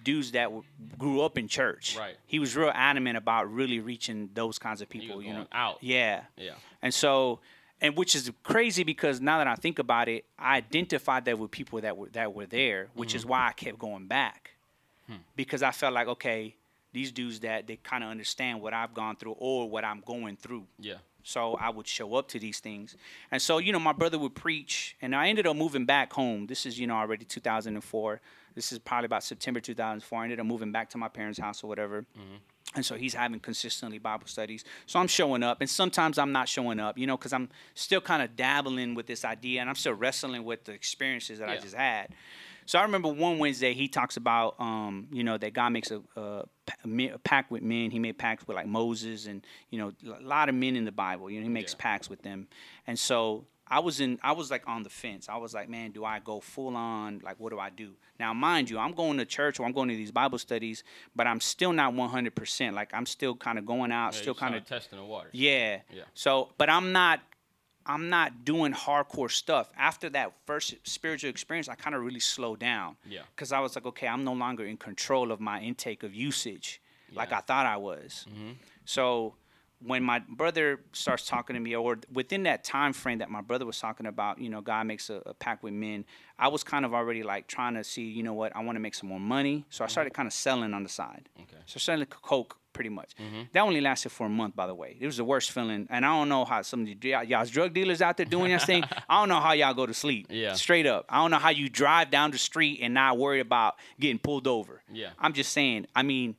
dudes 0.04 0.32
that 0.32 0.46
w- 0.46 0.64
grew 0.98 1.22
up 1.22 1.38
in 1.38 1.48
church. 1.48 1.96
Right. 1.98 2.16
He 2.28 2.40
was 2.40 2.56
real 2.56 2.72
adamant 2.74 3.18
about 3.18 3.52
really 3.52 3.80
reaching 3.80 4.30
those 4.34 4.60
kinds 4.60 4.82
of 4.82 4.90
people. 4.90 5.22
you 5.22 5.34
know, 5.34 5.48
out. 5.52 5.78
Yeah. 5.82 6.24
Yeah. 6.38 6.54
And 6.82 6.94
so, 6.94 7.40
and 7.82 7.96
which 7.98 8.16
is 8.16 8.32
crazy 8.44 8.84
because 8.84 9.20
now 9.22 9.38
that 9.40 9.48
I 9.48 9.56
think 9.56 9.80
about 9.80 10.08
it, 10.08 10.26
I 10.38 10.58
identified 10.58 11.26
that 11.26 11.38
with 11.40 11.52
people 11.52 11.82
that 11.82 11.96
were 11.98 12.10
that 12.10 12.34
were 12.34 12.46
there, 12.46 12.88
which 12.94 13.10
Mm-hmm. 13.10 13.18
is 13.18 13.26
why 13.26 13.48
I 13.48 13.52
kept 13.54 13.80
going 13.80 14.08
back 14.08 14.52
Hmm. 15.08 15.16
because 15.36 15.62
I 15.64 15.72
felt 15.72 15.94
like 15.94 16.08
okay, 16.08 16.56
these 16.94 17.12
dudes 17.12 17.42
that 17.42 17.68
they 17.68 17.76
kind 17.78 18.04
of 18.04 18.10
understand 18.10 18.62
what 18.62 18.74
I've 18.74 18.94
gone 18.94 19.16
through 19.18 19.34
or 19.38 19.70
what 19.70 19.84
I'm 19.84 20.02
going 20.06 20.38
through. 20.38 20.66
Yeah. 20.80 20.96
So 21.26 21.56
I 21.56 21.70
would 21.70 21.88
show 21.88 22.16
up 22.16 22.28
to 22.30 22.40
these 22.40 22.60
things. 22.60 22.96
And 23.32 23.42
so, 23.42 23.58
you 23.58 23.72
know, 23.72 23.80
my 23.80 23.94
brother 23.94 24.20
would 24.20 24.36
preach, 24.36 24.96
and 25.02 25.16
I 25.16 25.30
ended 25.30 25.48
up 25.48 25.56
moving 25.56 25.86
back 25.86 26.12
home. 26.12 26.48
This 26.48 26.66
is, 26.66 26.78
you 26.78 26.86
know, 26.86 26.96
already 26.96 27.24
2004. 27.26 28.20
This 28.56 28.72
is 28.72 28.80
probably 28.80 29.06
about 29.06 29.24
September 29.24 29.60
2004. 29.60 30.20
I 30.20 30.24
ended 30.24 30.40
up 30.40 30.46
moving 30.46 30.72
back 30.72 30.90
to 30.92 30.98
my 30.98 31.08
parents' 31.08 31.40
house 31.40 31.64
or 31.64 31.68
whatever. 31.68 32.06
And 32.76 32.84
so 32.86 32.96
he's 32.96 33.14
having 33.14 33.40
consistently 33.40 34.00
Bible 34.00 34.26
studies. 34.26 34.64
So 34.88 35.00
I'm 35.00 35.08
showing 35.08 35.44
up, 35.44 35.62
and 35.62 35.70
sometimes 35.70 36.18
I'm 36.18 36.32
not 36.32 36.48
showing 36.50 36.80
up, 36.80 36.98
you 36.98 37.06
know, 37.06 37.18
because 37.18 37.32
I'm 37.34 37.50
still 37.76 38.02
kind 38.02 38.24
of 38.24 38.36
dabbling 38.36 38.96
with 38.96 39.06
this 39.06 39.24
idea, 39.26 39.62
and 39.62 39.70
I'm 39.70 39.76
still 39.76 39.94
wrestling 39.94 40.44
with 40.44 40.64
the 40.64 40.72
experiences 40.72 41.38
that 41.40 41.50
I 41.50 41.58
just 41.58 41.76
had. 41.76 42.10
So 42.66 42.80
I 42.80 42.84
remember 42.84 43.10
one 43.10 43.38
Wednesday 43.40 43.74
he 43.74 43.90
talks 43.90 44.16
about, 44.18 44.56
um, 44.60 45.08
you 45.12 45.24
know, 45.24 45.38
that 45.38 45.54
God 45.54 45.70
makes 45.70 45.92
a, 45.92 45.98
a, 46.16 46.46
pa- 46.66 46.76
a 46.84 46.88
me- 46.88 47.10
a 47.10 47.18
pact 47.20 47.52
with 47.52 47.62
men. 47.62 47.92
He 47.92 48.00
made 48.00 48.18
pacts 48.18 48.48
with 48.48 48.56
like 48.56 48.68
Moses 48.68 49.26
and 49.28 49.46
you 49.70 49.78
know 49.78 49.92
a 50.18 50.24
lot 50.24 50.48
of 50.48 50.56
men 50.56 50.78
in 50.78 50.86
the 50.86 50.92
Bible. 50.94 51.30
You 51.30 51.40
know, 51.42 51.44
he 51.44 51.50
makes 51.50 51.74
Yeah. 51.74 51.80
pacts 51.80 52.10
with 52.10 52.22
them, 52.22 52.48
and 52.88 52.98
so 52.98 53.46
I 53.68 53.80
was 53.80 54.00
in. 54.00 54.20
I 54.22 54.34
was 54.34 54.52
like 54.52 54.64
on 54.68 54.84
the 54.84 54.90
fence. 54.90 55.30
I 55.30 55.38
was 55.38 55.54
like, 55.54 55.70
man, 55.70 55.92
do 55.92 56.04
I 56.06 56.20
go 56.20 56.40
full 56.42 56.76
on? 56.76 57.22
Like, 57.24 57.40
what 57.40 57.52
do 57.52 57.60
I 57.60 57.70
do? 57.70 57.92
Now, 58.20 58.34
mind 58.34 58.70
you, 58.70 58.78
I'm 58.78 58.92
going 58.92 59.18
to 59.18 59.26
church 59.26 59.60
or 59.60 59.66
I'm 59.66 59.72
going 59.72 59.90
to 59.90 59.96
these 59.96 60.12
Bible 60.12 60.38
studies, 60.38 60.84
but 61.16 61.28
I'm 61.28 61.40
still 61.40 61.72
not 61.74 61.94
100. 61.94 62.36
percent 62.36 62.76
Like, 62.76 62.94
I'm 62.94 63.06
still 63.06 63.36
kind 63.36 63.58
of 63.58 63.66
going 63.66 63.92
out, 63.92 64.14
Yeah, 64.14 64.22
still 64.22 64.36
kind 64.36 64.56
of 64.56 64.66
testing 64.66 65.00
the 65.00 65.06
water. 65.06 65.30
yeah. 65.32 65.80
Yeah. 65.92 66.04
So, 66.14 66.50
but 66.58 66.70
I'm 66.70 66.92
not 66.92 67.22
I'm 67.86 68.08
not 68.10 68.46
doing 68.46 68.72
hardcore 68.74 69.30
stuff. 69.32 69.70
After 69.78 70.10
that 70.12 70.32
first 70.46 70.76
spiritual 70.84 71.30
experience, 71.30 71.68
I 71.68 71.76
kind 71.76 71.96
of 71.96 72.02
really 72.04 72.22
slowed 72.22 72.60
down. 72.60 72.96
Yeah. 73.06 73.22
Cuz 73.36 73.52
I 73.52 73.60
was 73.60 73.76
like, 73.76 73.86
okay, 73.86 74.08
I'm 74.08 74.24
no 74.24 74.34
longer 74.34 74.64
in 74.66 74.78
control 74.78 75.32
of 75.32 75.40
my 75.40 75.60
intake 75.62 76.04
of 76.04 76.14
usage 76.14 76.82
like 77.14 77.32
I 77.32 77.42
thought 77.42 77.66
I 77.66 77.78
was. 77.78 78.26
Mm-hmm. 78.30 78.52
So, 78.86 79.36
when 79.86 80.04
my 80.04 80.20
brother 80.30 80.80
starts 80.94 81.26
talking 81.28 81.54
to 81.56 81.60
me 81.60 81.76
or 81.76 81.98
within 82.12 82.44
that 82.44 82.64
time 82.64 82.94
frame 82.94 83.20
that 83.20 83.30
my 83.30 83.42
brother 83.42 83.66
was 83.66 83.80
talking 83.80 84.06
about, 84.06 84.40
you 84.40 84.50
know, 84.50 84.62
God 84.62 84.88
makes 84.88 85.10
a, 85.10 85.22
a 85.26 85.34
pact 85.34 85.64
with 85.64 85.74
men, 85.74 86.06
I 86.40 86.48
was 86.48 86.64
kind 86.64 86.86
of 86.86 86.94
already 86.94 87.24
like 87.24 87.48
trying 87.48 87.76
to 87.76 87.84
see, 87.84 88.04
you 88.04 88.24
know 88.24 88.34
what, 88.34 88.56
I 88.56 88.64
want 88.64 88.76
to 88.76 88.80
make 88.80 88.96
some 88.96 89.10
more 89.10 89.20
money. 89.20 89.66
So 89.70 89.84
I 89.84 89.88
started 89.88 90.14
kind 90.14 90.28
of 90.28 90.34
selling 90.34 90.74
on 90.74 90.84
the 90.84 90.90
side. 90.90 91.30
Mm-hmm. 91.38 91.44
Okay. 91.44 91.64
So 91.66 91.80
selling 91.80 92.06
coke 92.06 92.58
pretty 92.74 92.90
much. 92.90 93.12
Mm-hmm. 93.22 93.42
That 93.52 93.60
only 93.62 93.82
lasted 93.82 94.10
for 94.10 94.26
a 94.26 94.30
month, 94.30 94.56
by 94.56 94.66
the 94.66 94.74
way. 94.74 94.98
It 95.00 95.06
was 95.06 95.18
the 95.18 95.24
worst 95.24 95.52
feeling, 95.52 95.88
and 95.92 96.04
I 96.04 96.10
don't 96.10 96.28
know 96.28 96.44
how 96.44 96.64
some 96.64 96.82
of 96.82 97.04
y'all- 97.04 97.24
y'all's 97.24 97.52
drug 97.52 97.74
dealers 97.74 98.02
out 98.02 98.18
there 98.18 98.26
doing 98.26 98.52
this 98.52 98.66
thing. 98.66 98.84
I 99.10 99.20
don't 99.20 99.30
know 99.30 99.40
how 99.40 99.54
y'all 99.54 99.76
go 99.76 99.86
to 99.86 99.94
sleep. 99.94 100.28
Yeah. 100.30 100.54
Straight 100.54 100.88
up, 100.88 101.06
I 101.08 101.18
don't 101.22 101.30
know 101.30 101.38
how 101.38 101.50
you 101.52 101.70
drive 101.70 102.10
down 102.10 102.32
the 102.32 102.40
street 102.40 102.80
and 102.82 102.94
not 102.96 103.18
worry 103.20 103.40
about 103.42 103.76
getting 104.00 104.18
pulled 104.18 104.48
over. 104.48 104.82
Yeah. 104.92 105.10
I'm 105.20 105.34
just 105.34 105.54
saying. 105.54 105.86
I 105.96 106.02
mean, 106.02 106.36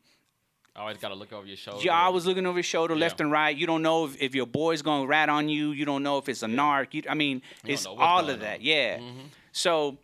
Always 0.76 0.96
got 0.96 1.10
to 1.10 1.14
look 1.14 1.32
over 1.32 1.46
your 1.46 1.56
shoulder. 1.56 1.84
yeah, 1.84 1.94
I 1.94 2.08
was 2.08 2.26
looking 2.26 2.46
over 2.46 2.58
your 2.58 2.64
shoulder, 2.64 2.96
left 2.96 3.20
and 3.20 3.30
right. 3.30 3.56
You 3.56 3.66
don't 3.66 3.82
know 3.82 4.06
if, 4.06 4.20
if 4.20 4.34
your 4.34 4.46
boy's 4.46 4.82
gonna 4.82 5.06
rat 5.06 5.28
on 5.28 5.48
you. 5.48 5.70
You 5.70 5.84
don't 5.84 6.02
know 6.02 6.18
if 6.18 6.28
it's 6.28 6.42
a 6.42 6.46
narc. 6.46 6.94
You, 6.94 7.02
I 7.08 7.14
mean, 7.14 7.42
don't 7.62 7.72
it's 7.72 7.86
all 7.86 8.28
of 8.28 8.40
that. 8.40 8.56
on. 8.56 8.60
Yeah. 8.60 8.98
Mm-hmm. 8.98 9.20
So 9.52 9.98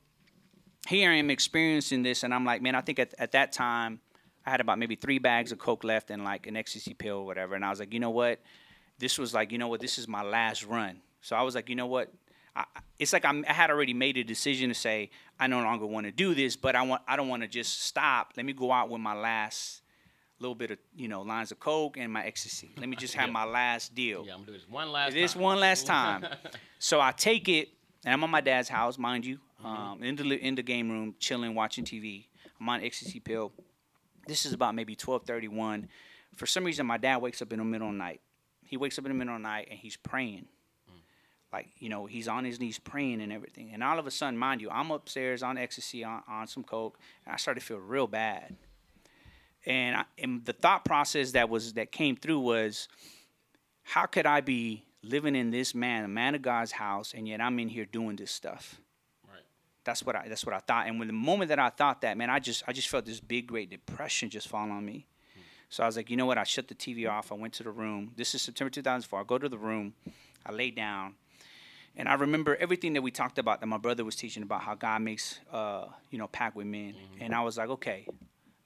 here 0.88 1.10
I 1.10 1.16
am 1.16 1.28
experiencing 1.30 2.04
this, 2.04 2.22
and 2.22 2.32
I'm 2.32 2.44
like, 2.44 2.62
man, 2.62 2.76
I 2.76 2.82
think 2.82 3.00
at, 3.00 3.12
at 3.18 3.32
that 3.32 3.50
time 3.52 4.00
I 4.46 4.50
had 4.50 4.60
about 4.60 4.78
maybe 4.78 4.94
three 4.94 5.18
bags 5.18 5.50
of 5.50 5.58
coke 5.58 5.82
left 5.82 6.10
and 6.10 6.22
like 6.22 6.46
an 6.46 6.56
ecstasy 6.56 6.94
pill 6.94 7.16
or 7.18 7.26
whatever, 7.26 7.56
and 7.56 7.64
I 7.64 7.70
was 7.70 7.80
like, 7.80 7.92
you 7.92 7.98
know 8.00 8.10
what? 8.10 8.40
This 8.98 9.18
was 9.18 9.34
like, 9.34 9.50
you 9.50 9.58
know 9.58 9.68
what? 9.68 9.80
This 9.80 9.98
is 9.98 10.06
my 10.06 10.22
last 10.22 10.64
run. 10.64 11.00
So 11.20 11.34
I 11.34 11.42
was 11.42 11.54
like, 11.56 11.68
you 11.68 11.74
know 11.74 11.86
what? 11.86 12.12
I, 12.54 12.60
I- 12.76 12.80
it's 13.00 13.12
like 13.14 13.24
I'm, 13.24 13.44
I 13.48 13.54
had 13.54 13.70
already 13.70 13.94
made 13.94 14.18
a 14.18 14.22
decision 14.24 14.68
to 14.68 14.74
say 14.74 15.10
I 15.40 15.46
no 15.46 15.62
longer 15.62 15.86
want 15.86 16.04
to 16.06 16.12
do 16.12 16.34
this, 16.34 16.54
but 16.54 16.76
I 16.76 16.82
want 16.82 17.02
I 17.08 17.16
don't 17.16 17.28
want 17.28 17.42
to 17.42 17.48
just 17.48 17.82
stop. 17.82 18.34
Let 18.36 18.44
me 18.46 18.52
go 18.52 18.70
out 18.70 18.88
with 18.90 19.00
my 19.00 19.14
last 19.14 19.79
little 20.40 20.54
bit 20.54 20.70
of 20.70 20.78
you 20.96 21.06
know 21.08 21.22
lines 21.22 21.52
of 21.52 21.60
coke 21.60 21.96
and 21.98 22.12
my 22.12 22.24
ecstasy. 22.24 22.70
Let 22.78 22.88
me 22.88 22.96
just 22.96 23.14
have 23.20 23.28
Yeah. 23.28 23.32
my 23.32 23.44
last 23.44 23.94
deal. 23.94 24.24
Yeah, 24.26 24.32
I'm 24.34 24.40
gonna 24.40 24.46
do 24.46 24.52
this 24.58 24.68
one 24.68 24.90
last. 24.90 25.12
This 25.14 25.32
time. 25.34 25.42
one 25.42 25.60
last 25.60 25.86
time. 25.94 26.26
so 26.78 27.00
I 27.00 27.12
take 27.12 27.48
it, 27.48 27.68
and 28.04 28.12
I'm 28.14 28.24
on 28.24 28.30
my 28.30 28.40
dad's 28.40 28.68
house, 28.68 28.98
mind 28.98 29.24
you, 29.26 29.38
Mm-hmm. 29.62 29.66
um, 29.66 30.02
in 30.02 30.16
the 30.16 30.24
in 30.38 30.54
the 30.54 30.62
game 30.62 30.90
room, 30.90 31.14
chilling, 31.18 31.54
watching 31.54 31.84
TV. 31.84 32.26
I'm 32.60 32.68
on 32.68 32.82
ecstasy 32.82 33.20
pill. 33.20 33.52
This 34.26 34.46
is 34.46 34.52
about 34.54 34.74
maybe 34.74 34.96
12:31. 34.96 35.88
For 36.36 36.46
some 36.46 36.64
reason, 36.64 36.86
my 36.86 36.96
dad 36.96 37.18
wakes 37.18 37.42
up 37.42 37.52
in 37.52 37.58
the 37.58 37.64
middle 37.64 37.88
of 37.88 37.92
the 37.94 37.98
night. 37.98 38.20
He 38.64 38.76
wakes 38.76 38.98
up 38.98 39.04
in 39.04 39.10
the 39.12 39.18
middle 39.18 39.34
of 39.34 39.40
the 39.42 39.48
night 39.48 39.68
and 39.70 39.78
he's 39.78 39.96
praying. 39.96 40.46
Like 41.52 41.68
you 41.78 41.88
know, 41.88 42.06
he's 42.06 42.28
on 42.28 42.44
his 42.44 42.60
knees 42.60 42.78
praying 42.78 43.20
and 43.20 43.32
everything. 43.32 43.70
And 43.74 43.82
all 43.82 43.98
of 43.98 44.06
a 44.06 44.10
sudden, 44.10 44.38
mind 44.38 44.60
you, 44.62 44.70
I'm 44.70 44.90
upstairs 44.92 45.42
on 45.42 45.58
ecstasy, 45.58 46.04
on, 46.04 46.22
on 46.28 46.46
some 46.46 46.62
coke, 46.62 46.96
and 47.26 47.34
I 47.34 47.36
started 47.38 47.58
to 47.60 47.66
feel 47.66 47.78
real 47.78 48.06
bad. 48.06 48.56
And, 49.66 49.96
I, 49.96 50.04
and 50.18 50.44
the 50.44 50.52
thought 50.52 50.84
process 50.84 51.32
that 51.32 51.48
was 51.48 51.74
that 51.74 51.92
came 51.92 52.16
through 52.16 52.40
was, 52.40 52.88
how 53.82 54.06
could 54.06 54.26
I 54.26 54.40
be 54.40 54.84
living 55.02 55.34
in 55.36 55.50
this 55.50 55.74
man, 55.74 56.04
a 56.04 56.08
man 56.08 56.34
of 56.34 56.42
God's 56.42 56.72
house, 56.72 57.12
and 57.14 57.28
yet 57.28 57.40
I'm 57.40 57.58
in 57.58 57.68
here 57.68 57.84
doing 57.84 58.16
this 58.16 58.30
stuff? 58.30 58.80
Right. 59.28 59.42
That's 59.84 60.02
what 60.02 60.16
I 60.16 60.28
that's 60.28 60.46
what 60.46 60.54
I 60.54 60.60
thought. 60.60 60.86
And 60.86 60.98
when 60.98 61.08
the 61.08 61.14
moment 61.14 61.48
that 61.50 61.58
I 61.58 61.68
thought 61.70 62.00
that, 62.02 62.16
man, 62.16 62.30
I 62.30 62.38
just 62.38 62.62
I 62.66 62.72
just 62.72 62.88
felt 62.88 63.04
this 63.04 63.20
big 63.20 63.46
great 63.48 63.70
depression 63.70 64.30
just 64.30 64.48
fall 64.48 64.70
on 64.70 64.84
me. 64.84 65.06
So 65.68 65.84
I 65.84 65.86
was 65.86 65.96
like, 65.96 66.10
you 66.10 66.16
know 66.16 66.26
what? 66.26 66.36
I 66.36 66.42
shut 66.42 66.66
the 66.66 66.74
TV 66.74 67.08
off. 67.08 67.30
I 67.30 67.36
went 67.36 67.54
to 67.54 67.62
the 67.62 67.70
room. 67.70 68.12
This 68.16 68.34
is 68.34 68.42
September 68.42 68.70
2004. 68.70 69.20
I 69.20 69.22
go 69.24 69.38
to 69.38 69.48
the 69.48 69.56
room. 69.56 69.94
I 70.44 70.50
lay 70.52 70.72
down, 70.72 71.14
And 71.96 72.08
I 72.08 72.14
remember 72.14 72.56
everything 72.56 72.94
that 72.94 73.02
we 73.02 73.12
talked 73.12 73.38
about 73.38 73.60
that 73.60 73.66
my 73.66 73.78
brother 73.78 74.04
was 74.04 74.16
teaching 74.16 74.42
about 74.42 74.62
how 74.62 74.74
God 74.74 75.00
makes, 75.02 75.38
uh, 75.52 75.84
you 76.10 76.18
know, 76.18 76.26
pack 76.26 76.56
with 76.56 76.66
men. 76.66 76.94
And 77.20 77.32
I 77.34 77.42
was 77.42 77.56
like, 77.56 77.68
okay, 77.68 78.06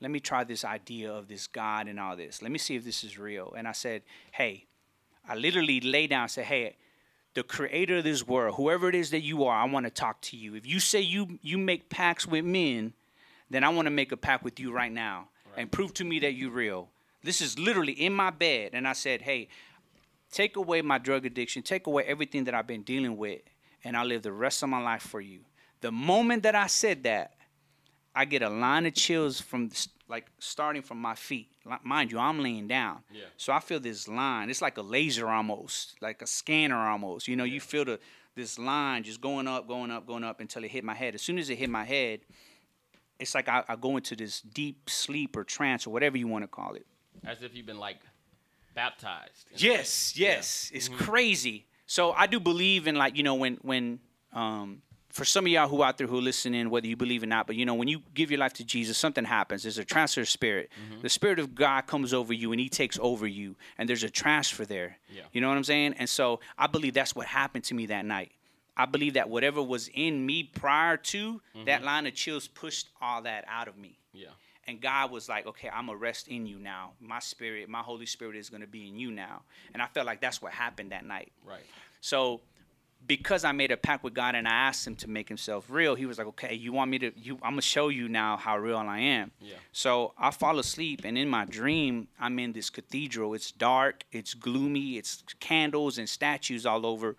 let 0.05 0.11
me 0.11 0.21
try 0.21 0.45
this 0.45 0.67
idea 0.67 1.11
of 1.11 1.29
this 1.29 1.47
God 1.47 1.89
and 1.89 1.99
all 1.99 2.15
this. 2.15 2.43
Let 2.43 2.53
me 2.53 2.59
see 2.59 2.77
if 2.77 2.85
this 2.85 3.03
is 3.05 3.19
real. 3.19 3.55
And 3.57 3.67
I 3.67 3.73
said, 3.73 4.03
hey, 4.33 4.67
I 5.27 5.35
literally 5.35 5.81
lay 5.81 6.07
down 6.07 6.25
and 6.25 6.31
said, 6.31 6.45
hey, 6.45 6.77
the 7.33 7.43
creator 7.43 7.97
of 7.97 8.05
this 8.05 8.27
world, 8.27 8.57
whoever 8.57 8.91
it 8.91 8.95
is 8.95 9.11
that 9.13 9.23
you 9.23 9.45
are, 9.45 9.57
I 9.57 9.65
want 9.65 9.87
to 9.87 9.91
talk 9.91 10.21
to 10.21 10.37
you. 10.37 10.57
If 10.57 10.67
you 10.67 10.79
say 10.79 11.01
you 11.01 11.39
you 11.41 11.57
make 11.57 11.89
pacts 11.89 12.27
with 12.27 12.45
men, 12.45 12.93
then 13.49 13.65
I 13.65 13.71
want 13.71 13.87
to 13.87 13.91
make 13.91 14.13
a 14.13 14.17
pact 14.19 14.45
with 14.45 14.61
you 14.61 14.73
right 14.73 14.93
now 14.93 15.29
and 15.57 15.73
prove 15.73 15.95
to 15.95 16.05
me 16.05 16.19
that 16.19 16.35
you're 16.35 16.51
real. 16.51 16.91
This 17.23 17.41
is 17.41 17.59
literally 17.59 17.93
in 17.93 18.13
my 18.13 18.29
bed. 18.29 18.73
And 18.75 18.87
I 18.87 18.93
said, 18.93 19.23
hey, 19.23 19.49
take 20.31 20.57
away 20.57 20.83
my 20.83 20.99
drug 20.99 21.25
addiction, 21.25 21.63
take 21.63 21.87
away 21.87 22.05
everything 22.05 22.45
that 22.45 22.55
I've 22.55 22.67
been 22.67 22.83
dealing 22.83 23.17
with, 23.17 23.41
and 23.83 23.97
I'll 23.97 24.05
live 24.05 24.23
the 24.23 24.33
rest 24.33 24.63
of 24.63 24.69
my 24.69 24.83
life 24.83 25.03
for 25.03 25.23
you. 25.23 25.41
The 25.81 25.91
moment 25.91 26.43
that 26.43 26.55
I 26.55 26.67
said 26.67 27.05
that, 27.05 27.33
I 28.15 28.27
get 28.27 28.43
a 28.43 28.49
line 28.49 28.87
of 28.87 28.95
chills 28.95 29.41
from 29.41 29.71
like 30.09 30.27
starting 30.39 30.83
from 30.83 30.99
my 30.99 31.15
feet. 31.15 31.49
Mind 31.83 32.13
you, 32.13 32.19
I'm 32.19 32.41
laying 32.41 32.67
down. 32.67 33.01
Yeah. 33.13 33.25
So 33.37 33.53
I 33.53 33.61
feel 33.61 33.81
this 33.81 34.07
line. 34.09 34.51
It's 34.51 34.63
like 34.63 34.77
a 34.77 34.83
laser 34.83 35.29
almost, 35.29 35.97
like 36.01 36.23
a 36.23 36.27
scanner 36.27 36.77
almost. 36.77 37.27
You 37.29 37.37
know, 37.37 37.45
you 37.45 37.61
feel 37.61 37.85
the 37.85 37.99
this 38.35 38.59
line 38.59 39.05
just 39.05 39.21
going 39.21 39.47
up, 39.47 39.69
going 39.69 39.91
up, 39.91 40.07
going 40.07 40.25
up 40.25 40.41
until 40.41 40.65
it 40.65 40.71
hit 40.71 40.85
my 40.85 40.95
head. 40.95 41.15
As 41.15 41.23
soon 41.23 41.39
as 41.39 41.49
it 41.51 41.57
hit 41.57 41.71
my 41.71 41.85
head, 41.85 42.21
it's 43.19 43.35
like 43.35 43.49
I, 43.49 43.63
I 43.69 43.77
go 43.77 43.97
into 43.97 44.17
this 44.17 44.41
deep 44.41 44.91
sleep 44.91 45.37
or 45.37 45.45
trance 45.45 45.87
or 45.87 45.91
whatever 45.91 46.19
you 46.19 46.27
want 46.27 46.43
to 46.43 46.49
call 46.49 46.75
it. 46.75 46.87
As 47.25 47.43
if 47.43 47.55
you've 47.55 47.67
been 47.67 47.79
like 47.79 47.99
baptized. 48.75 49.47
Yes, 49.57 50.15
way. 50.17 50.25
Yeah. 50.25 50.29
yes, 50.37 50.71
it's 50.75 50.89
crazy. 50.89 51.67
So 51.87 52.13
I 52.13 52.27
do 52.27 52.41
believe 52.41 52.87
in 52.87 52.97
like 52.97 53.17
you 53.17 53.23
know 53.23 53.37
when 53.37 53.59
when 53.63 54.01
um 54.33 54.83
for 55.15 55.25
some 55.25 55.47
of 55.47 55.53
y'all 55.53 55.69
who 55.69 55.81
out 55.85 55.97
there 55.97 56.09
who 56.09 56.19
are 56.19 56.23
listening, 56.23 56.71
whether 56.71 56.89
you 56.89 56.97
believe 56.97 57.23
or 57.23 57.27
not, 57.27 57.47
but 57.47 57.55
you 57.55 57.65
know 57.65 57.75
when 57.75 57.87
you 57.87 58.03
give 58.15 58.33
your 58.33 58.41
life 58.41 58.53
to 58.55 58.65
Jesus, 58.65 58.99
something 58.99 59.25
happens. 59.25 59.63
There's 59.63 59.79
a 59.79 59.85
transfer 59.85 60.23
of 60.23 60.29
spirit. 60.29 60.71
Mm-hmm. 60.91 61.03
The 61.03 61.09
spirit 61.09 61.39
of 61.39 61.55
God 61.55 61.83
comes 61.83 62.13
over 62.13 62.33
you 62.33 62.51
and 62.51 62.61
He 62.61 62.69
takes 62.69 62.99
over 63.01 63.25
you, 63.25 63.55
and 63.79 63.89
there's 63.89 64.03
a 64.03 64.11
transfer 64.11 64.65
there. 64.65 64.99
Yeah. 65.09 65.23
You 65.33 65.41
know 65.41 65.49
what 65.49 65.57
I'm 65.57 65.63
saying? 65.63 65.95
And 65.99 66.09
so 66.09 66.41
I 66.59 66.67
believe 66.67 66.95
that's 66.95 67.15
what 67.15 67.27
happened 67.29 67.63
to 67.65 67.75
me 67.75 67.87
that 67.87 68.05
night. 68.05 68.33
I 68.77 68.87
believe 68.87 69.15
that 69.15 69.31
whatever 69.31 69.63
was 69.63 69.89
in 69.95 70.27
me 70.27 70.43
prior 70.43 70.97
to 70.97 71.41
that 71.65 71.85
line 71.85 72.09
of 72.09 72.15
chills 72.15 72.49
pushed 72.49 72.89
all 73.01 73.23
that 73.23 73.45
out 73.47 73.69
of 73.69 73.79
me. 73.79 74.01
Yeah. 74.13 74.31
And 74.67 74.81
God 74.81 75.13
was 75.13 75.29
like, 75.29 75.47
okay, 75.47 75.69
I'm 75.69 75.87
to 75.87 75.95
rest 75.95 76.27
in 76.27 76.45
you 76.45 76.59
now. 76.59 76.95
My 77.01 77.21
spirit, 77.21 77.69
my 77.69 77.83
Holy 77.83 78.07
Spirit 78.07 78.35
is 78.35 78.51
going 78.51 78.63
to 78.63 78.67
be 78.67 78.89
in 78.89 78.99
you 78.99 79.13
now. 79.13 79.43
And 79.75 79.81
I 79.81 79.87
felt 79.87 80.07
like 80.07 80.21
that's 80.21 80.43
what 80.43 80.53
happened 80.53 80.91
that 80.91 81.05
night. 81.07 81.31
Right. 81.47 81.63
So 82.01 82.41
because 83.07 83.45
I 83.45 83.53
made 83.53 83.71
a 83.71 83.77
pact 83.77 84.05
with 84.05 84.15
God 84.15 84.35
and 84.35 84.47
I 84.49 84.53
asked 84.53 84.87
him 84.87 84.97
to 84.97 85.09
make 85.11 85.29
himself 85.29 85.67
real, 85.69 85.95
he 85.95 86.07
was 86.07 86.19
like, 86.19 86.27
okay, 86.29 86.55
you 86.55 86.73
want 86.73 86.91
me 86.91 86.99
to, 87.01 87.13
you, 87.17 87.35
I'm 87.43 87.51
going 87.51 87.57
to 87.57 87.63
show 87.63 87.89
you 87.89 88.09
now 88.09 88.37
how 88.37 88.57
real 88.57 88.77
I 88.77 88.99
am. 89.01 89.33
Yeah. 89.41 89.55
So 89.73 90.15
I 90.19 90.31
fall 90.31 90.59
asleep, 90.59 91.03
and 91.05 91.19
in 91.19 91.29
my 91.29 91.45
dream, 91.45 92.09
I'm 92.19 92.39
in 92.39 92.53
this 92.53 92.71
cathedral. 92.71 93.35
It's 93.35 93.51
dark, 93.53 94.05
it's 94.13 94.35
gloomy, 94.35 94.97
it's 94.97 95.23
candles 95.41 95.99
and 95.99 96.09
statues 96.09 96.65
all 96.65 96.87
over. 96.87 97.17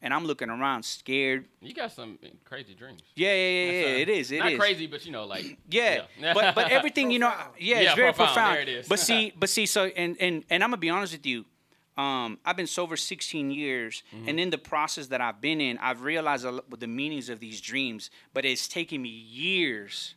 And 0.00 0.14
I'm 0.14 0.24
looking 0.24 0.50
around 0.50 0.84
scared. 0.84 1.46
You 1.60 1.74
got 1.74 1.92
some 1.92 2.18
crazy 2.44 2.74
dreams. 2.74 3.02
Yeah, 3.14 3.32
yeah, 3.32 3.34
yeah, 3.34 3.70
yeah. 3.70 3.96
It 3.96 4.08
is. 4.08 4.30
It 4.30 4.38
not 4.38 4.52
is. 4.52 4.58
crazy, 4.58 4.86
but 4.86 5.04
you 5.04 5.12
know, 5.12 5.24
like 5.24 5.58
Yeah, 5.70 6.02
but 6.20 6.54
but 6.54 6.70
everything 6.70 7.10
you 7.10 7.18
know, 7.18 7.32
yeah, 7.58 7.80
Yeah, 7.80 7.88
it's 7.88 7.94
very 7.94 8.12
profound. 8.12 8.34
profound. 8.34 8.54
There 8.54 8.62
it 8.62 8.68
is. 8.68 8.88
But 8.88 8.98
see, 9.00 9.32
but 9.38 9.48
see, 9.48 9.66
so 9.66 9.86
and 9.86 10.16
and 10.20 10.44
and 10.48 10.62
I'm 10.62 10.70
gonna 10.70 10.78
be 10.78 10.90
honest 10.90 11.12
with 11.12 11.26
you. 11.26 11.44
Um, 11.96 12.38
I've 12.44 12.56
been 12.56 12.66
sober 12.66 12.96
16 12.96 13.50
years, 13.50 14.02
Mm-hmm. 14.14 14.28
and 14.28 14.40
in 14.40 14.50
the 14.50 14.58
process 14.58 15.06
that 15.08 15.20
I've 15.20 15.40
been 15.40 15.60
in, 15.60 15.78
I've 15.78 16.02
realized 16.02 16.44
a 16.44 16.50
lot, 16.50 16.80
the 16.80 16.86
meanings 16.86 17.28
of 17.30 17.40
these 17.40 17.60
dreams. 17.60 18.10
But 18.34 18.44
it's 18.44 18.68
taken 18.68 19.00
me 19.02 19.08
years, 19.08 20.14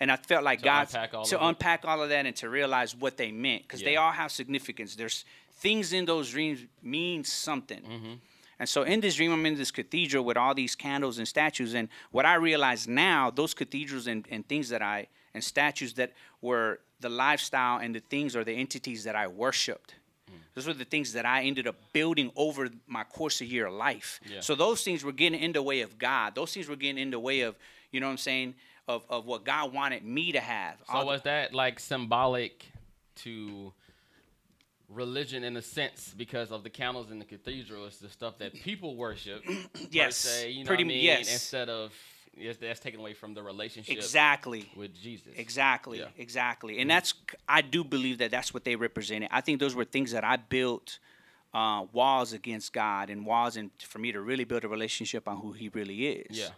and 0.00 0.10
I 0.10 0.16
felt 0.16 0.42
like 0.44 0.58
To 0.60 0.64
God 0.64 0.86
unpack 0.88 1.10
to 1.12 1.34
it. 1.36 1.38
unpack 1.40 1.84
all 1.84 2.02
of 2.02 2.08
that 2.08 2.26
and 2.26 2.34
to 2.36 2.48
realize 2.48 2.96
what 2.96 3.16
they 3.16 3.30
meant, 3.30 3.62
because 3.62 3.82
they 3.82 3.96
all 3.96 4.12
have 4.12 4.32
significance. 4.32 4.96
There's 4.96 5.24
things 5.52 5.92
in 5.92 6.06
those 6.06 6.30
dreams 6.30 6.66
mean 6.82 7.22
something. 7.24 7.82
Mm-hmm. 7.82 8.12
And 8.58 8.68
so 8.68 8.82
in 8.82 9.00
this 9.00 9.14
dream, 9.16 9.32
I'm 9.32 9.44
in 9.46 9.56
this 9.56 9.70
cathedral 9.72 10.24
with 10.24 10.36
all 10.36 10.54
these 10.54 10.74
candles 10.76 11.18
and 11.18 11.26
statues. 11.26 11.74
And 11.74 11.88
what 12.12 12.26
I 12.26 12.34
realize 12.34 12.86
now, 12.86 13.30
those 13.30 13.54
cathedrals 13.54 14.06
and, 14.06 14.26
and 14.30 14.46
things 14.48 14.68
that 14.68 14.82
I, 14.82 15.08
and 15.34 15.42
statues 15.42 15.94
that 15.94 16.12
were 16.40 16.78
the 17.00 17.08
lifestyle 17.08 17.78
and 17.78 17.94
the 17.94 18.00
things 18.00 18.36
or 18.36 18.44
the 18.44 18.52
entities 18.52 19.02
that 19.04 19.16
I 19.16 19.26
worshiped. 19.26 19.94
Mm. 20.32 20.54
Those 20.54 20.66
were 20.66 20.74
the 20.74 20.84
things 20.84 21.12
that 21.12 21.26
I 21.26 21.42
ended 21.44 21.66
up 21.66 21.76
building 21.92 22.30
over 22.36 22.68
my 22.86 23.04
course 23.04 23.40
of 23.40 23.46
year 23.48 23.70
life. 23.70 24.20
Yeah. 24.28 24.40
So 24.40 24.54
those 24.54 24.82
things 24.82 25.04
were 25.04 25.12
getting 25.12 25.40
in 25.40 25.52
the 25.52 25.62
way 25.62 25.80
of 25.82 25.98
God. 25.98 26.34
Those 26.34 26.52
things 26.54 26.68
were 26.68 26.76
getting 26.76 26.98
in 26.98 27.10
the 27.10 27.18
way 27.20 27.40
of, 27.42 27.56
you 27.90 28.00
know 28.00 28.06
what 28.06 28.12
I'm 28.12 28.18
saying, 28.18 28.54
of, 28.88 29.04
of 29.08 29.26
what 29.26 29.44
God 29.44 29.72
wanted 29.72 30.04
me 30.04 30.32
to 30.32 30.40
have. 30.40 30.76
So 30.86 30.92
All 30.94 31.00
the- 31.00 31.06
was 31.06 31.22
that 31.22 31.54
like 31.54 31.78
symbolic 31.80 32.64
to 33.16 33.72
religion 34.88 35.44
in 35.44 35.56
a 35.56 35.62
sense 35.62 36.12
because 36.16 36.50
of 36.52 36.62
the 36.64 36.70
candles 36.70 37.10
in 37.10 37.18
the 37.18 37.24
cathedral? 37.24 37.86
It's 37.86 37.98
the 37.98 38.08
stuff 38.08 38.38
that 38.38 38.52
people 38.54 38.96
worship. 38.96 39.42
Yes, 39.90 40.16
se, 40.16 40.50
you 40.50 40.64
know 40.64 40.68
pretty 40.68 40.84
I 40.84 40.86
mean? 40.86 41.02
yes. 41.04 41.32
Instead 41.32 41.68
of 41.68 41.92
that's 42.60 42.80
taken 42.80 43.00
away 43.00 43.14
from 43.14 43.34
the 43.34 43.42
relationship 43.42 43.96
exactly. 43.96 44.70
with 44.76 44.94
Jesus. 45.00 45.32
Exactly, 45.36 45.98
Yeah. 46.00 46.06
exactly, 46.16 46.78
and 46.80 46.90
that's 46.90 47.14
I 47.48 47.60
do 47.62 47.84
believe 47.84 48.18
that 48.18 48.30
that's 48.30 48.52
what 48.54 48.64
they 48.64 48.76
represented. 48.76 49.28
I 49.32 49.40
think 49.40 49.60
those 49.60 49.74
were 49.74 49.84
things 49.84 50.12
that 50.12 50.24
I 50.24 50.36
built 50.36 50.98
uh, 51.54 51.84
walls 51.92 52.32
against 52.32 52.72
God 52.72 53.10
and 53.10 53.26
walls, 53.26 53.56
and 53.56 53.70
for 53.82 53.98
me 53.98 54.12
to 54.12 54.20
really 54.20 54.44
build 54.44 54.64
a 54.64 54.68
relationship 54.68 55.28
on 55.28 55.36
who 55.38 55.52
He 55.52 55.68
really 55.68 56.06
is. 56.06 56.38
Yeah. 56.38 56.48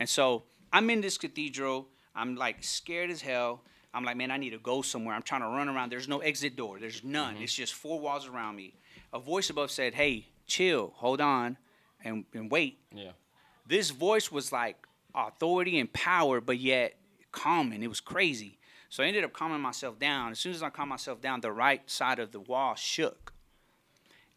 And 0.00 0.08
so 0.08 0.42
I'm 0.72 0.90
in 0.90 1.00
this 1.00 1.16
cathedral. 1.18 1.88
I'm 2.14 2.34
like 2.36 2.62
scared 2.64 3.10
as 3.10 3.20
hell. 3.22 3.62
I'm 3.94 4.04
like, 4.04 4.16
man, 4.16 4.30
I 4.30 4.38
need 4.38 4.50
to 4.50 4.58
go 4.58 4.82
somewhere. 4.82 5.14
I'm 5.14 5.22
trying 5.22 5.42
to 5.42 5.46
run 5.48 5.68
around. 5.68 5.92
There's 5.92 6.08
no 6.08 6.20
exit 6.20 6.56
door. 6.56 6.78
There's 6.80 7.04
none. 7.04 7.36
It's 7.36 7.54
just 7.54 7.74
four 7.74 8.00
walls 8.00 8.26
around 8.26 8.56
me. 8.56 8.74
A 9.12 9.18
voice 9.18 9.50
above 9.50 9.70
said, 9.70 9.94
"Hey, 9.94 10.26
chill, 10.46 10.92
hold 10.96 11.20
on, 11.20 11.58
and 12.02 12.24
and 12.34 12.50
wait." 12.50 12.78
Yeah. 12.94 13.12
this 13.66 13.90
voice 13.90 14.32
was 14.32 14.50
like 14.50 14.76
authority 15.14 15.78
and 15.78 15.92
power, 15.92 16.40
but 16.40 16.58
yet 16.58 16.94
calming. 17.30 17.82
It 17.82 17.88
was 17.88 18.00
crazy. 18.00 18.58
So 18.88 19.02
I 19.02 19.06
ended 19.06 19.24
up 19.24 19.32
calming 19.32 19.60
myself 19.60 19.98
down. 19.98 20.32
As 20.32 20.38
soon 20.38 20.52
as 20.52 20.62
I 20.62 20.68
calmed 20.70 20.90
myself 20.90 21.20
down, 21.20 21.40
the 21.40 21.50
right 21.52 21.88
side 21.90 22.18
of 22.18 22.30
the 22.32 22.40
wall 22.40 22.74
shook. 22.74 23.32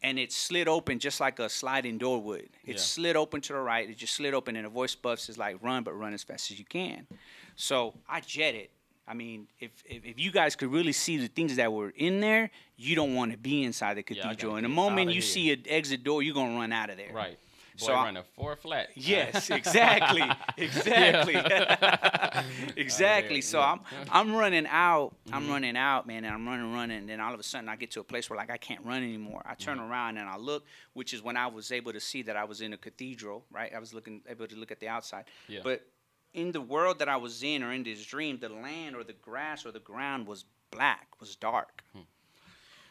And 0.01 0.19
it 0.19 0.31
slid 0.31 0.67
open 0.67 0.99
just 0.99 1.19
like 1.19 1.39
a 1.39 1.49
sliding 1.49 1.97
door 1.97 2.21
would. 2.21 2.49
It 2.63 2.75
Yeah. 2.75 2.77
slid 2.77 3.15
open 3.15 3.41
to 3.41 3.53
the 3.53 3.59
right. 3.59 3.89
It 3.89 3.97
just 3.97 4.13
slid 4.13 4.33
open, 4.33 4.55
and 4.55 4.65
a 4.65 4.69
voice 4.69 4.93
above 4.93 5.19
says 5.19 5.37
like, 5.37 5.57
"Run, 5.61 5.83
but 5.83 5.93
run 5.93 6.13
as 6.13 6.23
fast 6.23 6.51
as 6.51 6.59
you 6.59 6.65
can." 6.65 7.07
So 7.55 7.95
I 8.07 8.19
jetted. 8.21 8.69
I 9.07 9.13
mean, 9.13 9.47
if, 9.59 9.71
if 9.85 10.05
if 10.05 10.19
you 10.19 10.31
guys 10.31 10.55
could 10.55 10.71
really 10.71 10.91
see 10.91 11.17
the 11.17 11.27
things 11.27 11.55
that 11.57 11.71
were 11.71 11.89
in 11.89 12.21
there, 12.21 12.49
you 12.75 12.95
don't 12.95 13.13
want 13.13 13.31
to 13.31 13.37
be 13.37 13.63
inside 13.63 13.95
the 13.95 14.03
cathedral. 14.03 14.53
gotta 14.53 14.55
and 14.55 14.65
the 14.65 14.69
moment 14.69 15.11
you 15.11 15.21
see 15.21 15.51
an 15.51 15.63
exit 15.67 16.03
door, 16.03 16.23
you're 16.23 16.33
gonna 16.33 16.55
run 16.55 16.71
out 16.71 16.89
of 16.89 16.97
there. 16.97 17.11
Right. 17.13 17.37
Boy 17.79 17.85
So 17.87 17.93
I- 17.93 18.05
running 18.05 18.23
four 18.35 18.55
flat. 18.55 18.89
Yes, 18.95 19.49
exactly, 19.61 20.23
exactly, 20.57 21.35
exactly. 22.77 23.37
Oh, 23.37 23.41
so 23.41 23.61
I'm 23.61 23.81
I'm 24.11 24.35
running 24.35 24.65
out. 24.67 25.15
I'm 25.31 25.43
mm-hmm. 25.43 25.51
running 25.51 25.77
out, 25.77 26.07
man, 26.07 26.23
and 26.23 26.33
I'm 26.33 26.47
running, 26.47 26.73
running. 26.73 26.97
And 26.99 27.09
then 27.09 27.19
all 27.19 27.33
of 27.33 27.39
a 27.39 27.43
sudden, 27.43 27.67
I 27.67 27.75
get 27.75 27.91
to 27.91 27.99
a 27.99 28.03
place 28.03 28.29
where 28.29 28.37
like 28.37 28.49
I 28.49 28.57
can't 28.57 28.85
run 28.85 29.03
anymore. 29.03 29.41
I 29.45 29.55
turn 29.55 29.77
mm-hmm. 29.77 29.91
around 29.91 30.17
and 30.17 30.29
I 30.29 30.37
look, 30.37 30.65
which 30.93 31.13
is 31.13 31.21
when 31.21 31.35
I 31.35 31.47
was 31.47 31.71
able 31.71 31.91
to 31.93 31.99
see 31.99 32.21
that 32.23 32.37
I 32.37 32.45
was 32.45 32.61
in 32.61 32.73
a 32.73 32.77
cathedral. 32.77 33.45
Right, 33.51 33.71
I 33.75 33.79
was 33.79 33.93
looking 33.93 34.21
able 34.29 34.47
to 34.47 34.55
look 34.55 34.71
at 34.71 34.79
the 34.79 34.87
outside. 34.87 35.25
Yeah. 35.47 35.59
But 35.63 35.85
in 36.33 36.51
the 36.51 36.61
world 36.61 36.99
that 36.99 37.09
I 37.09 37.17
was 37.17 37.43
in, 37.43 37.63
or 37.63 37.71
in 37.71 37.83
this 37.83 38.05
dream, 38.05 38.39
the 38.39 38.49
land 38.49 38.95
or 38.95 39.03
the 39.03 39.13
grass 39.13 39.65
or 39.65 39.71
the 39.71 39.79
ground 39.79 40.27
was 40.27 40.45
black, 40.71 41.07
was 41.19 41.35
dark. 41.35 41.83
Hmm. 41.93 42.01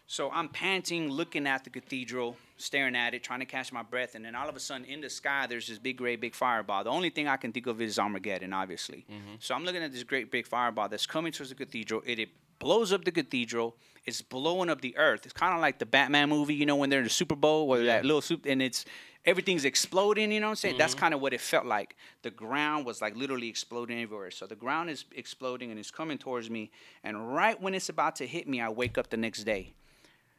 So 0.06 0.30
I'm 0.30 0.48
panting, 0.48 1.08
looking 1.08 1.46
at 1.46 1.64
the 1.64 1.70
cathedral, 1.70 2.36
staring 2.58 2.94
at 2.94 3.14
it, 3.14 3.22
trying 3.22 3.40
to 3.40 3.46
catch 3.46 3.72
my 3.72 3.82
breath, 3.82 4.14
and 4.14 4.24
then 4.24 4.34
all 4.34 4.48
of 4.48 4.54
a 4.54 4.60
sudden, 4.60 4.84
in 4.84 5.00
the 5.00 5.08
sky, 5.08 5.46
there's 5.48 5.66
this 5.66 5.78
big, 5.78 5.96
great, 5.96 6.20
big 6.20 6.34
fireball. 6.34 6.84
The 6.84 6.90
only 6.90 7.10
thing 7.10 7.26
I 7.26 7.38
can 7.38 7.52
think 7.52 7.66
of 7.66 7.80
is 7.80 7.98
Armageddon, 7.98 8.52
obviously. 8.52 9.06
Mm-hmm. 9.10 9.36
So 9.40 9.54
I'm 9.54 9.64
looking 9.64 9.82
at 9.82 9.92
this 9.92 10.02
great, 10.02 10.30
big 10.30 10.46
fireball 10.46 10.88
that's 10.88 11.06
coming 11.06 11.32
towards 11.32 11.50
the 11.50 11.56
cathedral. 11.56 12.02
It, 12.04 12.18
it 12.18 12.28
blows 12.58 12.92
up 12.92 13.04
the 13.04 13.12
cathedral. 13.12 13.76
It's 14.04 14.20
blowing 14.20 14.68
up 14.68 14.82
the 14.82 14.96
earth. 14.98 15.24
It's 15.24 15.32
kind 15.32 15.54
of 15.54 15.60
like 15.60 15.78
the 15.78 15.86
Batman 15.86 16.28
movie, 16.28 16.54
you 16.54 16.66
know, 16.66 16.76
when 16.76 16.90
they're 16.90 17.00
in 17.00 17.04
the 17.04 17.10
Super 17.10 17.34
Bowl, 17.34 17.66
where 17.66 17.84
that 17.86 18.04
little 18.04 18.20
soup, 18.20 18.44
and 18.46 18.60
it's 18.60 18.84
everything's 19.24 19.64
exploding. 19.64 20.30
You 20.30 20.40
know 20.40 20.48
what 20.48 20.50
I'm 20.50 20.56
saying? 20.56 20.78
That's 20.78 20.94
mm-hmm. 20.94 21.00
kind 21.00 21.14
of 21.14 21.22
what 21.22 21.32
it 21.32 21.40
felt 21.40 21.64
like. 21.64 21.96
The 22.22 22.30
ground 22.30 22.84
was 22.84 23.00
like 23.00 23.16
literally 23.16 23.48
exploding 23.48 24.00
everywhere. 24.02 24.30
So 24.30 24.46
the 24.46 24.54
ground 24.54 24.90
is 24.90 25.06
exploding 25.16 25.70
and 25.70 25.80
it's 25.80 25.90
coming 25.90 26.18
towards 26.18 26.50
me. 26.50 26.70
And 27.02 27.34
right 27.34 27.60
when 27.60 27.74
it's 27.74 27.88
about 27.88 28.16
to 28.16 28.26
hit 28.26 28.46
me, 28.46 28.60
I 28.60 28.68
wake 28.68 28.98
up 28.98 29.08
the 29.08 29.16
next 29.16 29.44
day. 29.44 29.72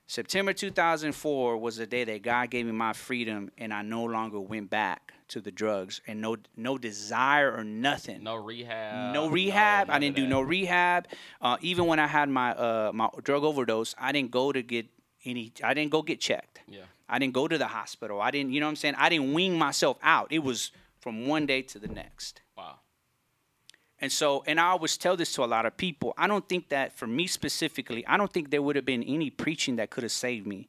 September 0.07 0.53
2004 0.53 1.57
was 1.57 1.77
the 1.77 1.87
day 1.87 2.03
that 2.03 2.21
God 2.21 2.51
gave 2.51 2.65
me 2.65 2.71
my 2.71 2.93
freedom, 2.93 3.49
and 3.57 3.73
I 3.73 3.81
no 3.81 4.03
longer 4.03 4.39
went 4.39 4.69
back 4.69 5.13
to 5.29 5.41
the 5.41 5.51
drugs 5.51 6.01
and 6.05 6.21
no 6.21 6.37
no 6.55 6.77
desire 6.77 7.51
or 7.51 7.63
nothing. 7.63 8.23
No 8.23 8.35
rehab. 8.35 9.13
No 9.13 9.27
rehab. 9.29 9.89
I 9.89 9.97
didn't 9.97 10.15
do 10.15 10.27
no 10.27 10.41
rehab. 10.41 11.07
Uh, 11.41 11.57
even 11.61 11.87
when 11.87 11.99
I 11.99 12.05
had 12.05 12.29
my 12.29 12.51
uh, 12.51 12.91
my 12.93 13.09
drug 13.23 13.43
overdose, 13.43 13.95
I 13.97 14.11
didn't 14.11 14.31
go 14.31 14.51
to 14.51 14.61
get 14.61 14.85
any. 15.25 15.51
I 15.63 15.73
didn't 15.73 15.91
go 15.91 16.03
get 16.03 16.19
checked. 16.19 16.59
Yeah. 16.67 16.83
I 17.09 17.19
didn't 17.19 17.33
go 17.33 17.47
to 17.47 17.57
the 17.57 17.67
hospital. 17.67 18.21
I 18.21 18.29
didn't. 18.31 18.51
You 18.53 18.59
know 18.59 18.67
what 18.67 18.71
I'm 18.71 18.75
saying? 18.75 18.95
I 18.97 19.09
didn't 19.09 19.33
wing 19.33 19.57
myself 19.57 19.97
out. 20.03 20.27
It 20.31 20.39
was 20.43 20.71
from 20.99 21.27
one 21.27 21.45
day 21.47 21.63
to 21.63 21.79
the 21.79 21.87
next. 21.87 22.41
Wow. 22.55 22.79
And 24.01 24.11
so, 24.11 24.43
and 24.45 24.59
I 24.59 24.67
always 24.67 24.97
tell 24.97 25.15
this 25.15 25.31
to 25.33 25.43
a 25.43 25.45
lot 25.45 25.65
of 25.65 25.77
people. 25.77 26.13
I 26.17 26.27
don't 26.27 26.47
think 26.49 26.67
that 26.69 26.97
for 26.97 27.07
me 27.07 27.27
specifically, 27.27 28.05
I 28.05 28.17
don't 28.17 28.31
think 28.31 28.51
there 28.51 28.61
would 28.61 28.75
have 28.75 28.85
been 28.85 29.03
any 29.03 29.29
preaching 29.29 29.77
that 29.77 29.89
could 29.89 30.03
have 30.03 30.11
saved 30.11 30.45
me. 30.45 30.67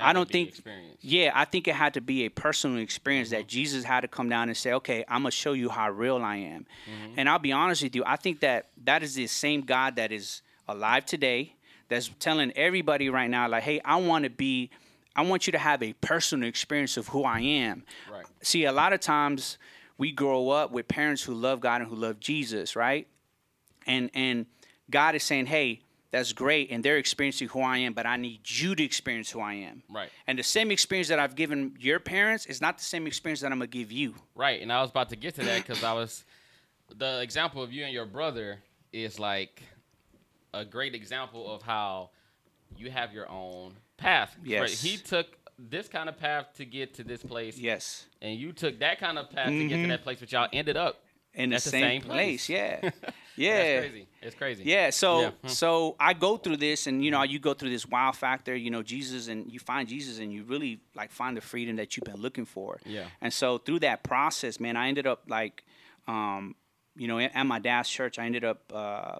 I 0.00 0.12
don't 0.12 0.28
think. 0.30 0.54
Yeah, 1.00 1.32
I 1.34 1.44
think 1.44 1.66
it 1.66 1.74
had 1.74 1.94
to 1.94 2.00
be 2.00 2.24
a 2.24 2.28
personal 2.28 2.78
experience 2.78 3.28
Mm-hmm. 3.30 3.38
that 3.38 3.48
Jesus 3.48 3.84
had 3.84 4.02
to 4.02 4.08
come 4.08 4.28
down 4.28 4.48
and 4.48 4.56
say, 4.56 4.72
"Okay, 4.74 5.04
I'm 5.08 5.22
gonna 5.22 5.32
show 5.32 5.54
you 5.54 5.70
how 5.70 5.90
real 5.90 6.18
I 6.18 6.36
am." 6.36 6.66
Mm-hmm. 6.86 7.14
And 7.16 7.28
I'll 7.28 7.38
be 7.40 7.52
honest 7.52 7.82
with 7.82 7.96
you, 7.96 8.04
I 8.06 8.16
think 8.16 8.40
that 8.40 8.68
that 8.84 9.02
is 9.02 9.14
the 9.14 9.26
same 9.26 9.62
God 9.62 9.96
that 9.96 10.12
is 10.12 10.42
alive 10.68 11.04
today, 11.04 11.54
that's 11.88 12.10
telling 12.20 12.52
everybody 12.52 13.08
right 13.08 13.28
now, 13.28 13.48
like, 13.48 13.64
"Hey, 13.64 13.80
I 13.84 13.96
want 13.96 14.22
to 14.24 14.30
be, 14.30 14.70
I 15.16 15.22
want 15.22 15.46
you 15.48 15.52
to 15.52 15.58
have 15.58 15.82
a 15.82 15.94
personal 15.94 16.48
experience 16.48 16.96
of 16.96 17.08
who 17.08 17.24
I 17.24 17.40
am." 17.40 17.82
Right. 18.12 18.26
See, 18.42 18.64
a 18.66 18.72
lot 18.72 18.92
of 18.92 19.00
times 19.00 19.58
we 19.98 20.12
grow 20.12 20.50
up 20.50 20.70
with 20.70 20.88
parents 20.88 21.22
who 21.22 21.34
love 21.34 21.60
God 21.60 21.82
and 21.82 21.90
who 21.90 21.96
love 21.96 22.20
Jesus, 22.20 22.76
right? 22.76 23.06
And 23.86 24.10
and 24.14 24.46
God 24.90 25.14
is 25.14 25.22
saying, 25.22 25.46
"Hey, 25.46 25.82
that's 26.10 26.32
great," 26.32 26.70
and 26.70 26.84
they're 26.84 26.96
experiencing 26.98 27.48
who 27.48 27.60
I 27.60 27.78
am, 27.78 27.92
but 27.92 28.06
I 28.06 28.16
need 28.16 28.40
you 28.48 28.74
to 28.74 28.82
experience 28.82 29.30
who 29.30 29.40
I 29.40 29.54
am. 29.54 29.82
Right. 29.90 30.10
And 30.26 30.38
the 30.38 30.42
same 30.42 30.70
experience 30.70 31.08
that 31.08 31.18
I've 31.18 31.34
given 31.34 31.76
your 31.78 31.98
parents 32.00 32.46
is 32.46 32.60
not 32.60 32.78
the 32.78 32.84
same 32.84 33.06
experience 33.06 33.40
that 33.40 33.52
I'm 33.52 33.58
gonna 33.58 33.66
give 33.66 33.90
you. 33.92 34.14
Right, 34.34 34.60
and 34.62 34.72
I 34.72 34.80
was 34.80 34.90
about 34.90 35.08
to 35.10 35.16
get 35.16 35.34
to 35.36 35.44
that 35.44 35.66
because 35.66 35.82
I 35.82 35.92
was 35.92 36.24
the 36.96 37.20
example 37.20 37.62
of 37.62 37.72
you 37.72 37.84
and 37.84 37.92
your 37.92 38.06
brother 38.06 38.62
is 38.92 39.18
like 39.18 39.62
a 40.54 40.64
great 40.64 40.94
example 40.94 41.52
of 41.54 41.62
how 41.62 42.10
you 42.76 42.90
have 42.90 43.12
your 43.12 43.28
own 43.28 43.74
path. 43.98 44.34
Right, 44.38 44.48
Yes. 44.48 44.80
he 44.80 44.96
took 44.96 45.37
this 45.58 45.88
kind 45.88 46.08
of 46.08 46.18
path 46.18 46.46
to 46.56 46.64
get 46.64 46.94
to 46.94 47.04
this 47.04 47.22
place, 47.22 47.58
Yes. 47.58 48.06
and 48.22 48.38
you 48.38 48.52
took 48.52 48.78
that 48.80 48.98
kind 49.00 49.18
of 49.18 49.30
path 49.30 49.48
to 49.48 49.68
get 49.68 49.82
to 49.82 49.88
that 49.88 50.02
place, 50.02 50.18
but 50.20 50.30
y'all 50.32 50.48
ended 50.52 50.76
up. 50.76 51.02
In 51.34 51.50
the 51.50 51.56
At 51.56 51.62
the 51.62 51.70
same, 51.70 51.82
same 51.82 52.02
place. 52.02 52.46
place. 52.46 52.48
Yeah. 52.48 52.80
That's 53.36 53.86
crazy. 53.90 54.08
It's 54.22 54.34
crazy. 54.34 54.62
Yeah, 54.64 54.90
so 54.90 55.20
Yeah. 55.20 55.30
Hmm. 55.42 55.48
so 55.48 55.96
I 56.00 56.12
go 56.14 56.36
through 56.36 56.56
this, 56.56 56.86
and 56.88 57.04
you 57.04 57.10
know, 57.12 57.22
you 57.22 57.38
go 57.38 57.54
through 57.54 57.70
this 57.70 57.86
wow 57.86 58.10
factor. 58.12 58.56
You 58.56 58.70
know, 58.70 58.82
Jesus, 58.82 59.28
and 59.28 59.52
you 59.52 59.60
find 59.60 59.86
Jesus, 59.88 60.18
and 60.18 60.32
you 60.32 60.42
really 60.44 60.80
like 60.96 61.12
find 61.12 61.36
the 61.36 61.40
freedom 61.40 61.76
that 61.76 61.96
you've 61.96 62.04
been 62.04 62.20
looking 62.20 62.44
for. 62.46 62.80
Yeah. 62.84 63.04
And 63.20 63.32
so 63.32 63.58
through 63.58 63.80
that 63.80 64.02
process, 64.02 64.58
man, 64.58 64.76
I 64.76 64.88
ended 64.88 65.06
up 65.06 65.24
like, 65.28 65.64
um, 66.08 66.56
you 66.96 67.06
know, 67.06 67.18
at, 67.20 67.36
at 67.36 67.44
my 67.44 67.58
dad's 67.60 67.88
church, 67.88 68.18
I 68.18 68.24
ended 68.26 68.42
up 68.44 68.72
uh, 68.74 69.18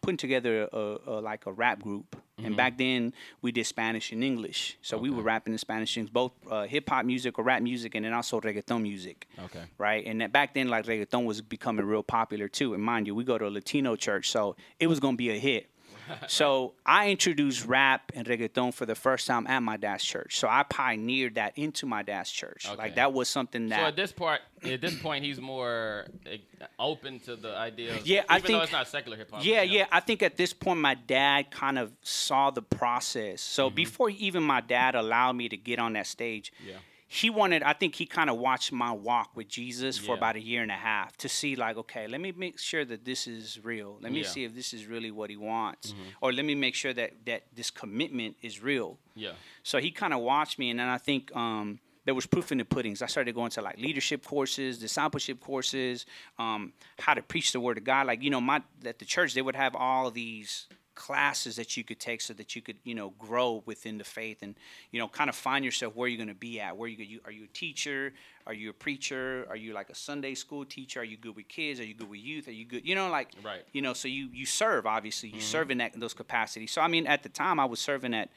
putting 0.00 0.16
together 0.16 0.68
a, 0.72 0.96
a 1.06 1.20
like 1.20 1.46
a 1.46 1.52
rap 1.52 1.82
group. 1.82 2.16
Mm-hmm. 2.16 2.46
And 2.46 2.56
back 2.56 2.78
then, 2.78 3.12
we 3.42 3.52
did 3.52 3.66
Spanish 3.66 4.12
and 4.12 4.24
English, 4.24 4.78
so 4.80 4.96
we 4.96 5.10
were 5.10 5.22
rapping 5.22 5.52
in 5.52 5.58
Spanish 5.58 5.94
things, 5.94 6.08
both 6.08 6.32
uh, 6.50 6.62
hip 6.64 6.88
hop 6.88 7.04
music 7.04 7.38
or 7.38 7.44
rap 7.44 7.62
music, 7.62 7.94
and 7.94 8.04
then 8.04 8.12
also 8.14 8.40
reggaeton 8.40 8.80
music 8.82 9.28
Okay. 9.44 9.64
right? 9.78 10.04
And 10.06 10.20
that 10.20 10.32
back 10.32 10.54
then, 10.54 10.68
like 10.68 10.86
reggaeton 10.86 11.24
was 11.24 11.42
becoming 11.42 11.84
real 11.84 12.02
popular 12.02 12.48
too. 12.48 12.74
And 12.74 12.82
mind 12.82 13.06
you, 13.06 13.14
we 13.14 13.24
go 13.24 13.36
to 13.38 13.46
a 13.46 13.50
Latino 13.50 13.94
church, 13.96 14.30
so 14.30 14.56
it 14.78 14.86
was 14.86 15.00
gonna 15.00 15.16
be 15.16 15.30
a 15.30 15.38
hit. 15.38 15.69
so 16.28 16.74
I 16.84 17.10
introduced 17.10 17.66
rap 17.66 18.12
and 18.14 18.26
reggaeton 18.26 18.72
for 18.74 18.86
the 18.86 18.94
first 18.94 19.26
time 19.26 19.46
at 19.46 19.60
my 19.62 19.76
dad's 19.76 20.04
church. 20.04 20.38
So 20.38 20.48
I 20.48 20.62
pioneered 20.62 21.34
that 21.36 21.56
into 21.56 21.86
my 21.86 22.02
dad's 22.02 22.30
church. 22.30 22.66
Okay. 22.68 22.76
Like 22.76 22.94
that 22.96 23.12
was 23.12 23.28
something 23.28 23.68
that. 23.68 23.80
So 23.80 23.86
at 23.86 23.96
this 23.96 24.12
part, 24.12 24.40
at 24.64 24.80
this 24.80 25.00
point, 25.00 25.24
he's 25.24 25.40
more 25.40 26.06
eh, 26.26 26.38
open 26.78 27.20
to 27.20 27.36
the 27.36 27.56
idea. 27.56 27.94
Of, 27.94 28.06
Yeah, 28.06 28.24
I 28.28 28.38
even 28.38 28.52
though 28.52 28.62
it's 28.62 28.72
not 28.72 28.88
secular 28.88 29.16
hip 29.16 29.30
hop. 29.30 29.44
yeah, 29.44 29.56
know. 29.58 29.62
yeah. 29.72 29.86
I 29.90 30.00
think 30.00 30.22
at 30.22 30.36
this 30.36 30.52
point, 30.52 30.80
my 30.80 30.94
dad 30.94 31.50
kind 31.50 31.78
of 31.78 31.92
saw 32.02 32.50
the 32.50 32.62
process. 32.62 33.40
So 33.40 33.66
Mm-hmm. 33.68 33.74
before 33.76 34.10
even 34.10 34.42
my 34.42 34.60
dad 34.60 34.94
allowed 34.94 35.32
me 35.36 35.48
to 35.48 35.56
get 35.56 35.78
on 35.78 35.92
that 35.94 36.06
stage, 36.06 36.52
Yeah. 36.66 36.74
He 37.12 37.28
wanted 37.28 37.60
i 37.64 37.72
think 37.72 37.96
he 37.96 38.06
kind 38.06 38.30
of 38.30 38.36
watched 38.38 38.70
my 38.70 38.92
walk 38.92 39.30
with 39.34 39.48
jesus 39.48 39.98
for 39.98 40.14
about 40.14 40.36
a 40.36 40.40
year 40.40 40.62
and 40.62 40.70
a 40.70 40.82
half 40.90 41.16
to 41.16 41.28
see 41.28 41.56
like 41.56 41.76
okay 41.76 42.06
let 42.06 42.20
me 42.20 42.30
make 42.36 42.56
sure 42.70 42.84
that 42.84 43.04
this 43.04 43.26
is 43.26 43.58
real 43.64 43.98
let 44.00 44.12
me 44.12 44.18
Yeah. 44.18 44.24
Mm-hmm. 44.24 44.32
see 44.32 44.44
if 44.44 44.54
this 44.54 44.72
is 44.72 44.86
really 44.86 45.10
what 45.10 45.28
he 45.28 45.36
wants 45.36 45.92
or 46.20 46.32
let 46.32 46.44
me 46.44 46.54
make 46.54 46.76
sure 46.76 46.92
that 47.00 47.10
that 47.26 47.42
this 47.54 47.70
commitment 47.70 48.36
is 48.42 48.62
real 48.62 48.96
Yeah. 49.16 49.32
so 49.64 49.78
he 49.78 49.90
kind 49.90 50.14
of 50.14 50.20
watched 50.20 50.56
me 50.60 50.70
and 50.70 50.78
then 50.78 50.88
i 50.88 50.98
think 50.98 51.34
um 51.34 51.80
there 52.06 52.14
was 52.14 52.24
proof 52.26 52.50
in 52.50 52.56
the 52.56 52.64
puddings. 52.64 53.02
I 53.02 53.06
started 53.14 53.34
going 53.34 53.50
to 53.50 53.60
like 53.60 53.76
leadership 53.78 54.24
courses, 54.24 54.78
discipleship 54.78 55.38
courses, 55.38 56.06
um, 56.38 56.72
how 56.98 57.12
to 57.12 57.20
preach 57.22 57.52
the 57.52 57.60
word 57.60 57.76
of 57.76 57.84
God. 57.84 58.06
Like 58.06 58.22
you 58.22 58.30
know, 58.30 58.40
my 58.40 58.62
at 58.86 58.98
the 58.98 59.04
church 59.04 59.34
they 59.34 59.42
would 59.42 59.54
have 59.54 59.76
all 59.76 60.10
these 60.10 60.66
classes 61.00 61.56
that 61.56 61.76
you 61.76 61.82
could 61.82 61.98
take 61.98 62.20
so 62.20 62.34
that 62.34 62.54
you 62.54 62.60
could 62.60 62.76
you 62.84 62.94
know 62.94 63.08
grow 63.18 63.62
within 63.64 63.96
the 63.96 64.04
faith 64.04 64.38
and 64.42 64.54
you 64.92 64.98
know 65.00 65.08
kind 65.08 65.30
of 65.30 65.34
find 65.36 65.64
yourself 65.64 65.96
where 65.96 66.08
you're 66.08 66.18
going 66.24 66.28
to 66.38 66.44
be 66.50 66.60
at. 66.60 66.76
Where 66.76 66.88
you, 66.88 67.02
you 67.12 67.20
are 67.24 67.32
you 67.32 67.44
a 67.44 67.52
teacher? 67.64 68.12
Are 68.46 68.52
you 68.52 68.68
a 68.70 68.72
preacher? 68.74 69.46
Are 69.48 69.56
you 69.56 69.72
like 69.72 69.88
a 69.90 69.94
Sunday 69.94 70.34
school 70.34 70.64
teacher? 70.66 71.00
Are 71.00 71.04
you 71.12 71.16
good 71.16 71.34
with 71.36 71.48
kids? 71.48 71.80
Are 71.80 71.84
you 71.84 71.94
good 71.94 72.10
with 72.10 72.20
youth? 72.20 72.46
Are 72.48 72.52
you 72.60 72.66
good? 72.66 72.86
You 72.86 72.94
know, 72.94 73.08
like 73.10 73.28
Right. 73.42 73.64
you 73.72 73.80
know. 73.80 73.94
So 73.94 74.08
you 74.08 74.28
you 74.32 74.44
serve 74.46 74.84
obviously. 74.86 75.30
You 75.30 75.36
Mm-hmm. 75.40 75.56
serve 75.56 75.70
in 75.70 75.78
that 75.78 75.94
in 75.94 76.00
those 76.00 76.14
capacities. 76.14 76.70
So 76.70 76.82
I 76.82 76.88
mean, 76.88 77.06
at 77.06 77.22
the 77.22 77.30
time 77.30 77.58
I 77.58 77.64
was 77.64 77.80
serving 77.80 78.12
at 78.14 78.28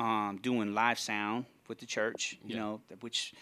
um, 0.00 0.38
doing 0.42 0.74
live 0.74 0.98
sound 0.98 1.44
with 1.68 1.78
the 1.78 1.86
church. 1.86 2.38
You 2.44 2.54
Yeah. 2.54 2.60
know, 2.60 2.80
which 3.00 3.32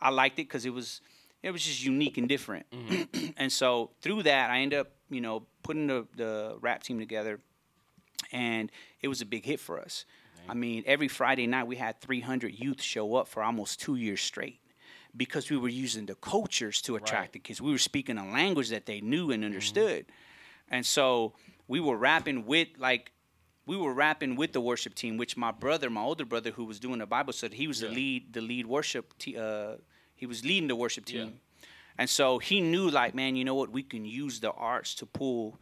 I 0.00 0.08
liked 0.10 0.38
it 0.38 0.48
because 0.48 0.64
it 0.64 0.72
was 0.72 1.00
it 1.42 1.50
was 1.50 1.62
just 1.64 1.84
unique 1.84 2.16
and 2.18 2.28
different. 2.28 2.64
Mm-hmm. 2.70 3.26
and 3.36 3.50
so 3.52 3.90
through 4.00 4.22
that, 4.24 4.50
I 4.50 4.58
ended 4.60 4.78
up 4.78 4.88
you 5.10 5.20
know 5.20 5.44
putting 5.62 5.86
the 5.86 6.06
the 6.16 6.56
rap 6.60 6.82
team 6.82 6.98
together, 6.98 7.40
and 8.32 8.70
it 9.00 9.08
was 9.08 9.20
a 9.20 9.26
big 9.26 9.44
hit 9.44 9.60
for 9.60 9.78
us. 9.80 10.04
I 10.48 10.54
mean, 10.54 10.82
every 10.86 11.06
Friday 11.08 11.46
night 11.46 11.68
we 11.68 11.76
had 11.76 12.00
300 12.00 12.58
youth 12.58 12.82
show 12.82 13.14
up 13.14 13.28
for 13.28 13.42
almost 13.44 13.80
two 13.80 13.94
years 13.94 14.20
straight 14.20 14.58
because 15.16 15.48
we 15.50 15.56
were 15.56 15.68
using 15.68 16.06
the 16.06 16.16
cultures 16.16 16.82
to 16.82 16.96
attract 16.96 17.12
Right. 17.26 17.32
the 17.34 17.38
kids. 17.38 17.60
We 17.60 17.70
were 17.70 17.78
speaking 17.78 18.18
a 18.18 18.28
language 18.28 18.70
that 18.70 18.86
they 18.86 19.00
knew 19.00 19.30
and 19.30 19.44
understood. 19.44 20.06
And 20.68 20.84
so 20.84 21.34
we 21.68 21.78
were 21.78 21.96
rapping 21.96 22.44
with 22.46 22.68
like 22.78 23.12
we 23.66 23.76
were 23.76 23.94
rapping 23.94 24.34
with 24.34 24.52
the 24.52 24.60
worship 24.60 24.96
team, 24.96 25.16
which 25.16 25.36
my 25.36 25.52
brother, 25.52 25.88
my 25.88 26.00
older 26.02 26.24
brother, 26.24 26.50
who 26.50 26.64
was 26.64 26.80
doing 26.80 26.98
the 26.98 27.06
Bible 27.06 27.32
study, 27.32 27.56
he 27.56 27.68
was 27.68 27.78
the 27.78 27.88
lead, 27.88 28.32
the 28.32 28.40
lead 28.40 28.66
worship. 28.66 29.16
Te- 29.18 29.36
uh, 29.36 29.76
he 30.16 30.26
was 30.26 30.44
leading 30.44 30.66
the 30.66 30.74
worship 30.74 31.08
Yeah. 31.08 31.26
team, 31.26 31.40
and 31.96 32.10
so 32.10 32.38
he 32.40 32.60
knew, 32.60 32.90
like, 32.90 33.14
man, 33.14 33.36
you 33.36 33.44
know 33.44 33.54
what? 33.54 33.70
We 33.70 33.84
can 33.84 34.04
use 34.04 34.40
the 34.40 34.50
arts 34.50 34.96
to 34.96 35.06
pull, 35.06 35.60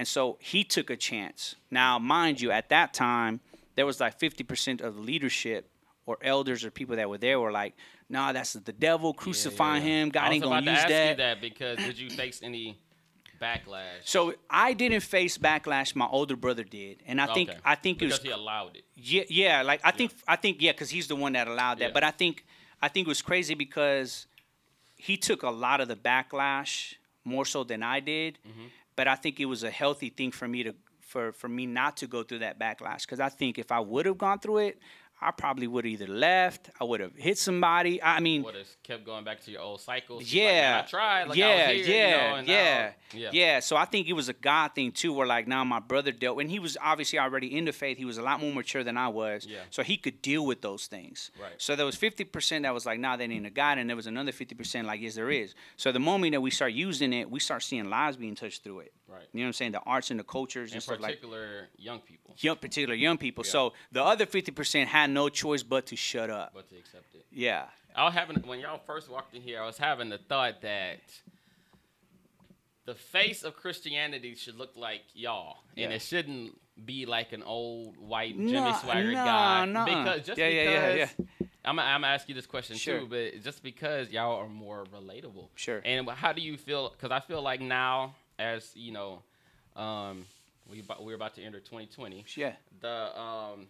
and 0.00 0.08
so 0.08 0.38
he 0.40 0.64
took 0.64 0.88
a 0.88 0.96
chance. 0.96 1.56
Now, 1.70 1.98
mind 1.98 2.40
you, 2.40 2.50
at 2.50 2.70
that 2.70 2.94
time, 2.94 3.40
there 3.76 3.84
was 3.84 4.00
like 4.00 4.18
fifty 4.18 4.42
percent 4.44 4.80
of 4.80 4.94
the 4.96 5.02
leadership 5.02 5.68
or 6.06 6.16
elders 6.22 6.64
or 6.64 6.70
people 6.70 6.96
that 6.96 7.08
were 7.10 7.18
there 7.18 7.38
were 7.38 7.52
like, 7.52 7.74
nah, 8.08 8.32
that's 8.32 8.54
the 8.54 8.72
devil 8.72 9.12
crucifying 9.12 9.82
Yeah, 9.82 9.88
yeah. 9.88 10.02
him. 10.02 10.08
God 10.08 10.32
ain't 10.32 10.44
use 10.44 10.64
to 10.64 10.70
ask 10.70 10.88
that. 10.88 11.10
you 11.10 11.16
that 11.16 11.40
because 11.42 11.76
did 11.76 11.98
you 11.98 12.08
face 12.08 12.40
any 12.42 12.78
backlash? 13.38 14.00
So 14.04 14.32
I 14.48 14.72
didn't 14.72 15.00
face 15.02 15.36
backlash. 15.36 15.94
My 15.94 16.06
older 16.06 16.36
brother 16.36 16.64
did, 16.64 17.02
and 17.06 17.20
I 17.20 17.32
think 17.34 17.50
Okay. 17.50 17.58
I 17.62 17.74
think 17.74 17.98
because 17.98 18.14
it 18.18 18.22
was 18.22 18.26
he 18.26 18.30
allowed 18.30 18.76
it. 18.76 18.84
yeah, 18.96 19.24
yeah. 19.28 19.62
Like 19.62 19.80
I 19.84 19.90
think 19.90 20.12
I 20.26 20.36
think 20.36 20.62
yeah, 20.62 20.72
because 20.72 20.88
he's 20.88 21.08
the 21.08 21.16
one 21.16 21.34
that 21.34 21.46
allowed 21.46 21.78
that. 21.80 21.88
Yeah. 21.88 21.92
But 21.92 22.04
I 22.04 22.10
think 22.10 22.46
I 22.80 22.88
think 22.88 23.06
it 23.06 23.10
was 23.10 23.22
crazy 23.22 23.54
because 23.54 24.26
he 24.96 25.18
took 25.18 25.42
a 25.42 25.50
lot 25.50 25.82
of 25.82 25.88
the 25.88 25.96
backlash 25.96 26.94
more 27.24 27.44
so 27.44 27.64
than 27.64 27.82
I 27.82 28.00
did. 28.00 28.38
Mm-hmm. 28.48 28.66
But 28.96 29.08
I 29.08 29.14
think 29.14 29.40
it 29.40 29.46
was 29.46 29.62
a 29.62 29.70
healthy 29.70 30.10
thing 30.10 30.32
for 30.32 30.48
me 30.48 30.62
to 30.64 30.74
for 31.00 31.32
for 31.32 31.48
me 31.48 31.66
not 31.66 31.96
to 31.98 32.06
go 32.06 32.22
through 32.22 32.40
that 32.40 32.58
backlash. 32.58 33.02
Because 33.02 33.20
I 33.20 33.28
think 33.28 33.58
if 33.58 33.72
I 33.72 33.80
would 33.80 34.06
have 34.06 34.18
gone 34.18 34.38
through 34.38 34.58
it, 34.58 34.78
I 35.22 35.30
probably 35.32 35.66
would 35.66 35.84
have 35.84 35.92
either 35.92 36.06
left, 36.06 36.70
I 36.80 36.84
would 36.84 37.00
have 37.00 37.14
hit 37.14 37.36
somebody. 37.38 38.02
I 38.02 38.20
mean, 38.20 38.42
Would 38.42 38.54
have 38.54 38.66
kept 38.82 39.04
going 39.04 39.24
back 39.24 39.42
to 39.44 39.50
your 39.50 39.60
old 39.60 39.80
cycles. 39.80 40.22
Like, 40.22 40.34
yeah, 40.34 40.44
man, 40.72 40.84
I 40.84 40.86
tried. 40.86 41.24
Like, 41.28 41.38
yeah, 41.38 41.46
I 41.46 41.76
was 41.76 41.86
here, 41.86 41.96
yeah, 41.96 42.40
you 42.40 42.46
know, 42.46 42.52
yeah, 42.52 42.92
yeah, 43.12 43.30
yeah. 43.32 43.60
So 43.60 43.76
I 43.76 43.84
think 43.84 44.08
it 44.08 44.14
was 44.14 44.28
a 44.28 44.32
God 44.32 44.74
thing 44.74 44.92
too, 44.92 45.12
where 45.12 45.26
like 45.26 45.46
now 45.46 45.62
my 45.64 45.78
brother 45.80 46.10
dealt, 46.12 46.40
and 46.40 46.50
he 46.50 46.58
was 46.58 46.76
obviously 46.80 47.18
already 47.18 47.56
in 47.56 47.64
the 47.66 47.72
faith. 47.72 47.98
He 47.98 48.04
was 48.04 48.18
a 48.18 48.22
lot 48.22 48.40
more 48.40 48.52
mature 48.52 48.82
than 48.82 48.96
I 48.96 49.08
was, 49.08 49.46
Yeah. 49.46 49.58
so 49.70 49.82
he 49.82 49.96
could 49.96 50.22
deal 50.22 50.46
with 50.46 50.62
those 50.62 50.86
things. 50.86 51.30
Right. 51.40 51.52
So 51.58 51.76
there 51.76 51.86
was 51.86 51.96
fifty 51.96 52.24
percent 52.24 52.62
that 52.62 52.72
was 52.72 52.86
like, 52.86 52.98
nah, 52.98 53.16
that 53.16 53.30
ain't 53.30 53.46
a 53.46 53.50
God, 53.50 53.78
and 53.78 53.88
there 53.88 53.96
was 53.96 54.06
another 54.06 54.32
fifty 54.32 54.54
percent 54.54 54.86
like, 54.86 55.00
yes, 55.00 55.14
there 55.16 55.30
is. 55.30 55.54
So 55.76 55.92
the 55.92 56.00
moment 56.00 56.32
that 56.32 56.40
we 56.40 56.50
start 56.50 56.72
using 56.72 57.12
it, 57.12 57.30
we 57.30 57.40
start 57.40 57.62
seeing 57.62 57.90
lives 57.90 58.16
being 58.16 58.34
touched 58.34 58.64
through 58.64 58.80
it. 58.80 58.92
Right. 59.10 59.22
You 59.32 59.40
know 59.40 59.44
what 59.44 59.48
I'm 59.48 59.52
saying? 59.54 59.72
The 59.72 59.80
arts 59.80 60.10
and 60.10 60.20
the 60.20 60.24
cultures 60.24 60.70
In 60.70 60.74
and 60.76 60.82
stuff 60.82 61.00
like 61.00 61.16
particular, 61.20 61.68
young 61.76 61.98
people, 62.00 62.34
young, 62.38 62.56
particular 62.56 62.94
young 62.94 63.18
people. 63.18 63.44
Yeah. 63.44 63.50
So 63.50 63.72
the 63.90 64.02
other 64.04 64.26
fifty 64.26 64.52
percent 64.52 64.88
had 64.88 65.10
no 65.10 65.28
choice 65.28 65.62
but 65.62 65.86
to 65.86 65.96
shut 65.96 66.30
up. 66.30 66.52
but 66.54 66.68
to 66.70 66.76
accept 66.76 67.14
it. 67.14 67.26
Yeah. 67.32 67.64
I 67.96 68.04
was 68.04 68.14
having 68.14 68.36
when 68.42 68.60
y'all 68.60 68.80
first 68.86 69.10
walked 69.10 69.34
in 69.34 69.42
here, 69.42 69.60
I 69.60 69.66
was 69.66 69.78
having 69.78 70.08
the 70.10 70.18
thought 70.18 70.62
that 70.62 71.00
the 72.86 72.94
face 72.94 73.42
of 73.42 73.56
Christianity 73.56 74.34
should 74.34 74.56
look 74.56 74.76
like 74.76 75.02
y'all, 75.14 75.58
and 75.76 75.92
it 75.92 76.02
shouldn't 76.02 76.58
be 76.84 77.04
like 77.06 77.32
an 77.32 77.42
old 77.42 77.96
white 77.98 78.36
Jimmy 78.36 78.52
Nah, 78.52 78.78
Swaggart 78.80 79.12
nah, 79.12 79.24
guy. 79.24 79.64
nuh-uh. 79.66 79.84
Because 79.84 80.26
just 80.26 80.38
Yeah, 80.38 80.48
yeah, 80.48 80.62
yeah, 80.94 81.06
because 81.18 81.26
I'm, 81.64 81.78
I'm 81.78 82.00
gonna 82.00 82.06
ask 82.14 82.28
you 82.28 82.34
this 82.34 82.46
question 82.46 82.76
Sure. 82.76 83.00
too, 83.00 83.06
but 83.06 83.42
just 83.42 83.62
because 83.62 84.08
y'all 84.10 84.36
are 84.40 84.48
more 84.48 84.84
relatable. 84.94 85.48
Sure. 85.56 85.82
And 85.84 86.08
how 86.08 86.32
do 86.32 86.40
you 86.40 86.56
feel? 86.56 86.90
Because 86.90 87.10
I 87.10 87.20
feel 87.20 87.42
like 87.42 87.60
now, 87.60 88.14
as 88.40 88.70
you 88.74 88.92
know, 88.92 89.22
um, 89.76 90.24
we 90.70 90.80
about, 90.80 91.04
we're 91.04 91.14
about 91.14 91.34
to 91.34 91.42
enter 91.42 91.60
2020 91.60 92.24
Yeah. 92.36 92.54
the 92.80 93.18
um 93.20 93.68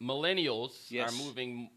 millennials 0.00 0.90
Yes. 0.90 1.12
are 1.12 1.24
moving 1.24 1.70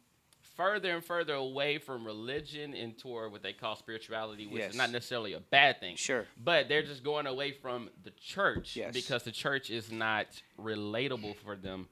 further 0.56 0.96
and 0.96 1.06
further 1.06 1.34
away 1.36 1.78
from 1.78 2.04
religion 2.04 2.74
and 2.74 2.98
toward 2.98 3.32
what 3.32 3.44
they 3.44 3.54
call 3.54 3.76
spirituality, 3.76 4.48
which 4.48 4.60
Yes. 4.62 4.72
is 4.72 4.78
not 4.78 4.90
necessarily 4.90 5.34
a 5.34 5.40
bad 5.40 5.80
thing. 5.80 5.96
Sure. 5.96 6.26
But 6.44 6.68
they're 6.68 6.82
just 6.82 7.04
going 7.04 7.28
away 7.28 7.52
from 7.52 7.92
the 8.04 8.10
church 8.12 8.76
Yes. 8.76 8.92
because 8.94 9.22
the 9.24 9.32
church 9.32 9.70
is 9.70 9.92
not 9.92 10.26
relatable 10.60 11.36
for 11.38 11.56
them 11.56 11.88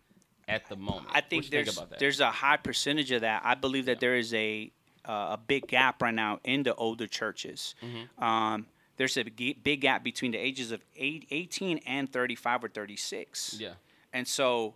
at 0.47 0.67
the 0.67 0.75
moment. 0.75 1.07
I 1.13 1.21
think 1.21 1.49
there's 1.49 1.67
think 1.67 1.77
about 1.77 1.89
that? 1.91 1.99
there's 1.99 2.19
a 2.19 2.31
high 2.31 2.57
percentage 2.57 3.11
of 3.11 3.21
that. 3.21 3.43
I 3.45 3.53
believe 3.55 3.85
that 3.85 3.99
there 3.99 4.15
is 4.15 4.33
a 4.33 4.71
uh, 5.07 5.33
a 5.33 5.37
big 5.37 5.67
gap 5.67 6.01
right 6.01 6.15
now 6.15 6.39
in 6.43 6.63
the 6.63 6.73
older 6.73 7.05
churches. 7.05 7.75
Mm-hmm. 7.83 8.23
Um, 8.23 8.65
there's 8.97 9.17
a 9.17 9.23
big 9.23 9.81
gap 9.81 10.03
between 10.03 10.31
the 10.31 10.37
ages 10.37 10.71
of 10.71 10.81
eight, 10.95 11.27
18 11.31 11.79
and 11.85 12.11
35 12.11 12.63
or 12.63 12.69
36. 12.69 13.57
yeah. 13.59 13.73
And 14.13 14.27
so 14.27 14.75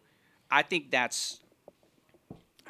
I 0.51 0.61
think 0.63 0.91
that's 0.91 1.39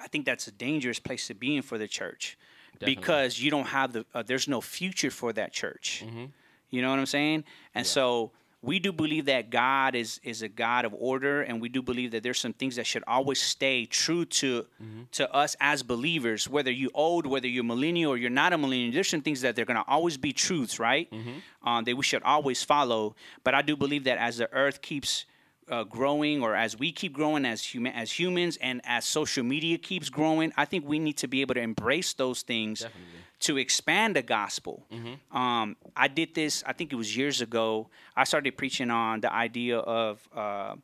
I 0.02 0.08
think 0.08 0.26
that's 0.26 0.48
a 0.48 0.52
dangerous 0.52 1.00
place 1.00 1.28
to 1.28 1.34
be 1.34 1.58
in 1.58 1.62
for 1.62 1.78
the 1.78 1.88
church 1.88 2.38
Definitely. 2.74 2.96
because 2.96 3.42
you 3.42 3.52
don't 3.52 3.68
have 3.68 3.94
the 3.94 4.06
uh, 4.14 4.24
there's 4.24 4.48
no 4.48 4.62
future 4.62 5.12
for 5.12 5.34
that 5.34 5.52
church. 5.52 6.04
Mm-hmm. 6.06 6.26
You 6.70 6.82
know 6.82 6.92
what 6.92 7.00
I'm 7.00 7.06
saying? 7.08 7.44
And 7.74 7.86
so 7.86 8.32
we 8.62 8.78
do 8.80 8.92
believe 8.92 9.26
that 9.26 9.50
God 9.50 9.96
is 9.96 10.20
is 10.24 10.42
a 10.42 10.50
God 10.50 10.84
of 10.86 10.94
order, 10.98 11.42
and 11.44 11.62
we 11.62 11.70
do 11.70 11.82
believe 11.82 12.12
that 12.12 12.24
there's 12.24 12.40
some 12.40 12.54
things 12.54 12.76
that 12.76 12.86
should 12.86 13.04
always 13.08 13.42
stay 13.42 13.86
true 13.86 14.26
to 14.26 14.66
Mm-hmm. 14.84 15.04
to 15.12 15.34
us 15.34 15.56
as 15.60 15.84
believers, 15.84 16.48
whether 16.50 16.72
you 16.72 16.90
old, 16.94 17.26
whether 17.26 17.48
you're 17.48 17.64
millennial 17.64 18.12
or 18.14 18.18
you're 18.18 18.30
not 18.30 18.52
a 18.54 18.58
millennial. 18.58 18.92
There's 18.94 19.10
some 19.10 19.22
things 19.22 19.42
that 19.42 19.56
they're 19.56 19.66
gonna 19.66 19.86
always 19.88 20.18
be 20.18 20.34
truths, 20.34 20.80
right? 20.80 21.10
Mm-hmm. 21.12 21.68
Um, 21.68 21.84
that 21.86 21.96
we 21.96 22.04
should 22.04 22.24
always 22.24 22.64
follow. 22.64 23.16
But 23.44 23.54
I 23.56 23.62
do 23.62 23.76
believe 23.78 24.04
that 24.06 24.18
as 24.18 24.38
the 24.38 24.52
earth 24.54 24.82
keeps 24.82 25.26
uh, 25.70 25.84
growing, 25.84 26.42
or 26.42 26.56
as 26.56 26.78
we 26.78 26.92
keep 26.92 27.14
growing 27.14 27.46
as 27.46 27.64
human 27.64 27.94
as 27.94 28.12
humans, 28.12 28.58
and 28.62 28.82
as 28.84 29.06
social 29.06 29.44
media 29.44 29.78
keeps 29.78 30.10
growing, 30.10 30.52
I 30.58 30.66
think 30.66 30.88
we 30.88 31.00
need 31.00 31.18
to 31.18 31.28
be 31.28 31.42
able 31.42 31.56
to 31.56 31.62
embrace 31.62 32.14
those 32.14 32.42
things 32.42 32.82
Definitely. 32.82 33.20
to 33.42 33.58
expand 33.58 34.16
the 34.16 34.22
gospel. 34.22 34.86
Um, 35.32 35.76
I 35.96 36.08
did 36.08 36.36
this, 36.36 36.64
I 36.66 36.74
think 36.74 36.92
it 36.92 36.96
was 36.96 37.16
years 37.16 37.42
ago. 37.42 37.90
I 38.16 38.24
started 38.24 38.58
preaching 38.58 38.90
on 38.90 39.22
the 39.22 39.32
idea 39.32 39.78
of 39.80 40.28
uh, 40.36 40.76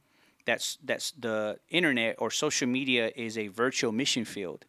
that's 0.45 0.77
that's 0.83 1.11
the 1.11 1.57
internet 1.69 2.15
or 2.19 2.29
social 2.31 2.67
media 2.67 3.11
is 3.15 3.37
a 3.37 3.47
virtual 3.47 3.91
mission 3.91 4.25
field. 4.25 4.65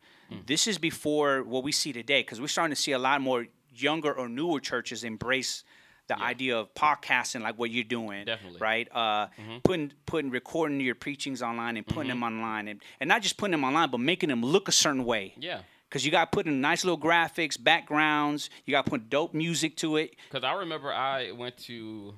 This 0.46 0.66
is 0.66 0.76
before 0.76 1.44
what 1.44 1.62
we 1.62 1.70
see 1.70 1.92
today 1.92 2.20
because 2.22 2.40
we're 2.40 2.48
starting 2.48 2.74
to 2.74 2.80
see 2.80 2.90
a 2.92 2.98
lot 2.98 3.20
more 3.20 3.46
younger 3.72 4.12
or 4.12 4.28
newer 4.28 4.58
churches 4.58 5.04
embrace 5.04 5.62
the 6.08 6.20
idea 6.20 6.56
of 6.56 6.72
podcasting 6.74 7.42
like 7.42 7.58
what 7.58 7.70
you're 7.70 7.82
doing 7.84 8.24
Definitely. 8.24 8.58
right 8.60 8.88
uh, 8.94 9.26
putting 9.64 9.92
putting 10.06 10.30
recording 10.30 10.80
your 10.80 10.94
preachings 10.94 11.42
online 11.42 11.76
and 11.76 11.86
putting 11.86 12.08
them 12.08 12.22
online 12.22 12.68
and, 12.68 12.80
and 13.00 13.08
not 13.08 13.22
just 13.22 13.36
putting 13.36 13.52
them 13.52 13.64
online 13.64 13.90
but 13.90 13.98
making 13.98 14.28
them 14.28 14.42
look 14.42 14.68
a 14.68 14.72
certain 14.72 15.04
way 15.04 15.34
Yeah. 15.38 15.60
because 15.88 16.04
you 16.04 16.10
got 16.12 16.30
to 16.30 16.34
put 16.36 16.46
in 16.46 16.60
nice 16.60 16.84
little 16.84 16.98
graphics, 16.98 17.62
backgrounds. 17.62 18.50
You 18.64 18.70
got 18.72 18.84
to 18.84 18.90
put 18.90 19.10
dope 19.10 19.34
music 19.34 19.76
to 19.78 19.96
it. 19.96 20.14
Because 20.30 20.44
I 20.44 20.52
remember 20.54 20.92
I 20.92 21.32
went 21.32 21.56
to 21.64 22.14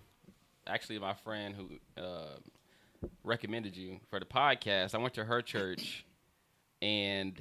actually 0.67 0.99
my 0.99 1.15
friend 1.15 1.55
who 1.55 2.03
uh, 2.03 2.37
recommended 3.25 3.77
you 3.77 4.01
for 4.11 4.19
the 4.21 4.27
podcast. 4.27 4.95
I 4.95 4.99
went 4.99 5.15
to 5.15 5.25
her 5.25 5.41
church, 5.43 6.05
and 6.83 7.41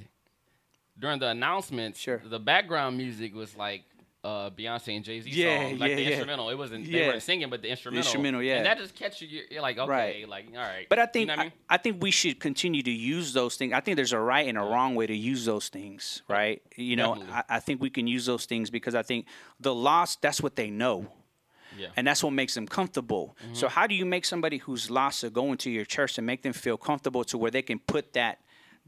during 1.00 1.20
the 1.20 1.28
announcements, 1.30 2.00
Sure. 2.00 2.22
the 2.26 2.40
background 2.40 2.98
music 2.98 3.34
was 3.36 3.56
like 3.56 3.84
uh, 4.24 4.50
Beyonce 4.50 4.96
and 4.96 5.06
Jay 5.06 5.22
Z 5.22 5.30
Yeah, 5.32 5.68
songs, 5.70 5.80
like 5.80 5.90
yeah, 5.92 5.96
the 5.96 6.02
yeah. 6.02 6.10
instrumental. 6.10 6.50
It 6.50 6.58
wasn't 6.58 6.92
they 6.92 7.08
weren't 7.08 7.22
singing, 7.24 7.50
but 7.50 7.62
the 7.62 7.70
instrumental. 7.70 8.04
instrumental, 8.06 8.42
yeah. 8.44 8.58
And 8.58 8.66
that 8.66 8.78
just 8.78 8.94
catches 8.96 9.32
you. 9.32 9.44
You're 9.50 9.62
like, 9.62 9.78
okay, 9.78 9.90
Right. 9.90 10.28
like 10.30 10.48
all 10.54 10.60
right. 10.62 10.88
But 10.90 11.00
I 11.00 11.04
You 11.04 11.08
think 11.14 11.28
know 11.28 11.34
what 11.34 11.40
I 11.40 11.44
mean? 11.44 11.54
I, 11.70 11.76
I 11.76 11.78
think 11.78 12.02
we 12.04 12.12
should 12.12 12.40
continue 12.40 12.84
to 12.84 12.92
use 12.92 13.32
those 13.34 13.56
things. 13.56 13.74
I 13.74 13.80
think 13.80 13.96
there's 13.96 14.14
a 14.14 14.20
right 14.20 14.48
and 14.48 14.58
a 14.58 14.62
wrong 14.62 14.96
way 14.96 15.08
to 15.08 15.16
use 15.16 15.46
those 15.46 15.70
things, 15.70 16.24
right? 16.28 16.62
You 16.76 16.96
know, 16.98 17.24
I, 17.32 17.44
I 17.50 17.60
think 17.60 17.82
we 17.82 17.90
can 17.90 18.08
use 18.08 18.26
those 18.26 18.46
things 18.46 18.70
because 18.70 18.96
I 18.96 19.04
think 19.04 19.28
the 19.60 19.74
lost 19.74 20.22
that's 20.22 20.42
what 20.42 20.56
they 20.56 20.70
know. 20.70 21.08
yeah. 21.78 21.88
and 21.96 22.08
that's 22.08 22.24
what 22.24 22.32
makes 22.34 22.56
them 22.56 22.68
comfortable. 22.68 23.38
Mm-hmm. 23.46 23.54
So 23.54 23.68
how 23.70 23.86
do 23.88 23.94
you 23.96 24.06
make 24.06 24.26
somebody 24.26 24.58
who's 24.58 24.90
lost 24.90 25.22
to 25.22 25.30
go 25.30 25.52
into 25.52 25.70
your 25.70 25.86
church 25.86 26.18
and 26.18 26.26
make 26.26 26.42
them 26.42 26.54
feel 26.54 26.76
comfortable 26.78 27.24
to 27.26 27.38
where 27.38 27.52
they 27.52 27.62
can 27.62 27.78
put 27.80 28.14
that 28.14 28.40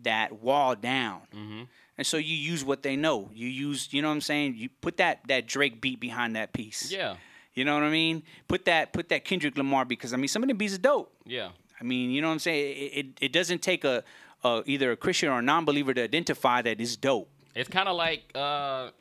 that 0.01 0.41
wall 0.41 0.75
down? 0.75 1.21
Mm-hmm. 1.35 1.61
And 1.99 2.07
so 2.07 2.15
you 2.15 2.33
use 2.33 2.63
what 2.63 2.81
they 2.81 2.95
know. 2.95 3.29
You 3.33 3.49
use, 3.49 3.89
you 3.91 4.01
know 4.01 4.07
what 4.07 4.13
I'm 4.13 4.21
saying? 4.21 4.55
You 4.55 4.69
put 4.79 4.95
that 4.97 5.19
that 5.27 5.47
Drake 5.47 5.81
beat 5.81 5.99
behind 5.99 6.37
that 6.37 6.53
piece. 6.53 6.89
yeah. 6.89 7.17
You 7.53 7.65
know 7.65 7.73
what 7.73 7.83
I 7.83 7.89
mean? 7.89 8.23
Put 8.47 8.63
that 8.65 8.93
put 8.93 9.09
that 9.09 9.25
Kendrick 9.25 9.57
Lamar 9.57 9.83
because 9.83 10.13
I 10.13 10.15
mean 10.15 10.29
some 10.29 10.41
of 10.41 10.47
them 10.47 10.55
beats 10.55 10.75
are 10.75 10.77
dope. 10.77 11.13
Yeah. 11.25 11.49
I 11.77 11.83
mean, 11.83 12.11
you 12.11 12.21
know 12.21 12.29
what 12.29 12.35
I'm 12.35 12.39
saying? 12.39 12.77
It 12.77 12.97
it, 12.99 13.05
it 13.19 13.33
doesn't 13.33 13.61
take 13.61 13.83
a, 13.83 14.05
a 14.45 14.63
either 14.65 14.93
a 14.93 14.95
Christian 14.95 15.27
or 15.27 15.39
a 15.39 15.41
non-believer 15.41 15.93
to 15.93 16.01
identify 16.03 16.61
that 16.61 16.79
it's 16.79 16.95
dope. 16.95 17.29
It's 17.53 17.67
kind 17.67 17.89
of 17.89 17.97
like 17.97 18.31
uh, 18.33 18.91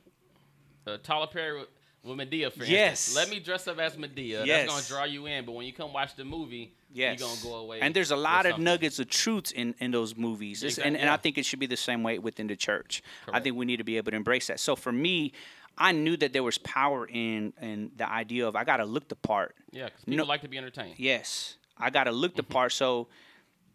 uh, 0.88 0.98
Tyler 1.04 1.28
Perry 1.28 1.62
with, 2.02 2.16
Madea, 2.18 2.52
for 2.52 2.64
Yes. 2.64 3.08
instance. 3.08 3.16
Let 3.16 3.30
me 3.30 3.40
dress 3.40 3.66
up 3.68 3.78
as 3.78 3.96
Madea. 3.96 4.46
Yes. 4.46 4.66
That's 4.68 4.88
gonna 4.90 5.00
draw 5.00 5.04
you 5.04 5.26
in. 5.26 5.44
But 5.44 5.52
when 5.52 5.66
you 5.66 5.72
come 5.72 5.92
watch 5.92 6.14
the 6.16 6.24
movie, 6.24 6.72
Yes. 6.92 7.18
you're 7.20 7.28
gonna 7.28 7.40
go 7.42 7.54
away. 7.56 7.80
And 7.80 7.94
there's 7.94 8.10
a 8.10 8.16
lot 8.16 8.46
of 8.46 8.50
something. 8.52 8.64
nuggets 8.64 8.98
of 8.98 9.08
truths 9.08 9.50
in, 9.52 9.74
in 9.80 9.90
those 9.90 10.16
movies. 10.16 10.62
It's- 10.62 10.78
and, 10.78 10.96
and 10.96 11.10
I 11.10 11.16
think 11.16 11.38
it 11.38 11.44
should 11.44 11.58
be 11.58 11.66
the 11.66 11.76
same 11.76 12.02
way 12.02 12.18
within 12.18 12.46
the 12.46 12.56
church. 12.56 13.02
Correct. 13.24 13.36
I 13.36 13.40
think 13.40 13.56
we 13.56 13.66
need 13.66 13.78
to 13.78 13.84
be 13.84 13.96
able 13.96 14.10
to 14.12 14.16
embrace 14.16 14.46
that. 14.46 14.60
So 14.60 14.74
for 14.76 14.92
me, 14.92 15.32
I 15.76 15.92
knew 15.92 16.16
that 16.16 16.32
there 16.32 16.42
was 16.42 16.58
power 16.58 17.06
in 17.06 17.52
in 17.60 17.92
the 17.96 18.08
idea 18.10 18.48
of 18.48 18.56
I 18.56 18.64
gotta 18.64 18.84
look 18.84 19.08
the 19.08 19.14
part. 19.16 19.54
Yeah, 19.70 19.84
because 19.86 20.04
people 20.04 20.16
No- 20.18 20.24
like 20.24 20.40
to 20.42 20.48
be 20.48 20.58
entertained. 20.58 20.94
Yes, 20.98 21.56
I 21.76 21.90
got 21.90 22.04
to 22.04 22.10
look 22.12 22.34
the 22.34 22.42
part. 22.42 22.72
So, 22.72 23.06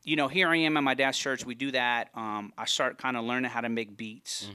you 0.03 0.17
know, 0.17 0.28
here 0.28 0.49
I 0.49 0.57
am 0.57 0.76
at 0.76 0.84
my 0.84 0.93
dad's 0.95 1.17
church. 1.17 1.45
We 1.45 1.55
do 1.55 1.71
that. 1.71 2.09
Um, 2.15 2.51
I 2.57 2.65
start 2.65 2.97
kind 2.97 3.15
of 3.15 3.24
learning 3.24 3.49
how 3.51 3.61
to 3.61 3.69
make 3.69 3.95
beats. 3.95 4.49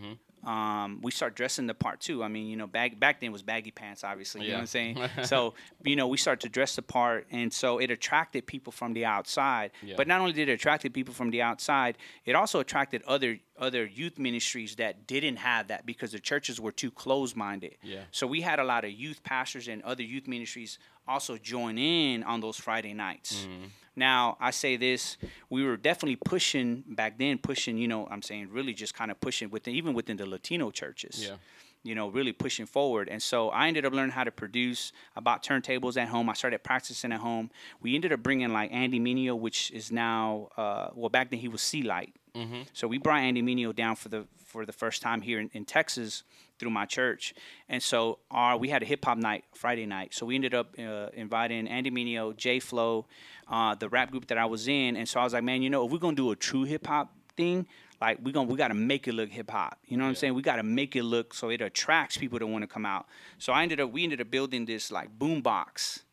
Um, 0.49 1.01
we 1.03 1.11
start 1.11 1.37
dressing 1.37 1.67
the 1.67 1.75
part 1.75 2.01
too. 2.01 2.25
I 2.25 2.29
mean, 2.29 2.47
you 2.47 2.57
know, 2.57 2.67
back 2.67 2.99
back 2.99 3.21
then 3.21 3.33
was 3.33 3.43
baggy 3.43 3.71
pants, 3.71 4.03
obviously. 4.03 4.45
You 4.45 4.49
know 4.49 4.55
what 4.55 4.61
I'm 4.61 4.67
saying? 4.67 4.99
so, 5.25 5.53
you 5.85 5.95
know, 5.95 6.09
we 6.09 6.17
start 6.17 6.41
to 6.41 6.49
dress 6.49 6.75
the 6.75 6.81
part, 6.81 7.27
and 7.31 7.53
so 7.53 7.77
it 7.77 7.91
attracted 7.91 8.47
people 8.47 8.73
from 8.73 8.95
the 8.95 9.05
outside. 9.05 9.73
Yeah. 9.83 9.97
But 9.99 10.09
not 10.09 10.23
only 10.23 10.33
did 10.33 10.49
it 10.49 10.53
attract 10.53 10.91
people 10.95 11.13
from 11.13 11.31
the 11.31 11.43
outside, 11.43 11.99
it 12.25 12.35
also 12.35 12.61
attracted 12.61 13.03
other 13.03 13.41
other 13.59 13.85
youth 13.85 14.19
ministries 14.19 14.77
that 14.77 15.07
didn't 15.07 15.37
have 15.37 15.69
that 15.69 15.85
because 15.85 16.13
the 16.13 16.19
churches 16.19 16.59
were 16.59 16.73
too 16.73 16.91
closed 16.91 17.37
minded. 17.37 17.77
Yeah. 17.83 18.05
So 18.11 18.27
we 18.27 18.41
had 18.41 18.59
a 18.59 18.65
lot 18.65 18.87
of 18.87 18.93
youth 18.93 19.23
pastors 19.23 19.69
and 19.69 19.83
other 19.83 20.03
youth 20.03 20.27
ministries 20.27 20.79
also 21.07 21.37
join 21.37 21.77
in 21.77 22.23
on 22.23 22.41
those 22.41 22.57
Friday 22.57 22.95
nights. 22.95 23.45
Mm-hmm. 23.45 23.65
Now, 23.99 24.37
I 24.41 24.51
say 24.53 24.77
this, 24.77 25.19
we 25.51 25.65
were 25.65 25.77
definitely 25.77 26.17
pushing 26.17 26.85
back 26.87 27.19
then, 27.19 27.39
pushing, 27.39 27.77
you 27.77 27.89
know, 27.89 28.07
I'm 28.11 28.23
saying 28.23 28.49
really 28.51 28.73
just 28.73 28.95
kind 28.95 29.11
of 29.11 29.21
pushing 29.21 29.51
within, 29.51 29.75
even 29.75 29.93
within 29.93 30.17
the 30.17 30.27
Latino 30.27 30.71
churches. 30.71 31.27
Yeah. 31.29 31.37
You 31.85 31.95
know, 31.95 32.09
really 32.09 32.33
pushing 32.33 32.67
forward. 32.67 33.09
And 33.09 33.23
so 33.23 33.51
I 33.51 33.69
ended 33.69 33.85
up 33.85 33.93
learning 33.93 34.11
how 34.13 34.25
to 34.25 34.33
produce. 34.33 34.93
I 35.17 35.21
bought 35.21 35.45
turntables 35.45 35.97
at 35.97 36.09
home. 36.09 36.29
I 36.29 36.35
started 36.35 36.63
practicing 36.65 37.13
at 37.13 37.21
home. 37.21 37.51
We 37.81 37.95
ended 37.95 38.13
up 38.13 38.23
bringing 38.23 38.53
like 38.53 38.73
Andy 38.73 38.99
Mineo, 38.99 39.39
which 39.39 39.71
is 39.71 39.93
now, 39.93 40.49
uh, 40.57 40.89
well, 40.95 41.09
back 41.09 41.31
then 41.31 41.39
he 41.39 41.49
was 41.49 41.63
C-Lite. 41.63 42.15
Mm-hmm. 42.35 42.63
So 42.73 42.89
we 42.89 42.99
brought 42.99 43.21
Andy 43.21 43.43
Mineo 43.43 43.75
down 43.75 43.97
for 43.97 44.09
the 44.09 44.27
for 44.45 44.65
the 44.65 44.73
first 44.73 45.03
time 45.03 45.21
here 45.21 45.39
in, 45.41 45.51
in 45.53 45.65
Texas 45.65 46.25
through 46.59 46.71
my 46.71 46.87
church, 46.87 47.35
and 47.69 47.83
so 47.83 48.19
our 48.31 48.57
we 48.57 48.69
had 48.69 48.83
a 48.83 48.87
hip 48.87 49.05
hop 49.05 49.19
night 49.19 49.45
Friday 49.55 49.87
night. 49.87 50.15
So 50.15 50.27
we 50.27 50.35
ended 50.35 50.55
up 50.55 50.75
uh, 50.79 51.09
inviting 51.15 51.69
Andy 51.69 51.91
Mineo, 51.91 52.37
J 52.37 52.61
Flow, 52.61 53.07
uh, 53.49 53.75
the 53.75 53.89
rap 53.89 54.11
group 54.11 54.27
that 54.29 54.39
I 54.39 54.47
was 54.47 54.69
in, 54.69 54.97
and 54.97 55.09
so 55.09 55.21
I 55.21 55.25
was 55.25 55.33
like, 55.33 55.45
man, 55.45 55.63
you 55.63 55.71
know, 55.71 55.87
if 55.87 55.93
we're 55.93 55.99
gonna 55.99 56.17
do 56.17 56.31
a 56.31 56.37
true 56.37 56.65
hip 56.65 56.87
hop 56.87 57.13
thing, 57.37 57.67
like 58.01 58.19
we 58.23 58.33
gonna 58.33 58.49
we 58.49 58.57
gotta 58.57 58.75
make 58.75 59.09
it 59.09 59.15
look 59.15 59.31
hip 59.31 59.51
hop. 59.51 59.79
You 59.87 59.97
know 59.97 60.05
what 60.05 60.11
I'm 60.11 60.17
saying? 60.17 60.35
We 60.35 60.43
gotta 60.43 60.63
make 60.63 60.97
it 60.97 61.05
look 61.05 61.35
so 61.35 61.51
it 61.51 61.61
attracts 61.61 62.17
people 62.17 62.39
to 62.39 62.47
want 62.47 62.63
to 62.63 62.69
come 62.69 62.87
out. 62.87 63.07
So 63.39 63.53
I 63.53 63.63
ended 63.63 63.81
up 63.81 63.91
we 63.91 64.05
ended 64.05 64.21
up 64.21 64.31
building 64.31 64.67
this 64.67 64.93
like 64.93 65.19
boom 65.19 65.41
box, 65.41 66.05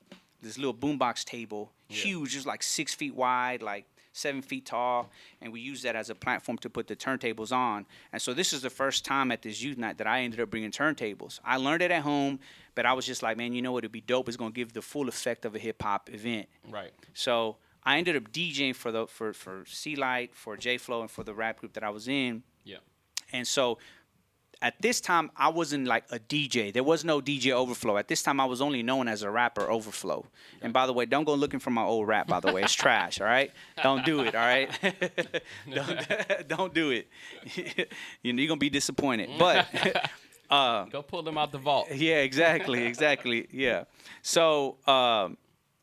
this 0.41 0.57
little 0.57 0.73
boombox 0.73 1.25
table, 1.25 1.71
huge, 1.87 2.31
just 2.31 2.45
like 2.45 2.63
six 2.63 2.93
feet 2.93 3.15
wide, 3.15 3.61
like 3.61 3.85
seven 4.15 4.41
feet 4.41 4.65
tall, 4.65 5.09
and 5.41 5.51
we 5.51 5.59
use 5.59 5.81
that 5.81 5.95
as 5.95 6.09
a 6.09 6.15
platform 6.15 6.57
to 6.59 6.69
put 6.69 6.87
the 6.87 6.95
turntables 6.95 7.51
on. 7.51 7.85
And 8.13 8.21
so 8.21 8.33
this 8.33 8.53
is 8.53 8.61
the 8.61 8.69
first 8.69 9.03
time 9.03 9.31
at 9.31 9.41
this 9.41 9.61
youth 9.61 9.77
night 9.77 9.97
that 9.97 10.07
I 10.07 10.21
ended 10.21 10.39
up 10.39 10.49
bringing 10.49 10.71
turntables. 10.71 11.39
I 11.43 11.57
learned 11.57 11.81
it 11.81 11.91
at 11.91 12.01
home, 12.01 12.39
but 12.75 12.85
I 12.85 12.93
was 12.93 13.05
just 13.05 13.21
like, 13.21 13.37
man, 13.37 13.53
you 13.53 13.61
know 13.61 13.71
what? 13.71 13.83
It'd 13.83 13.91
be 13.91 14.01
dope. 14.01 14.27
It's 14.27 14.37
gonna 14.37 14.51
give 14.51 14.73
the 14.73 14.81
full 14.81 15.09
effect 15.09 15.45
of 15.45 15.53
a 15.53 15.59
hip 15.59 15.81
hop 15.81 16.09
event. 16.11 16.47
Right. 16.69 16.91
So 17.13 17.57
I 17.83 17.97
ended 17.97 18.15
up 18.15 18.31
DJing 18.31 18.75
for 18.75 18.91
the 18.91 19.05
for 19.05 19.33
for 19.33 19.63
C-Lite, 19.67 20.33
for 20.33 20.55
J 20.57 20.77
Flow, 20.77 21.01
and 21.01 21.11
for 21.11 21.23
the 21.23 21.33
rap 21.33 21.59
group 21.59 21.73
that 21.73 21.83
I 21.83 21.89
was 21.89 22.07
in. 22.07 22.43
Yeah. 22.63 22.77
And 23.33 23.45
so 23.45 23.79
at 24.61 24.81
this 24.81 25.01
time, 25.01 25.31
I 25.35 25.49
wasn't 25.49 25.87
like 25.87 26.05
a 26.11 26.19
DJ. 26.19 26.73
There 26.73 26.83
was 26.83 27.03
no 27.03 27.21
DJ 27.21 27.51
Overflow. 27.51 27.97
At 27.97 28.07
this 28.07 28.23
time, 28.23 28.39
I 28.39 28.45
was 28.45 28.61
only 28.61 28.83
known 28.83 29.07
as 29.07 29.21
a 29.21 29.29
rapper 29.29 29.69
Overflow. 29.69 30.25
And 30.61 30.73
by 30.73 30.85
the 30.87 30.93
way, 30.93 31.05
don't 31.05 31.23
go 31.25 31.33
looking 31.33 31.59
for 31.59 31.69
my 31.71 31.83
old 31.83 32.07
rap, 32.07 32.27
by 32.27 32.39
the 32.39 32.51
way. 32.51 32.63
It's 32.63 32.73
trash, 32.73 33.19
all 33.21 33.27
right? 33.27 33.51
Don't 33.83 34.05
do 34.05 34.21
it, 34.21 34.35
all 34.35 34.41
right? 34.41 34.69
don't, 35.73 36.47
don't 36.47 36.73
do 36.73 36.91
it. 36.91 37.07
you 38.23 38.33
know, 38.33 38.39
you're 38.41 38.47
going 38.47 38.59
to 38.59 38.63
be 38.63 38.69
disappointed. 38.69 39.29
But 39.37 39.67
Go 40.49 41.01
pull 41.07 41.23
them 41.23 41.37
out 41.37 41.51
the 41.51 41.57
vault. 41.57 41.87
yeah, 41.93 42.17
exactly, 42.17 42.83
exactly. 42.85 43.47
Yeah. 43.51 43.85
So 44.21 44.77
um, 44.87 45.37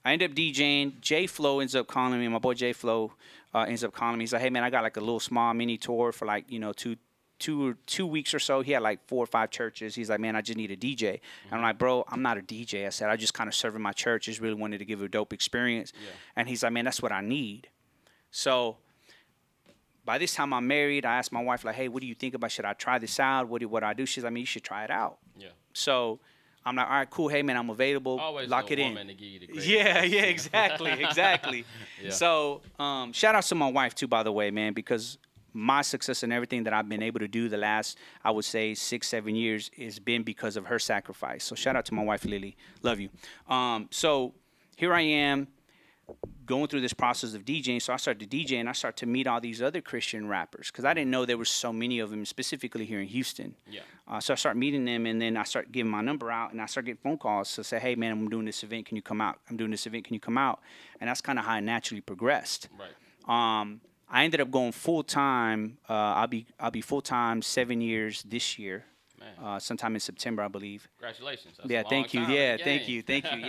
I 0.04 0.12
end 0.12 0.22
up 0.22 0.32
DJing. 0.32 1.00
J 1.00 1.26
Flow 1.26 1.60
ends 1.60 1.74
up 1.74 1.86
calling 1.86 2.18
me. 2.18 2.28
My 2.28 2.38
boy 2.38 2.54
J 2.54 2.72
Flow 2.72 3.12
uh, 3.54 3.66
ends 3.68 3.84
up 3.84 3.92
calling 3.92 4.18
me. 4.18 4.22
He's 4.22 4.32
like, 4.32 4.42
"Hey 4.42 4.50
man, 4.50 4.64
I 4.64 4.70
got 4.70 4.82
like 4.82 4.96
a 4.96 5.00
little 5.00 5.20
small 5.20 5.52
mini 5.54 5.76
tour 5.76 6.12
for 6.12 6.26
like 6.26 6.50
you 6.50 6.58
know 6.58 6.72
two 6.72 6.96
two 7.42 7.68
or 7.68 7.76
two 7.86 8.06
weeks 8.06 8.32
or 8.32 8.38
so. 8.38 8.62
He 8.62 8.72
had 8.72 8.82
like 8.82 9.00
four 9.06 9.22
or 9.22 9.26
five 9.26 9.50
churches. 9.50 9.94
He's 9.94 10.08
like, 10.08 10.20
man, 10.20 10.36
I 10.36 10.40
just 10.40 10.56
need 10.56 10.70
a 10.70 10.76
DJ. 10.76 11.20
And 11.50 11.54
I'm 11.54 11.62
like, 11.62 11.76
bro, 11.76 12.04
I'm 12.08 12.22
not 12.22 12.38
a 12.38 12.40
DJ. 12.40 12.86
I 12.86 12.90
said, 12.90 13.10
I 13.10 13.16
just 13.16 13.34
kind 13.34 13.48
of 13.48 13.54
serve 13.54 13.74
in 13.74 13.82
my 13.82 13.92
church. 13.92 14.26
Just 14.26 14.40
really 14.40 14.54
wanted 14.54 14.78
to 14.78 14.84
give 14.84 15.02
a 15.02 15.08
dope 15.08 15.32
experience. 15.32 15.92
Yeah. 15.94 16.10
And 16.36 16.48
he's 16.48 16.62
like, 16.62 16.72
man, 16.72 16.84
that's 16.84 17.02
what 17.02 17.10
I 17.10 17.20
need. 17.20 17.68
So 18.30 18.76
by 20.04 20.18
this 20.18 20.34
time 20.34 20.52
I'm 20.52 20.66
married. 20.66 21.04
I 21.04 21.16
asked 21.16 21.32
my 21.32 21.42
wife 21.42 21.64
like, 21.64 21.74
hey, 21.74 21.88
what 21.88 22.00
do 22.00 22.06
you 22.06 22.14
think 22.14 22.34
about? 22.34 22.50
Should 22.50 22.64
I 22.64 22.72
try 22.72 22.98
this 22.98 23.18
out? 23.20 23.48
What 23.48 23.60
do 23.60 23.68
what 23.68 23.80
do 23.80 23.86
I 23.86 23.94
do? 23.94 24.06
She's 24.06 24.24
like, 24.24 24.32
mean, 24.32 24.42
you 24.42 24.46
should 24.46 24.64
try 24.64 24.84
it 24.84 24.90
out. 24.90 25.18
Yeah. 25.36 25.48
So 25.72 26.20
I'm 26.64 26.76
like, 26.76 26.86
all 26.86 26.92
right, 26.92 27.10
cool. 27.10 27.28
Hey 27.28 27.42
man, 27.42 27.56
I'm 27.56 27.70
available. 27.70 28.18
Always 28.20 28.48
Lock 28.48 28.70
it 28.70 28.78
in. 28.78 28.88
woman 28.88 29.08
to 29.08 29.14
give 29.14 29.28
you 29.28 29.40
the 29.40 29.46
Yeah, 29.66 30.02
yeah, 30.02 30.22
exactly, 30.22 30.92
exactly. 30.92 31.64
Yeah. 32.02 32.10
So, 32.10 32.62
um, 32.80 33.12
shout 33.12 33.36
out 33.36 33.44
to 33.44 33.54
my 33.54 33.70
wife 33.70 33.94
too, 33.94 34.08
by 34.08 34.24
the 34.24 34.32
way, 34.32 34.50
man, 34.50 34.72
because 34.72 35.18
my 35.52 35.82
success 35.82 36.22
and 36.22 36.32
everything 36.32 36.64
that 36.64 36.72
I've 36.72 36.88
been 36.88 37.02
able 37.02 37.20
to 37.20 37.28
do 37.28 37.48
the 37.48 37.56
last, 37.56 37.98
I 38.24 38.30
would 38.30 38.44
say, 38.44 38.74
six, 38.74 39.08
seven 39.08 39.34
years 39.34 39.70
has 39.78 39.98
been 39.98 40.22
because 40.22 40.56
of 40.56 40.66
her 40.66 40.78
sacrifice. 40.78 41.44
So, 41.44 41.54
shout 41.54 41.76
out 41.76 41.84
to 41.86 41.94
my 41.94 42.02
wife, 42.02 42.24
Lily. 42.24 42.56
Love 42.82 43.00
you. 43.00 43.10
Um, 43.48 43.88
so, 43.90 44.34
here 44.76 44.94
I 44.94 45.02
am 45.02 45.48
going 46.44 46.66
through 46.66 46.80
this 46.80 46.92
process 46.92 47.34
of 47.34 47.44
DJing. 47.44 47.80
So 47.80 47.92
I 47.92 47.96
started 47.96 48.28
to 48.28 48.36
DJ 48.36 48.58
and 48.58 48.68
I 48.68 48.72
started 48.72 48.98
to 48.98 49.06
meet 49.06 49.26
all 49.26 49.40
these 49.40 49.62
other 49.62 49.80
Christian 49.80 50.28
rappers 50.28 50.70
because 50.70 50.84
I 50.84 50.92
didn't 50.94 51.10
know 51.10 51.24
there 51.24 51.38
were 51.38 51.44
so 51.44 51.72
many 51.72 52.00
of 52.00 52.10
them 52.10 52.24
specifically 52.24 52.84
here 52.84 53.00
in 53.00 53.06
Houston. 53.06 53.54
Yeah. 53.70 53.80
Uh, 54.06 54.20
so 54.20 54.34
I 54.34 54.36
start 54.36 54.56
meeting 54.56 54.84
them, 54.84 55.06
and 55.06 55.22
then 55.22 55.36
I 55.36 55.44
start 55.44 55.72
giving 55.72 55.90
my 55.90 56.02
number 56.02 56.30
out, 56.30 56.52
and 56.52 56.60
I 56.60 56.66
start 56.66 56.86
getting 56.86 57.00
phone 57.02 57.16
calls 57.16 57.54
to 57.54 57.64
say, 57.64 57.78
"Hey, 57.78 57.94
man, 57.94 58.12
I'm 58.12 58.28
doing 58.28 58.44
this 58.44 58.62
event. 58.62 58.86
Can 58.86 58.96
you 58.96 59.02
come 59.02 59.20
out? 59.20 59.38
I'm 59.48 59.56
doing 59.56 59.70
this 59.70 59.86
event. 59.86 60.04
Can 60.04 60.14
you 60.14 60.20
come 60.20 60.36
out?" 60.36 60.60
And 61.00 61.08
that's 61.08 61.20
kind 61.20 61.38
of 61.38 61.44
how 61.44 61.52
I 61.52 61.60
naturally 61.60 62.00
progressed. 62.00 62.68
Right. 62.78 63.60
Um, 63.60 63.80
I 64.12 64.24
ended 64.24 64.40
up 64.42 64.50
going 64.50 64.72
full 64.72 65.02
time. 65.02 65.78
Uh, 65.88 65.92
I'll 65.94 66.26
be 66.26 66.46
I'll 66.60 66.70
be 66.70 66.82
full 66.82 67.00
time 67.00 67.40
seven 67.40 67.80
years 67.80 68.22
this 68.24 68.58
year, 68.58 68.84
uh, 69.42 69.58
sometime 69.58 69.94
in 69.94 70.00
September, 70.00 70.42
I 70.42 70.48
believe. 70.48 70.86
Congratulations. 70.98 71.56
That's 71.56 71.70
yeah, 71.70 71.82
thank 71.88 72.12
you. 72.12 72.20
Yeah, 72.20 72.58
thank 72.62 72.88
you. 72.88 73.02
Thank 73.02 73.24
you. 73.32 73.38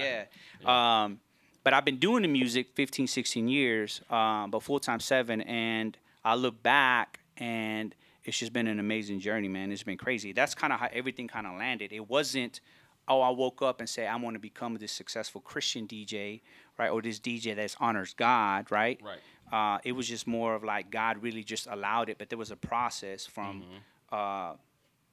Yeah. 0.63 1.03
Um, 1.03 1.19
but 1.63 1.73
I've 1.73 1.85
been 1.85 1.97
doing 1.97 2.23
the 2.23 2.27
music 2.27 2.67
15, 2.75 3.07
16 3.07 3.47
years, 3.47 4.01
um, 4.09 4.51
but 4.51 4.63
full 4.63 4.79
time 4.79 4.99
seven. 4.99 5.41
And 5.41 5.97
I 6.23 6.35
look 6.35 6.61
back 6.61 7.19
and 7.37 7.95
it's 8.23 8.37
just 8.37 8.53
been 8.53 8.67
an 8.67 8.79
amazing 8.79 9.19
journey, 9.19 9.47
man. 9.47 9.71
It's 9.71 9.83
been 9.83 9.97
crazy. 9.97 10.33
That's 10.33 10.55
kind 10.55 10.73
of 10.73 10.79
how 10.79 10.89
everything 10.91 11.27
kind 11.27 11.47
of 11.47 11.57
landed. 11.57 11.91
It 11.93 12.09
wasn't, 12.09 12.59
oh, 13.07 13.21
I 13.21 13.29
woke 13.29 13.61
up 13.61 13.79
and 13.79 13.89
say, 13.89 14.07
I 14.07 14.15
want 14.17 14.35
to 14.35 14.39
become 14.39 14.75
this 14.75 14.91
successful 14.91 15.41
Christian 15.41 15.87
DJ, 15.87 16.41
right? 16.77 16.89
Or 16.89 17.01
this 17.01 17.19
DJ 17.19 17.55
that 17.55 17.75
honors 17.79 18.13
God, 18.13 18.71
right? 18.71 18.99
Right. 19.03 19.19
Uh, 19.57 19.77
it 19.89 19.93
was 19.99 20.07
just 20.07 20.25
more 20.37 20.51
of 20.57 20.63
like 20.63 20.85
God 21.01 21.13
really 21.21 21.43
just 21.43 21.65
allowed 21.75 22.07
it, 22.09 22.17
but 22.19 22.27
there 22.29 22.39
was 22.45 22.51
a 22.51 22.55
process 22.73 23.19
from 23.35 23.53
Mm-hmm. 23.61 24.15
uh, 24.19 24.53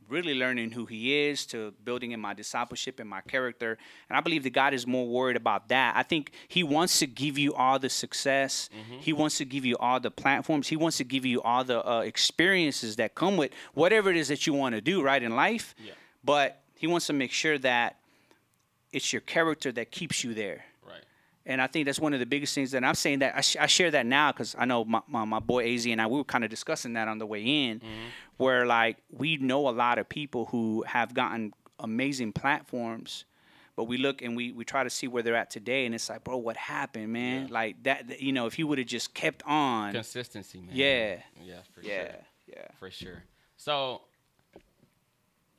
really 0.08 0.34
learning 0.34 0.70
who 0.72 0.84
He 0.86 1.02
is 1.28 1.46
to 1.52 1.58
building 1.84 2.10
in 2.12 2.20
my 2.28 2.34
discipleship 2.34 2.98
and 3.00 3.08
my 3.16 3.20
character. 3.34 3.70
And 4.08 4.14
I 4.18 4.20
believe 4.26 4.42
that 4.46 4.54
God 4.62 4.72
is 4.74 4.84
more 4.86 5.06
worried 5.06 5.36
about 5.36 5.68
that. 5.68 5.90
I 5.94 6.02
think 6.02 6.32
He 6.48 6.62
wants 6.76 6.98
to 7.00 7.06
give 7.06 7.36
you 7.44 7.50
all 7.62 7.78
the 7.78 7.90
success, 7.90 8.68
Mm-hmm. 8.72 8.98
He 9.08 9.12
wants 9.12 9.36
to 9.38 9.44
give 9.44 9.64
you 9.70 9.76
all 9.76 10.00
the 10.00 10.10
platforms, 10.24 10.66
He 10.68 10.76
wants 10.84 10.96
to 10.96 11.04
give 11.04 11.24
you 11.32 11.38
all 11.42 11.62
the 11.64 11.78
uh, 11.88 12.00
experiences 12.00 12.96
that 12.96 13.14
come 13.14 13.36
with 13.36 13.50
whatever 13.74 14.10
it 14.10 14.16
is 14.16 14.28
that 14.28 14.46
you 14.46 14.54
want 14.62 14.74
to 14.74 14.80
do, 14.80 14.96
right, 15.10 15.22
in 15.22 15.36
life. 15.36 15.74
Yeah. 15.78 15.92
But 16.24 16.48
He 16.82 16.86
wants 16.92 17.06
to 17.06 17.12
make 17.12 17.32
sure 17.42 17.58
that 17.58 17.88
it's 18.92 19.12
your 19.12 19.22
character 19.22 19.70
that 19.78 19.90
keeps 19.98 20.24
you 20.24 20.34
there. 20.34 20.64
And 21.46 21.60
I 21.60 21.66
think 21.66 21.86
that's 21.86 21.98
one 21.98 22.12
of 22.12 22.20
the 22.20 22.26
biggest 22.26 22.54
things 22.54 22.70
that 22.72 22.84
I'm 22.84 22.94
saying 22.94 23.20
that 23.20 23.34
I, 23.36 23.40
sh- 23.40 23.56
I 23.58 23.66
share 23.66 23.90
that 23.92 24.06
now 24.06 24.30
because 24.30 24.54
I 24.58 24.66
know 24.66 24.84
my, 24.84 25.00
my, 25.06 25.24
my 25.24 25.38
boy 25.38 25.74
AZ 25.74 25.86
and 25.86 26.00
I, 26.00 26.06
we 26.06 26.18
were 26.18 26.24
kind 26.24 26.44
of 26.44 26.50
discussing 26.50 26.92
that 26.94 27.08
on 27.08 27.18
the 27.18 27.26
way 27.26 27.42
in, 27.42 27.78
mm-hmm. 27.78 28.08
where 28.36 28.66
like 28.66 28.98
we 29.10 29.36
know 29.38 29.68
a 29.68 29.70
lot 29.70 29.98
of 29.98 30.08
people 30.08 30.46
who 30.46 30.84
have 30.86 31.14
gotten 31.14 31.52
amazing 31.78 32.32
platforms, 32.32 33.24
but 33.74 33.84
we 33.84 33.96
look 33.96 34.20
and 34.20 34.36
we, 34.36 34.52
we 34.52 34.64
try 34.64 34.84
to 34.84 34.90
see 34.90 35.08
where 35.08 35.22
they're 35.22 35.34
at 35.34 35.50
today. 35.50 35.86
And 35.86 35.94
it's 35.94 36.10
like, 36.10 36.24
bro, 36.24 36.36
what 36.36 36.56
happened, 36.58 37.12
man? 37.12 37.46
Yeah. 37.46 37.54
Like 37.54 37.82
that, 37.84 38.08
that- 38.08 38.20
you 38.20 38.32
know, 38.32 38.46
if 38.46 38.54
he 38.54 38.64
would 38.64 38.78
have 38.78 38.86
just 38.86 39.14
kept 39.14 39.42
on. 39.46 39.92
Consistency, 39.92 40.60
man. 40.60 40.70
Yeah. 40.72 41.16
Yeah, 41.42 41.54
for 41.72 41.80
yeah. 41.80 42.02
sure. 42.02 42.20
Yeah. 42.48 42.66
For 42.78 42.90
sure. 42.90 43.22
So 43.56 44.02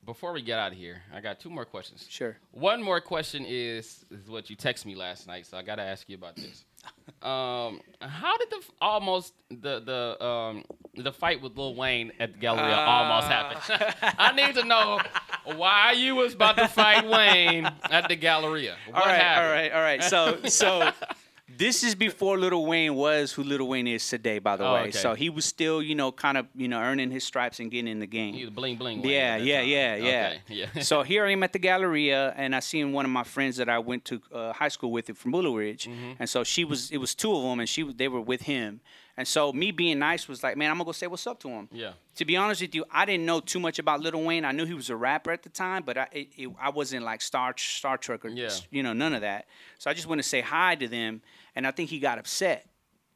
before 0.05 0.33
we 0.33 0.41
get 0.41 0.57
out 0.57 0.71
of 0.71 0.77
here, 0.77 1.01
I 1.13 1.21
got 1.21 1.39
two 1.39 1.49
more 1.49 1.65
questions. 1.65 2.05
Sure. 2.09 2.37
One 2.51 2.81
more 2.81 2.99
question 3.01 3.45
is 3.47 4.05
is 4.09 4.29
what 4.29 4.49
you 4.49 4.55
texted 4.55 4.85
me 4.85 4.95
last 4.95 5.27
night, 5.27 5.45
so 5.45 5.57
I 5.57 5.61
got 5.61 5.75
to 5.75 5.83
ask 5.83 6.09
you 6.09 6.15
about 6.15 6.35
this. 6.35 6.65
Um, 7.21 7.81
how 7.99 8.35
did 8.37 8.49
the 8.49 8.63
almost 8.81 9.35
the 9.51 9.79
the 9.79 10.25
um 10.25 10.63
the 10.95 11.11
fight 11.11 11.39
with 11.39 11.55
Lil 11.55 11.75
Wayne 11.75 12.11
at 12.19 12.33
the 12.33 12.39
Galleria 12.39 12.75
almost 12.75 13.27
happen? 13.27 13.93
I 14.17 14.31
need 14.31 14.55
to 14.55 14.63
know 14.63 14.99
why 15.45 15.91
you 15.91 16.15
was 16.15 16.33
about 16.33 16.57
to 16.57 16.67
fight 16.67 17.07
Wayne 17.07 17.69
at 17.91 18.07
the 18.07 18.15
Galleria. 18.15 18.75
What 18.87 19.03
all 19.03 19.05
right, 19.07 19.21
happened? 19.21 19.45
all 19.45 19.51
right, 19.53 19.71
all 19.71 19.81
right. 19.81 20.03
So, 20.03 20.39
so 20.45 20.91
this 21.57 21.83
is 21.83 21.95
before 21.95 22.37
Little 22.37 22.65
Wayne 22.65 22.95
was 22.95 23.31
who 23.31 23.43
Little 23.43 23.67
Wayne 23.67 23.87
is 23.87 24.07
today. 24.07 24.39
By 24.39 24.55
the 24.57 24.65
Oh, 24.65 24.73
way, 24.73 24.81
okay. 24.83 24.91
so 24.91 25.13
he 25.13 25.29
was 25.29 25.45
still, 25.45 25.81
you 25.81 25.95
know, 25.95 26.11
kind 26.11 26.37
of, 26.37 26.47
you 26.55 26.67
know, 26.67 26.79
earning 26.79 27.11
his 27.11 27.23
stripes 27.23 27.59
and 27.59 27.69
getting 27.71 27.87
in 27.91 27.99
the 27.99 28.07
game. 28.07 28.33
He 28.33 28.41
was 28.45 28.53
bling 28.53 28.77
bling. 28.77 29.03
Yeah, 29.03 29.37
yeah, 29.37 29.61
yeah, 29.61 29.95
yeah. 29.95 30.33
Okay, 30.49 30.69
yeah. 30.75 30.81
so 30.83 31.03
here 31.03 31.25
I 31.25 31.31
am 31.31 31.43
at 31.43 31.53
the 31.53 31.59
Galleria, 31.59 32.33
and 32.37 32.55
I 32.55 32.59
seen 32.59 32.93
one 32.93 33.05
of 33.05 33.11
my 33.11 33.23
friends 33.23 33.57
that 33.57 33.69
I 33.69 33.79
went 33.79 34.05
to 34.05 34.21
uh, 34.33 34.53
high 34.53 34.67
school 34.69 34.91
with 34.91 35.15
from 35.17 35.31
Willowridge, 35.33 35.87
Mm-hmm. 35.87 36.11
and 36.19 36.29
so 36.29 36.43
she 36.43 36.63
was. 36.63 36.91
It 36.91 36.97
was 36.97 37.15
two 37.15 37.33
of 37.35 37.43
them, 37.43 37.59
and 37.59 37.67
she 37.69 37.83
they 37.83 38.07
were 38.07 38.21
with 38.21 38.43
him, 38.43 38.81
and 39.17 39.27
so 39.27 39.51
me 39.53 39.71
being 39.71 39.99
nice 39.99 40.27
was 40.27 40.41
like, 40.43 40.57
man, 40.57 40.69
I'm 40.71 40.77
gonna 40.77 40.85
go 40.85 40.91
say 40.91 41.07
what's 41.07 41.27
up 41.27 41.39
to 41.41 41.49
him. 41.49 41.67
yeah. 41.71 41.93
To 42.15 42.25
be 42.25 42.35
honest 42.37 42.61
with 42.61 42.75
you, 42.75 42.85
I 42.91 43.05
didn't 43.05 43.25
know 43.25 43.39
too 43.39 43.59
much 43.59 43.79
about 43.79 43.99
Little 44.01 44.23
Wayne. 44.23 44.45
I 44.45 44.51
knew 44.51 44.65
he 44.65 44.73
was 44.73 44.89
a 44.89 44.95
rapper 44.95 45.31
at 45.31 45.43
the 45.43 45.49
time, 45.49 45.83
but 45.83 45.97
I 45.97 46.07
it, 46.11 46.27
it, 46.37 46.49
I 46.61 46.69
wasn't 46.69 47.03
like 47.05 47.21
Star 47.21 47.53
Star 47.57 47.97
Trek 47.97 48.25
or 48.25 48.29
Yeah. 48.29 48.49
you 48.69 48.83
know 48.83 48.93
none 48.93 49.13
of 49.13 49.21
that. 49.21 49.45
So 49.79 49.89
I 49.89 49.93
just 49.93 50.07
went 50.07 50.21
to 50.21 50.27
say 50.27 50.41
hi 50.41 50.75
to 50.75 50.87
them, 50.87 51.21
and 51.55 51.65
I 51.67 51.71
think 51.71 51.89
he 51.89 51.99
got 51.99 52.17
upset. 52.19 52.67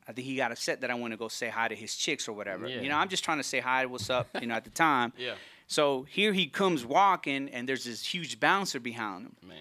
I 0.07 0.11
think 0.13 0.27
he 0.27 0.35
got 0.35 0.51
upset 0.51 0.81
that 0.81 0.91
I 0.91 0.93
went 0.95 1.13
to 1.13 1.17
go 1.17 1.27
say 1.27 1.49
hi 1.49 1.67
to 1.67 1.75
his 1.75 1.95
chicks 1.95 2.27
or 2.27 2.33
whatever. 2.33 2.67
Yeah. 2.67 2.81
You 2.81 2.89
know, 2.89 2.97
I'm 2.97 3.09
just 3.09 3.23
trying 3.23 3.37
to 3.39 3.43
say 3.43 3.59
hi, 3.59 3.85
what's 3.87 4.09
up, 4.11 4.27
you 4.39 4.45
know, 4.47 4.53
at 4.55 4.63
the 4.63 4.69
time. 4.69 5.13
Yeah. 5.17 5.33
So 5.67 6.03
here 6.03 6.31
he 6.31 6.45
comes 6.45 6.85
walking, 6.85 7.49
and 7.49 7.67
there's 7.67 7.85
this 7.85 8.05
huge 8.05 8.39
bouncer 8.39 8.79
behind 8.79 9.25
him, 9.25 9.35
Man. 9.47 9.57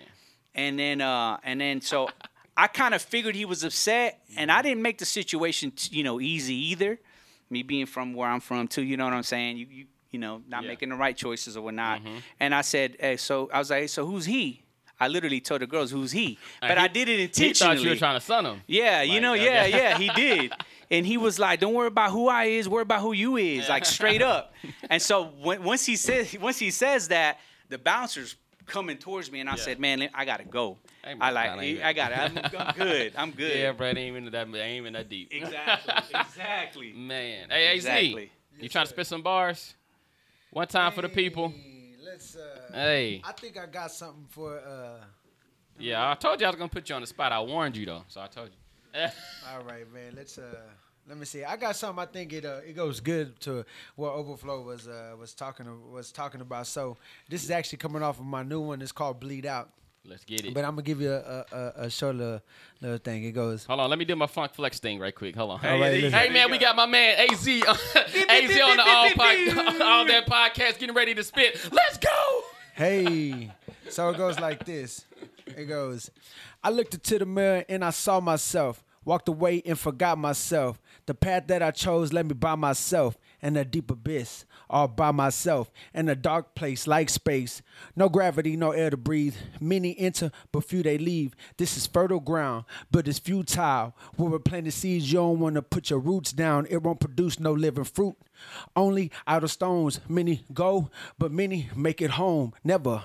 and 0.55 0.78
then 0.78 1.01
uh, 1.01 1.39
and 1.43 1.59
then 1.62 1.80
so 1.80 2.11
I 2.57 2.69
kind 2.69 2.95
of 2.95 3.03
figured 3.03 3.35
he 3.35 3.45
was 3.45 3.65
upset, 3.65 4.21
and 4.37 4.51
I 4.53 4.63
didn't 4.63 4.83
make 4.83 4.99
the 4.99 5.05
situation 5.07 5.73
you 5.91 6.05
know 6.05 6.21
easy 6.21 6.55
either. 6.73 6.99
Me 7.51 7.63
being 7.63 7.87
from 7.87 8.15
where 8.15 8.29
I'm 8.29 8.41
from 8.41 8.69
too, 8.69 8.83
you 8.83 8.97
know 8.97 9.05
what 9.05 9.13
I'm 9.15 9.23
saying? 9.23 9.57
You 9.59 9.67
you 9.71 9.85
you 10.11 10.19
know 10.19 10.37
not 10.37 10.43
Yeah. 10.49 10.59
Mm-hmm. 10.59 10.69
making 10.69 10.89
the 10.91 10.95
right 10.97 11.17
choices 11.17 11.57
or 11.57 11.63
whatnot. 11.63 12.01
And 12.41 12.55
I 12.55 12.61
said, 12.63 12.97
hey, 13.01 13.17
so 13.17 13.51
I 13.53 13.59
was 13.59 13.71
like, 13.71 13.89
so 13.89 14.07
who's 14.07 14.25
he? 14.25 14.63
I 15.01 15.09
literally 15.09 15.41
told 15.41 15.61
the 15.61 15.67
girls 15.67 15.91
who's 15.91 16.13
he, 16.13 16.39
Uh, 16.63 16.69
but 16.69 16.79
he- 16.79 16.85
I 16.85 16.89
did 16.89 17.09
it 17.09 17.17
He 17.17 17.23
intentionally. 17.25 17.77
thought 17.77 17.83
you 17.85 17.91
were 17.91 17.97
trying 17.97 18.15
to 18.21 18.25
son 18.25 18.47
him. 18.47 18.63
Yeah, 18.69 19.03
you 19.03 19.21
know, 19.21 19.35
okay. 19.35 19.45
yeah, 19.45 19.67
yeah, 19.67 19.99
he 19.99 20.09
did. 20.15 20.53
And 20.91 21.05
he 21.05 21.17
was 21.17 21.41
like, 21.41 21.59
"Don't 21.59 21.75
worry 21.75 21.89
about 21.89 22.13
who 22.13 22.29
I 22.29 22.45
is, 22.45 22.69
worry 22.69 22.83
about 22.83 23.01
who 23.01 23.13
you 23.13 23.37
is." 23.37 23.69
Like 23.69 23.85
straight 23.85 24.23
up. 24.23 24.55
And 24.91 25.03
so 25.03 25.25
when, 25.43 25.65
once 25.65 25.85
he 25.85 25.97
says 25.97 26.37
once 26.41 26.59
he 26.61 26.71
says 26.71 27.09
that, 27.09 27.41
the 27.69 27.79
bouncers 27.79 28.37
coming 28.67 28.97
towards 28.97 29.31
me, 29.33 29.41
and 29.41 29.49
I 29.49 29.55
Yeah. 29.57 29.65
said, 29.67 29.81
"Man, 29.81 30.09
I 30.15 30.25
gotta 30.25 30.45
go. 30.45 30.79
Hey, 31.05 31.15
I 31.21 31.31
like, 31.31 31.51
I 31.51 31.89
I 31.89 31.93
got 31.93 32.13
it. 32.13 32.19
I'm, 32.19 32.39
I'm 32.69 32.75
good. 32.77 33.13
I'm 33.17 33.31
good." 33.33 33.57
Yeah, 33.57 33.73
bro, 33.73 33.89
it 33.89 33.99
ain't 33.99 34.17
even 34.17 34.25
that, 34.33 34.49
it 34.49 34.57
ain't 34.57 34.77
even 34.79 34.93
that 34.95 35.09
deep. 35.09 35.29
Exactly. 35.33 35.95
Exactly. 36.21 36.93
Man, 36.93 37.51
hey, 37.51 37.69
AZ, 37.69 37.77
Exactly. 37.85 38.31
you 38.59 38.69
trying 38.69 38.87
to 38.87 38.91
spit 38.91 39.07
some 39.07 39.23
bars? 39.23 39.75
One 40.51 40.67
time 40.67 40.93
for 40.93 41.03
the 41.03 41.09
people. 41.09 41.53
Let's. 42.05 42.37
Uh, 42.37 42.61
Hey, 42.73 43.21
I 43.25 43.33
think 43.33 43.59
I 43.59 43.67
got 43.67 43.91
something 43.91 44.27
for. 44.31 44.59
Uh, 44.59 45.05
yeah, 45.79 46.11
I 46.11 46.15
told 46.15 46.41
you 46.41 46.47
I 46.47 46.51
was 46.51 46.57
gonna 46.57 46.69
put 46.69 46.89
you 46.89 46.95
on 46.95 47.01
the 47.01 47.07
spot. 47.07 47.33
I 47.33 47.41
warned 47.41 47.77
you 47.77 47.85
though, 47.87 48.05
so 48.09 48.21
I 48.21 48.27
told 48.29 48.51
you. 48.51 49.01
all 49.53 49.63
right, 49.65 49.93
man. 49.93 50.15
Let's. 50.17 50.39
Uh, 50.39 50.55
let 51.07 51.19
me 51.19 51.27
see. 51.27 51.45
I 51.45 51.57
got 51.57 51.77
something. 51.77 52.03
I 52.03 52.07
think 52.07 52.33
it. 52.33 52.45
Uh, 52.45 52.61
it 52.67 52.75
goes 52.75 53.01
good 53.01 53.39
to 53.41 53.65
what 53.97 54.13
Overflow 54.13 54.63
was. 54.63 54.89
Uh, 54.89 55.15
was 55.19 55.35
talking. 55.35 55.67
Was 55.93 56.13
talking 56.13 56.41
about. 56.41 56.67
So 56.67 56.97
this 57.29 57.45
is 57.45 57.51
actually 57.51 57.79
coming 57.79 58.03
off 58.03 58.19
of 58.21 58.25
my 58.25 58.43
new 58.43 58.61
one. 58.61 58.81
It's 58.81 58.93
called 58.93 59.21
Bleed 59.21 59.45
Out. 59.45 59.71
Let's 60.07 60.25
get 60.25 60.45
it. 60.45 60.53
But 60.55 60.65
I'm 60.65 60.73
gonna 60.73 60.83
give 60.83 61.01
you 61.01 61.13
a 61.13 61.17
a, 61.53 61.57
a, 61.57 61.73
a 61.87 61.91
short 61.91 62.17
little, 62.17 62.41
little 62.81 62.99
thing. 62.99 63.25
It 63.25 63.33
goes. 63.33 63.65
Hold 63.65 63.81
on, 63.81 63.91
let 63.91 63.99
me 63.99 64.05
do 64.05 64.15
my 64.17 64.27
Funk 64.27 64.53
Flex 64.55 64.79
thing 64.79 64.99
right 64.99 65.15
quick. 65.15 65.35
Hold 65.35 65.53
on. 65.53 65.67
All 65.67 65.79
right, 65.81 65.93
listen. 65.95 66.13
Hey 66.13 66.29
man, 66.31 66.51
we 66.51 66.59
got 66.59 66.77
my 66.77 66.87
man 66.87 67.27
AZ, 67.31 67.47
on- 67.49 67.77
AZ 68.29 68.61
on 68.61 68.77
the 68.77 68.85
all, 68.87 69.11
pod, 69.11 69.81
all 69.83 70.05
that 70.07 70.25
podcast, 70.27 70.79
getting 70.79 70.95
ready 70.95 71.15
to 71.15 71.23
spit. 71.23 71.59
Let's 71.73 71.99
go. 71.99 72.41
Hey. 72.75 73.51
So 73.89 74.09
it 74.11 74.17
goes 74.17 74.39
like 74.41 74.65
this. 74.65 75.05
It 75.47 75.67
goes, 75.67 76.11
I 76.63 76.71
looked 76.71 76.95
into 76.95 77.19
the 77.19 77.27
mirror 77.27 77.65
and 77.69 77.85
I 77.85 77.91
saw 77.91 78.21
myself. 78.21 78.83
Walked 79.05 79.29
away 79.29 79.63
and 79.67 79.79
forgot 79.79 80.17
myself. 80.17 80.81
The 81.05 81.15
path 81.15 81.49
that 81.49 81.63
I 81.63 81.71
chose 81.71 82.13
led 82.15 82.27
me 82.27 82.33
by 82.33 82.55
myself 82.55 83.19
in 83.45 83.57
a 83.59 83.65
deep 83.65 83.91
abyss. 83.91 84.47
all 84.71 84.89
by 84.89 85.11
myself 85.11 85.71
in 85.93 86.09
a 86.09 86.17
dark 86.17 86.55
place 86.55 86.87
like 86.87 87.11
space. 87.11 87.61
No 87.95 88.09
gravity, 88.09 88.57
no 88.57 88.71
air 88.73 88.89
to 88.89 88.97
breathe. 88.97 89.37
Many 89.61 89.97
enter, 89.99 90.33
but 90.51 90.65
few 90.65 90.83
they 90.83 90.97
leave. 90.97 91.37
This 91.59 91.77
is 91.77 91.87
fertile 91.87 92.19
ground, 92.19 92.65
but 92.91 93.07
it's 93.07 93.19
futile. 93.19 93.95
When 94.17 94.31
we're 94.31 94.39
planting 94.39 94.71
seeds, 94.71 95.13
you 95.13 95.19
don't 95.19 95.39
want 95.39 95.57
to 95.57 95.63
put 95.63 95.91
your 95.91 95.99
roots 95.99 96.33
down. 96.33 96.67
It 96.71 96.83
won't 96.83 97.01
produce 97.01 97.39
no 97.39 97.53
living 97.53 97.85
fruit. 97.85 98.17
Only 98.75 99.13
out 99.27 99.45
of 99.45 99.51
stones, 99.51 100.01
many 100.09 100.45
go, 100.53 100.91
but 101.19 101.31
many 101.31 101.69
make 101.77 102.01
it 102.01 102.13
home. 102.13 102.55
Never. 102.65 103.05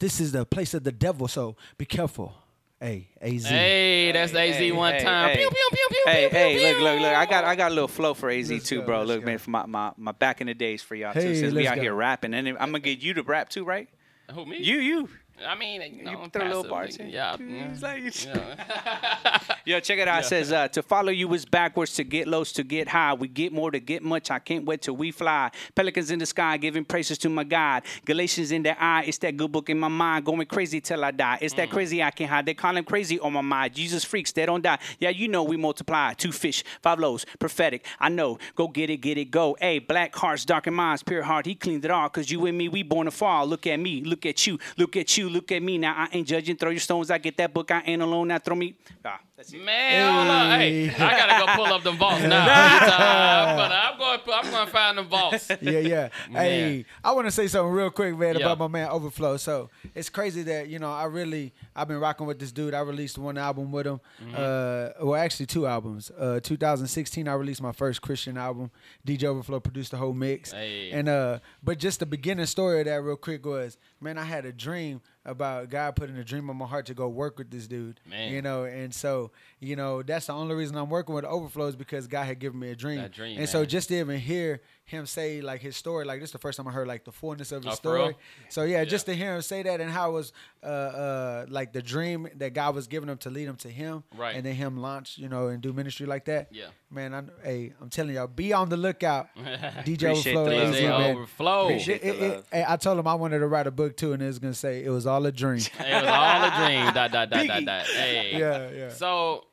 This 0.00 0.20
is 0.20 0.32
the 0.32 0.44
place 0.44 0.74
of 0.74 0.84
the 0.84 0.92
devil, 0.92 1.28
so 1.28 1.56
be 1.78 1.84
careful. 1.84 2.34
Hey, 2.80 3.08
AZ. 3.20 3.44
Hey, 3.44 4.12
that's 4.12 4.32
AZ 4.32 4.54
Hey, 4.56 4.70
one 4.70 4.94
hey, 4.94 5.02
time. 5.04 5.30
hey. 5.30 5.36
Pew, 5.38 5.48
pew, 5.50 5.68
pew, 5.72 5.86
pew, 5.90 6.02
Hey, 6.06 6.20
pew, 6.22 6.28
pew, 6.30 6.38
hey, 6.38 6.54
pew. 6.54 6.62
look, 6.62 6.78
look, 6.94 7.00
look! 7.02 7.12
I 7.12 7.26
got, 7.26 7.44
I 7.44 7.56
got 7.56 7.72
a 7.72 7.74
little 7.74 7.88
flow 7.88 8.14
for 8.14 8.30
AZ 8.30 8.48
Let's 8.50 8.68
too, 8.68 8.80
go, 8.80 8.86
bro. 8.86 9.02
Look, 9.02 9.20
go. 9.22 9.26
man, 9.26 9.38
for 9.38 9.50
my, 9.50 9.66
my, 9.66 9.92
my 9.96 10.12
back 10.12 10.40
in 10.40 10.46
the 10.46 10.54
days 10.54 10.80
for 10.80 10.94
y'all 10.94 11.12
too. 11.12 11.34
Since 11.34 11.54
we 11.54 11.66
out 11.66 11.76
go. 11.76 11.82
here 11.82 11.94
rapping, 11.94 12.34
and 12.34 12.46
I'm 12.48 12.56
gonna 12.56 12.78
get 12.78 13.00
you 13.00 13.14
to 13.14 13.22
rap 13.24 13.48
too, 13.48 13.64
right? 13.64 13.88
Who 14.32 14.46
me? 14.46 14.58
You, 14.58 14.76
you, 14.76 15.08
I 15.46 15.54
mean, 15.54 15.80
you, 15.98 16.04
know, 16.04 16.10
you 16.12 16.18
I'm 16.18 16.30
throw 16.30 16.44
little 16.46 16.62
passive, 16.64 16.70
bars 16.70 16.96
nigga. 16.98 17.00
in. 17.00 17.10
Yeah. 17.10 17.68
It's 17.70 18.24
yeah. 18.24 18.34
like- 18.34 18.58
yeah. 19.46 19.54
Yo, 19.64 19.80
check 19.80 19.98
it 19.98 20.08
out. 20.08 20.22
It 20.22 20.26
says, 20.26 20.52
uh, 20.52 20.68
to 20.68 20.82
follow 20.82 21.10
you 21.10 21.32
is 21.34 21.44
backwards, 21.44 21.92
to 21.94 22.04
get 22.04 22.26
low, 22.26 22.44
to 22.44 22.64
get 22.64 22.88
high. 22.88 23.12
We 23.14 23.28
get 23.28 23.52
more 23.52 23.70
to 23.70 23.80
get 23.80 24.02
much. 24.02 24.30
I 24.30 24.38
can't 24.38 24.64
wait 24.64 24.82
till 24.82 24.96
we 24.96 25.10
fly. 25.10 25.50
Pelicans 25.74 26.10
in 26.10 26.18
the 26.18 26.26
sky, 26.26 26.56
giving 26.56 26.84
praises 26.84 27.18
to 27.18 27.28
my 27.28 27.44
God. 27.44 27.82
Galatians 28.04 28.50
in 28.52 28.62
their 28.62 28.76
eye. 28.80 29.04
It's 29.06 29.18
that 29.18 29.36
good 29.36 29.52
book 29.52 29.68
in 29.70 29.78
my 29.78 29.88
mind, 29.88 30.24
going 30.24 30.46
crazy 30.46 30.80
till 30.80 31.04
I 31.04 31.10
die. 31.10 31.38
It's 31.40 31.54
Mm. 31.54 31.58
that 31.58 31.70
crazy 31.70 32.02
I 32.02 32.10
can't 32.10 32.30
hide. 32.30 32.46
They 32.46 32.54
call 32.54 32.76
him 32.76 32.84
crazy 32.84 33.20
on 33.20 33.32
my 33.32 33.40
mind. 33.42 33.74
Jesus 33.74 34.04
freaks, 34.04 34.32
they 34.32 34.46
don't 34.46 34.62
die. 34.62 34.78
Yeah, 34.98 35.10
you 35.10 35.28
know 35.28 35.42
we 35.42 35.56
multiply. 35.56 36.14
Two 36.14 36.32
fish, 36.32 36.64
five 36.82 36.98
loaves, 36.98 37.26
prophetic. 37.38 37.84
I 38.00 38.08
know. 38.08 38.38
Go 38.54 38.68
get 38.68 38.90
it, 38.90 38.98
get 38.98 39.18
it, 39.18 39.26
go. 39.30 39.56
Hey, 39.60 39.78
black 39.80 40.14
hearts, 40.16 40.44
darkened 40.44 40.76
minds, 40.76 41.02
pure 41.02 41.22
heart. 41.22 41.46
He 41.46 41.54
cleaned 41.54 41.84
it 41.84 41.90
all. 41.90 42.08
Cause 42.08 42.30
you 42.30 42.46
and 42.46 42.56
me, 42.56 42.68
we 42.68 42.82
born 42.82 43.04
to 43.06 43.10
fall. 43.10 43.46
Look 43.46 43.66
at 43.66 43.76
me, 43.78 44.02
look 44.02 44.24
at 44.24 44.46
you, 44.46 44.58
look 44.76 44.96
at 44.96 45.16
you, 45.18 45.27
look 45.28 45.52
at 45.52 45.62
me. 45.62 45.78
Now 45.78 45.94
I 45.96 46.08
ain't 46.12 46.26
judging. 46.26 46.56
Throw 46.56 46.70
your 46.70 46.80
stones. 46.80 47.10
I 47.10 47.18
get 47.18 47.36
that 47.36 47.52
book. 47.52 47.70
I 47.70 47.82
ain't 47.86 48.02
alone. 48.02 48.28
Now 48.28 48.38
throw 48.38 48.56
me. 48.56 48.74
Ah, 49.04 49.20
that's 49.36 49.52
it. 49.52 49.62
Man, 49.62 50.14
hold 50.14 50.28
on. 50.28 50.60
Hey, 50.60 50.90
I 50.90 51.18
gotta 51.18 51.46
go 51.46 51.52
pull 51.64 51.72
up 51.74 51.82
them 51.82 51.96
vaults 51.96 52.22
now. 52.24 52.44
I'm, 52.44 53.56
gonna, 53.56 53.74
I'm 53.74 53.98
going. 53.98 54.20
I'm 54.32 54.50
going 54.50 54.66
to 54.66 54.72
find 54.72 54.98
them 54.98 55.08
vaults. 55.08 55.50
yeah, 55.60 55.78
yeah. 55.78 56.08
Hey, 56.30 56.84
I 57.02 57.12
want 57.12 57.26
to 57.26 57.30
say 57.30 57.46
something 57.46 57.72
real 57.72 57.90
quick, 57.90 58.16
man, 58.16 58.36
Yeah. 58.38 58.46
about 58.46 58.58
my 58.58 58.68
man 58.68 58.88
Overflow. 58.90 59.36
So 59.36 59.70
it's 59.94 60.08
crazy 60.08 60.42
that 60.44 60.68
you 60.68 60.78
know 60.78 60.92
I 60.92 61.04
really 61.04 61.52
I've 61.74 61.88
been 61.88 62.00
rocking 62.00 62.26
with 62.26 62.38
this 62.38 62.52
dude. 62.52 62.74
I 62.74 62.80
released 62.80 63.18
one 63.18 63.38
album 63.38 63.70
with 63.72 63.86
him. 63.86 64.00
Mm-hmm. 64.22 64.34
Uh, 64.36 65.04
well, 65.06 65.14
actually 65.20 65.46
two 65.46 65.66
albums. 65.66 66.10
Uh, 66.18 66.40
2016, 66.42 67.28
I 67.28 67.34
released 67.34 67.62
my 67.62 67.72
first 67.72 68.02
Christian 68.02 68.36
album. 68.36 68.70
DJ 69.06 69.24
Overflow 69.24 69.60
produced 69.60 69.90
the 69.92 69.96
whole 69.96 70.12
mix. 70.14 70.52
Hey. 70.52 70.90
And 70.90 71.08
uh, 71.08 71.38
but 71.62 71.78
just 71.78 72.00
the 72.00 72.06
beginning 72.06 72.46
story 72.46 72.80
of 72.80 72.86
that 72.86 73.02
real 73.02 73.16
quick 73.16 73.44
was, 73.46 73.76
man, 74.00 74.18
I 74.18 74.24
had 74.24 74.44
a 74.44 74.52
dream 74.52 75.00
about 75.28 75.68
God 75.70 75.94
putting 75.96 76.16
a 76.16 76.24
dream 76.24 76.48
on 76.50 76.56
my 76.56 76.66
heart 76.66 76.86
to 76.86 76.94
go 76.94 77.08
work 77.08 77.38
with 77.38 77.50
this 77.50 77.66
dude. 77.66 78.00
Man. 78.08 78.32
You 78.32 78.42
know, 78.42 78.64
and 78.64 78.94
so 78.94 79.30
you 79.60 79.76
know 79.76 80.02
that's 80.02 80.26
the 80.26 80.32
only 80.32 80.54
reason 80.54 80.76
I'm 80.76 80.90
working 80.90 81.14
with 81.14 81.24
Overflow 81.24 81.66
is 81.68 81.76
because 81.76 82.06
God 82.06 82.24
had 82.24 82.38
given 82.38 82.58
me 82.58 82.70
a 82.70 82.76
dream. 82.76 82.98
That 82.98 83.12
dream, 83.12 83.38
and 83.38 83.48
so 83.48 83.64
just 83.64 83.88
to 83.88 83.98
even 83.98 84.18
hear 84.18 84.60
him 84.84 85.04
say 85.04 85.40
like 85.42 85.60
his 85.60 85.76
story, 85.76 86.04
like 86.06 86.20
this 86.20 86.28
is 86.28 86.32
the 86.32 86.38
first 86.38 86.56
time 86.56 86.66
I 86.66 86.72
heard 86.72 86.88
like 86.88 87.04
the 87.04 87.12
fullness 87.12 87.52
of 87.52 87.62
his 87.62 87.72
Oh, 87.72 87.76
story. 87.76 88.16
So 88.48 88.62
yeah, 88.62 88.84
just 88.84 89.04
to 89.06 89.14
hear 89.14 89.34
him 89.36 89.42
say 89.42 89.62
that 89.62 89.80
and 89.82 89.90
how 89.90 90.10
it 90.10 90.12
was 90.14 90.32
uh 90.62 90.66
uh 90.66 91.46
like 91.48 91.72
the 91.72 91.82
dream 91.82 92.26
that 92.36 92.54
God 92.54 92.74
was 92.74 92.86
giving 92.86 93.08
him 93.08 93.18
to 93.18 93.30
lead 93.30 93.46
him 93.48 93.56
to 93.56 93.68
him, 93.68 94.02
Right. 94.16 94.34
And 94.34 94.44
then 94.46 94.54
him 94.54 94.78
launch, 94.78 95.18
you 95.18 95.28
know, 95.28 95.48
and 95.48 95.60
do 95.60 95.72
ministry 95.72 96.06
like 96.06 96.24
that. 96.24 96.48
Yeah. 96.50 96.68
man, 96.90 97.12
I, 97.14 97.22
hey, 97.46 97.72
I'm 97.82 97.90
telling 97.90 98.14
y'all, 98.14 98.26
be 98.28 98.52
on 98.54 98.68
the 98.70 98.76
lookout. 98.78 99.28
DJ 99.36 99.94
Appreciate 100.10 100.34
Overflow, 100.36 100.44
the 100.48 100.56
love. 100.56 100.72
Man. 100.72 101.16
overflow. 101.16 101.64
Appreciate 101.66 102.02
It- 102.02 102.18
the 102.18 102.24
it- 102.24 102.28
love. 102.36 102.44
hey, 102.52 102.64
I 102.66 102.76
told 102.76 102.98
him 102.98 103.06
I 103.06 103.14
wanted 103.14 103.40
to 103.40 103.46
write 103.46 103.66
a 103.66 103.70
book 103.70 103.96
too, 103.96 104.14
and 104.14 104.22
it 104.22 104.26
was 104.26 104.38
gonna 104.38 104.54
say 104.54 104.82
it 104.82 104.90
was 104.90 105.06
all 105.06 105.17
a 105.26 105.32
dream. 105.32 105.60
It 105.80 106.02
was 106.02 106.04
all 106.10 106.44
a 106.44 106.50
dream. 106.66 106.84
Dot 106.94 107.10
dot 107.12 107.30
dot 107.30 107.46
dot 107.46 107.64
dot. 107.64 107.86
Hey. 107.86 108.38
yeah, 108.38 108.70
yeah. 108.70 108.88
So, 108.90 109.44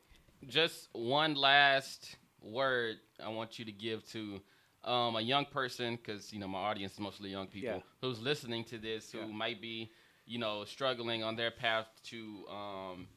just 0.47 0.89
one 0.93 1.35
last 1.35 2.15
word 2.41 2.97
I 3.23 3.29
want 3.29 3.57
you 3.59 3.65
to 3.65 3.71
give 3.71 4.05
to 4.11 4.39
um, 4.83 5.15
a 5.15 5.21
young 5.21 5.45
person, 5.45 5.95
because 5.95 6.31
you 6.31 6.39
know 6.39 6.47
my 6.47 6.59
audience 6.59 6.93
is 6.93 6.99
mostly 6.99 7.29
young 7.31 7.47
people 7.47 7.77
Yeah. 7.77 7.79
who's 8.01 8.19
listening 8.21 8.63
to 8.65 8.77
this, 8.77 9.11
who 9.11 9.19
Yeah. 9.19 9.25
might 9.25 9.59
be, 9.61 9.91
you 10.27 10.37
know, 10.37 10.63
struggling 10.65 11.23
on 11.23 11.35
their 11.35 11.51
path 11.51 11.87
to, 12.11 12.45
um, 12.49 13.07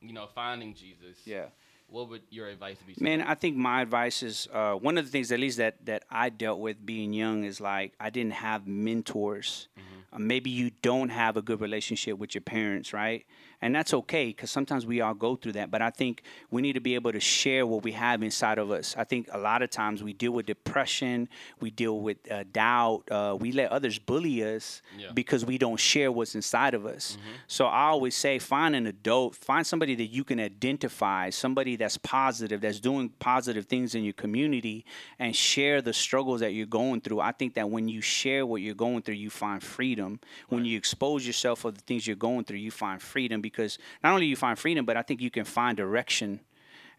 you 0.00 0.12
know, 0.12 0.26
finding 0.34 0.74
Jesus. 0.74 1.18
Yeah. 1.26 1.46
What 1.88 2.08
would 2.08 2.22
your 2.30 2.48
advice 2.48 2.78
be? 2.86 2.94
Man, 2.98 3.18
them? 3.18 3.28
I 3.28 3.34
think 3.34 3.56
my 3.56 3.82
advice 3.82 4.22
is 4.22 4.48
uh, 4.52 4.74
one 4.74 4.96
of 4.98 5.04
the 5.04 5.10
things, 5.10 5.30
at 5.30 5.38
least 5.40 5.58
that 5.58 5.84
that 5.86 6.04
I 6.10 6.30
dealt 6.30 6.60
with 6.60 6.84
being 6.84 7.12
young, 7.12 7.44
is 7.44 7.60
like 7.60 7.92
I 8.00 8.10
didn't 8.10 8.32
have 8.32 8.66
mentors. 8.66 9.68
Uh, 10.12 10.18
maybe 10.18 10.50
you 10.50 10.70
don't 10.82 11.08
have 11.08 11.36
a 11.36 11.42
good 11.42 11.60
relationship 11.60 12.18
with 12.18 12.34
your 12.34 12.42
parents, 12.42 12.92
right? 12.92 13.24
And 13.62 13.74
that's 13.74 13.94
okay 13.94 14.26
because 14.26 14.50
sometimes 14.50 14.84
we 14.84 15.00
all 15.00 15.14
go 15.14 15.36
through 15.36 15.52
that. 15.52 15.70
But 15.70 15.80
I 15.82 15.90
think 15.90 16.22
we 16.50 16.60
need 16.60 16.72
to 16.74 16.80
be 16.80 16.94
able 16.96 17.12
to 17.12 17.20
share 17.20 17.64
what 17.66 17.84
we 17.84 17.92
have 17.92 18.22
inside 18.22 18.58
of 18.58 18.70
us. 18.72 18.94
I 18.98 19.04
think 19.04 19.28
a 19.32 19.38
lot 19.38 19.62
of 19.62 19.70
times 19.70 20.02
we 20.02 20.12
deal 20.12 20.32
with 20.32 20.46
depression, 20.46 21.28
we 21.60 21.70
deal 21.70 22.00
with 22.00 22.18
uh, 22.30 22.42
doubt, 22.52 23.04
uh, 23.10 23.36
we 23.40 23.52
let 23.52 23.70
others 23.70 23.98
bully 23.98 24.42
us 24.42 24.82
Yeah. 24.98 25.12
because 25.14 25.44
we 25.46 25.56
don't 25.58 25.78
share 25.78 26.10
what's 26.10 26.34
inside 26.34 26.74
of 26.74 26.84
us. 26.86 27.16
So 27.46 27.66
I 27.66 27.84
always 27.86 28.14
say, 28.16 28.38
find 28.40 28.74
an 28.74 28.86
adult, 28.88 29.36
find 29.36 29.66
somebody 29.66 29.94
that 29.94 30.06
you 30.06 30.24
can 30.24 30.40
identify, 30.40 31.30
somebody 31.30 31.76
that's 31.76 31.96
positive, 31.98 32.60
that's 32.60 32.80
doing 32.80 33.10
positive 33.20 33.66
things 33.66 33.94
in 33.94 34.02
your 34.02 34.12
community, 34.14 34.84
and 35.18 35.34
share 35.36 35.80
the 35.80 35.92
struggles 35.92 36.40
that 36.40 36.52
you're 36.52 36.66
going 36.66 37.00
through. 37.00 37.20
I 37.20 37.30
think 37.32 37.54
that 37.54 37.70
when 37.70 37.88
you 37.88 38.00
share 38.00 38.44
what 38.44 38.60
you're 38.62 38.74
going 38.74 39.02
through, 39.02 39.14
you 39.14 39.30
find 39.30 39.62
freedom. 39.62 40.18
When 40.48 40.64
you 40.64 40.76
expose 40.76 41.24
yourself 41.26 41.64
of 41.64 41.74
the 41.76 41.80
things 41.82 42.06
you're 42.06 42.16
going 42.16 42.44
through, 42.44 42.58
you 42.58 42.70
find 42.72 43.00
freedom 43.00 43.40
because 43.52 43.78
not 44.02 44.12
only 44.14 44.26
you 44.26 44.36
find 44.36 44.58
freedom, 44.58 44.84
but 44.84 44.96
I 44.96 45.02
think 45.02 45.20
you 45.20 45.30
can 45.30 45.44
find 45.44 45.76
direction. 45.76 46.40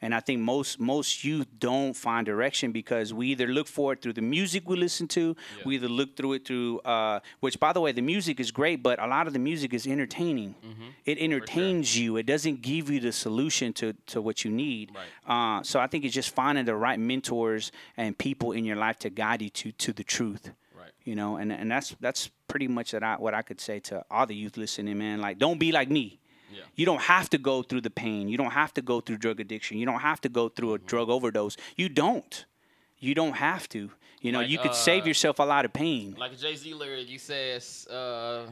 And 0.02 0.14
I 0.14 0.20
think 0.20 0.42
most 0.42 0.82
most 0.82 1.24
youth 1.24 1.48
don't 1.60 1.94
find 1.94 2.26
direction 2.26 2.74
because 2.74 3.14
we 3.14 3.28
either 3.28 3.48
look 3.48 3.68
for 3.68 3.94
it 3.94 4.02
through 4.02 4.12
the 4.12 4.22
music 4.22 4.68
we 4.68 4.76
listen 4.76 5.08
to, 5.10 5.34
we 5.64 5.76
either 5.76 5.88
look 5.88 6.18
through 6.18 6.34
it 6.34 6.46
through 6.46 6.80
uh, 6.80 7.22
which 7.40 7.58
by 7.58 7.72
the 7.72 7.80
way 7.80 7.94
the 7.94 8.02
music 8.02 8.42
is 8.42 8.52
great, 8.52 8.84
but 8.84 9.02
a 9.02 9.08
lot 9.08 9.28
of 9.28 9.34
the 9.34 9.40
music 9.40 9.74
is 9.74 9.88
entertaining. 9.88 10.56
It 11.06 11.20
entertains 11.20 11.98
you. 11.98 12.18
It 12.18 12.26
doesn't 12.26 12.62
give 12.62 12.90
you 12.90 13.00
the 13.00 13.14
solution 13.14 13.72
to 13.74 13.94
to 14.08 14.22
what 14.22 14.44
you 14.44 14.52
need. 14.52 14.92
Right. 14.94 15.60
Uh, 15.60 15.64
so 15.64 15.80
I 15.80 15.88
think 15.88 16.04
it's 16.04 16.14
just 16.14 16.32
finding 16.36 16.66
the 16.66 16.76
right 16.76 17.00
mentors 17.00 17.72
and 17.96 18.18
people 18.18 18.52
in 18.52 18.66
your 18.66 18.76
life 18.76 19.00
to 19.00 19.10
guide 19.10 19.42
you 19.42 19.52
to 19.52 19.72
to 19.72 19.94
the 19.94 20.04
truth. 20.04 20.52
Right. 20.78 20.92
You 21.06 21.16
know, 21.16 21.38
and 21.38 21.50
and 21.50 21.72
that's 21.72 21.96
that's 22.02 22.30
pretty 22.50 22.68
much 22.68 22.92
that 22.92 23.04
I, 23.04 23.16
what 23.16 23.34
I 23.34 23.42
could 23.42 23.62
say 23.62 23.80
to 23.80 24.04
all 24.12 24.26
the 24.26 24.36
youth 24.36 24.58
listening, 24.58 24.98
man. 24.98 25.22
Like, 25.22 25.40
don't 25.40 25.60
be 25.60 25.72
like 25.72 25.90
me. 25.90 26.20
Yeah. 26.54 26.62
You 26.76 26.86
don't 26.86 27.02
have 27.02 27.30
to 27.32 27.38
go 27.38 27.64
through 27.64 27.82
the 27.82 27.90
pain. 27.90 28.30
You 28.30 28.38
don't 28.38 28.52
have 28.52 28.74
to 28.76 28.82
go 28.82 29.02
through 29.02 29.18
drug 29.18 29.40
addiction. 29.40 29.78
You 29.78 29.86
don't 29.86 30.00
have 30.02 30.22
to 30.22 30.30
go 30.30 30.50
through 30.50 30.74
a 30.74 30.78
Mm-hmm. 30.78 30.88
drug 30.88 31.10
overdose. 31.10 31.58
You 31.76 31.90
don't. 31.90 32.46
You 33.00 33.14
don't 33.16 33.34
have 33.38 33.68
to. 33.70 33.90
You 34.22 34.32
know, 34.32 34.40
Like, 34.40 34.50
you 34.50 34.58
could 34.60 34.74
save 34.76 35.04
uh, 35.04 35.08
yourself 35.08 35.40
a 35.40 35.44
lot 35.44 35.66
of 35.66 35.74
pain. 35.74 36.16
Like 36.18 36.38
Jay 36.38 36.56
Z 36.56 36.74
lyric, 36.74 37.08
he 37.08 37.18
says, 37.18 37.86
uh, 37.88 38.46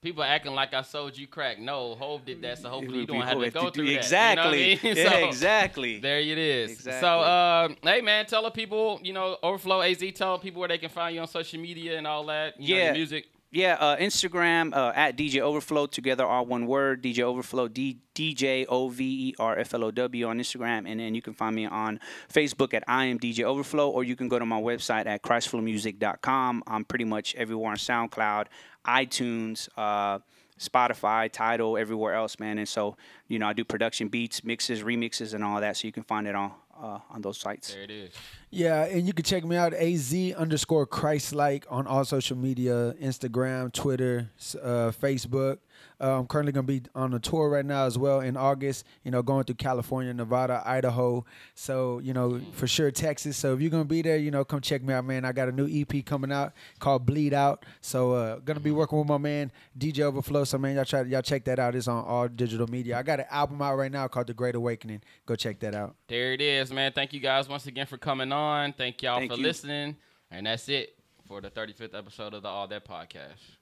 "People 0.00 0.22
acting 0.22 0.54
like 0.54 0.72
I 0.72 0.80
sold 0.80 1.18
you 1.18 1.26
crack." 1.26 1.58
No, 1.58 1.94
Hov 1.94 2.24
did 2.24 2.40
that, 2.40 2.56
so 2.58 2.70
hopefully 2.70 3.00
you 3.00 3.06
don't 3.06 3.20
have 3.20 3.38
to 3.38 3.50
go 3.50 3.68
through 3.68 3.88
exactly. 3.88 4.76
that. 4.76 4.84
You 4.84 4.94
know 4.94 5.00
I 5.00 5.04
mean? 5.04 5.04
Yeah, 5.12 5.20
So, 5.20 5.26
exactly. 5.28 5.98
There 6.00 6.20
it 6.20 6.38
is. 6.38 6.70
Exactly. 6.72 7.00
So, 7.00 7.20
uh, 7.20 7.68
hey 7.82 8.00
man, 8.00 8.24
tell 8.24 8.42
the 8.44 8.50
people, 8.50 8.98
you 9.02 9.12
know, 9.12 9.36
Overflow 9.42 9.82
AZ, 9.82 10.02
tell 10.14 10.38
people 10.38 10.60
where 10.60 10.68
they 10.68 10.78
can 10.78 10.88
find 10.88 11.14
you 11.14 11.20
on 11.20 11.28
social 11.28 11.60
media 11.60 11.98
and 11.98 12.06
all 12.06 12.24
that. 12.26 12.58
You 12.58 12.74
know, 12.76 12.80
Yeah. 12.80 12.92
music. 12.92 13.26
Yeah, 13.52 13.74
uh, 13.80 13.96
Instagram 13.96 14.72
uh, 14.76 14.92
at 14.94 15.16
DJ 15.16 15.40
Overflow 15.40 15.86
together 15.86 16.24
all 16.24 16.46
one 16.46 16.68
word. 16.68 17.02
DJ 17.02 17.22
Overflow 17.24 17.66
D 17.66 17.98
DJ 18.14 18.64
O 18.68 18.88
V 18.88 19.30
E 19.30 19.34
R 19.40 19.58
F 19.58 19.74
L 19.74 19.84
O 19.84 19.90
W 19.90 20.28
on 20.28 20.38
Instagram, 20.38 20.88
and 20.88 21.00
then 21.00 21.16
you 21.16 21.22
can 21.22 21.34
find 21.34 21.56
me 21.56 21.66
on 21.66 21.98
Facebook 22.32 22.74
at 22.74 22.84
I 22.86 23.06
am 23.06 23.18
DJ 23.18 23.42
Overflow, 23.42 23.90
or 23.90 24.04
you 24.04 24.14
can 24.14 24.28
go 24.28 24.38
to 24.38 24.46
my 24.46 24.60
website 24.60 25.06
at 25.06 25.22
ChristflowMusic.com. 25.22 26.62
I'm 26.68 26.84
pretty 26.84 27.04
much 27.04 27.34
everywhere 27.34 27.72
on 27.72 27.76
SoundCloud, 27.76 28.46
iTunes. 28.86 29.68
Uh, 29.76 30.20
Spotify, 30.60 31.32
Tidal, 31.32 31.78
everywhere 31.78 32.12
else, 32.12 32.38
man. 32.38 32.58
And 32.58 32.68
so, 32.68 32.98
you 33.28 33.38
know, 33.38 33.46
I 33.46 33.54
do 33.54 33.64
production 33.64 34.08
beats, 34.08 34.44
mixes, 34.44 34.82
remixes, 34.82 35.32
and 35.32 35.42
all 35.42 35.58
that. 35.62 35.78
So 35.78 35.86
you 35.86 35.92
can 35.92 36.02
find 36.02 36.28
it 36.28 36.34
all 36.34 36.59
uh, 36.80 36.98
on 37.10 37.20
those 37.22 37.38
sites. 37.38 37.72
There 37.72 37.82
it 37.82 37.90
is. 37.90 38.10
Yeah, 38.50 38.84
and 38.84 39.06
you 39.06 39.12
can 39.12 39.24
check 39.24 39.44
me 39.44 39.56
out 39.56 39.74
az 39.74 40.14
underscore 40.36 40.86
Christ 40.86 41.34
like 41.34 41.66
on 41.70 41.86
all 41.86 42.04
social 42.04 42.36
media, 42.36 42.94
Instagram, 43.00 43.72
Twitter, 43.72 44.30
uh, 44.62 44.90
Facebook. 44.90 45.58
Uh, 46.00 46.18
I'm 46.18 46.26
currently 46.26 46.52
gonna 46.52 46.66
be 46.66 46.82
on 46.94 47.12
a 47.14 47.18
tour 47.18 47.48
right 47.50 47.64
now 47.64 47.84
as 47.84 47.98
well 47.98 48.20
in 48.20 48.36
August. 48.36 48.86
You 49.04 49.10
know, 49.10 49.22
going 49.22 49.44
through 49.44 49.56
California, 49.56 50.14
Nevada, 50.14 50.62
Idaho. 50.64 51.24
So 51.54 51.98
you 51.98 52.12
know, 52.14 52.40
for 52.52 52.66
sure 52.66 52.90
Texas. 52.90 53.36
So 53.36 53.54
if 53.54 53.60
you're 53.60 53.70
gonna 53.70 53.84
be 53.84 54.02
there, 54.02 54.16
you 54.16 54.30
know, 54.30 54.44
come 54.44 54.60
check 54.60 54.82
me 54.82 54.94
out, 54.94 55.04
man. 55.04 55.24
I 55.24 55.32
got 55.32 55.48
a 55.48 55.52
new 55.52 55.68
EP 55.68 56.04
coming 56.04 56.32
out 56.32 56.52
called 56.78 57.04
Bleed 57.04 57.34
Out. 57.34 57.64
So 57.80 58.12
uh, 58.12 58.38
gonna 58.38 58.60
be 58.60 58.70
working 58.70 58.98
with 58.98 59.08
my 59.08 59.18
man 59.18 59.52
DJ 59.78 60.00
Overflow. 60.00 60.44
So 60.44 60.58
man, 60.58 60.76
y'all 60.76 60.84
try 60.84 61.02
y'all 61.02 61.22
check 61.22 61.44
that 61.44 61.58
out. 61.58 61.74
It's 61.74 61.88
on 61.88 62.04
all 62.04 62.28
digital 62.28 62.66
media. 62.66 62.98
I 62.98 63.02
got 63.02 63.20
an 63.20 63.26
album 63.30 63.60
out 63.60 63.76
right 63.76 63.92
now 63.92 64.08
called 64.08 64.26
The 64.26 64.34
Great 64.34 64.54
Awakening. 64.54 65.02
Go 65.26 65.36
check 65.36 65.60
that 65.60 65.74
out. 65.74 65.96
There 66.08 66.32
it 66.32 66.40
is, 66.40 66.72
man. 66.72 66.92
Thank 66.92 67.12
you 67.12 67.20
guys 67.20 67.48
once 67.48 67.66
again 67.66 67.86
for 67.86 67.98
coming 67.98 68.32
on. 68.32 68.72
Thank 68.72 69.02
y'all 69.02 69.18
Thank 69.18 69.32
for 69.32 69.36
you. 69.36 69.44
listening. 69.44 69.96
And 70.30 70.46
that's 70.46 70.68
it 70.68 70.96
for 71.26 71.40
the 71.40 71.50
35th 71.50 71.96
episode 71.96 72.34
of 72.34 72.42
the 72.42 72.48
All 72.48 72.66
That 72.68 72.84
podcast. 72.86 73.59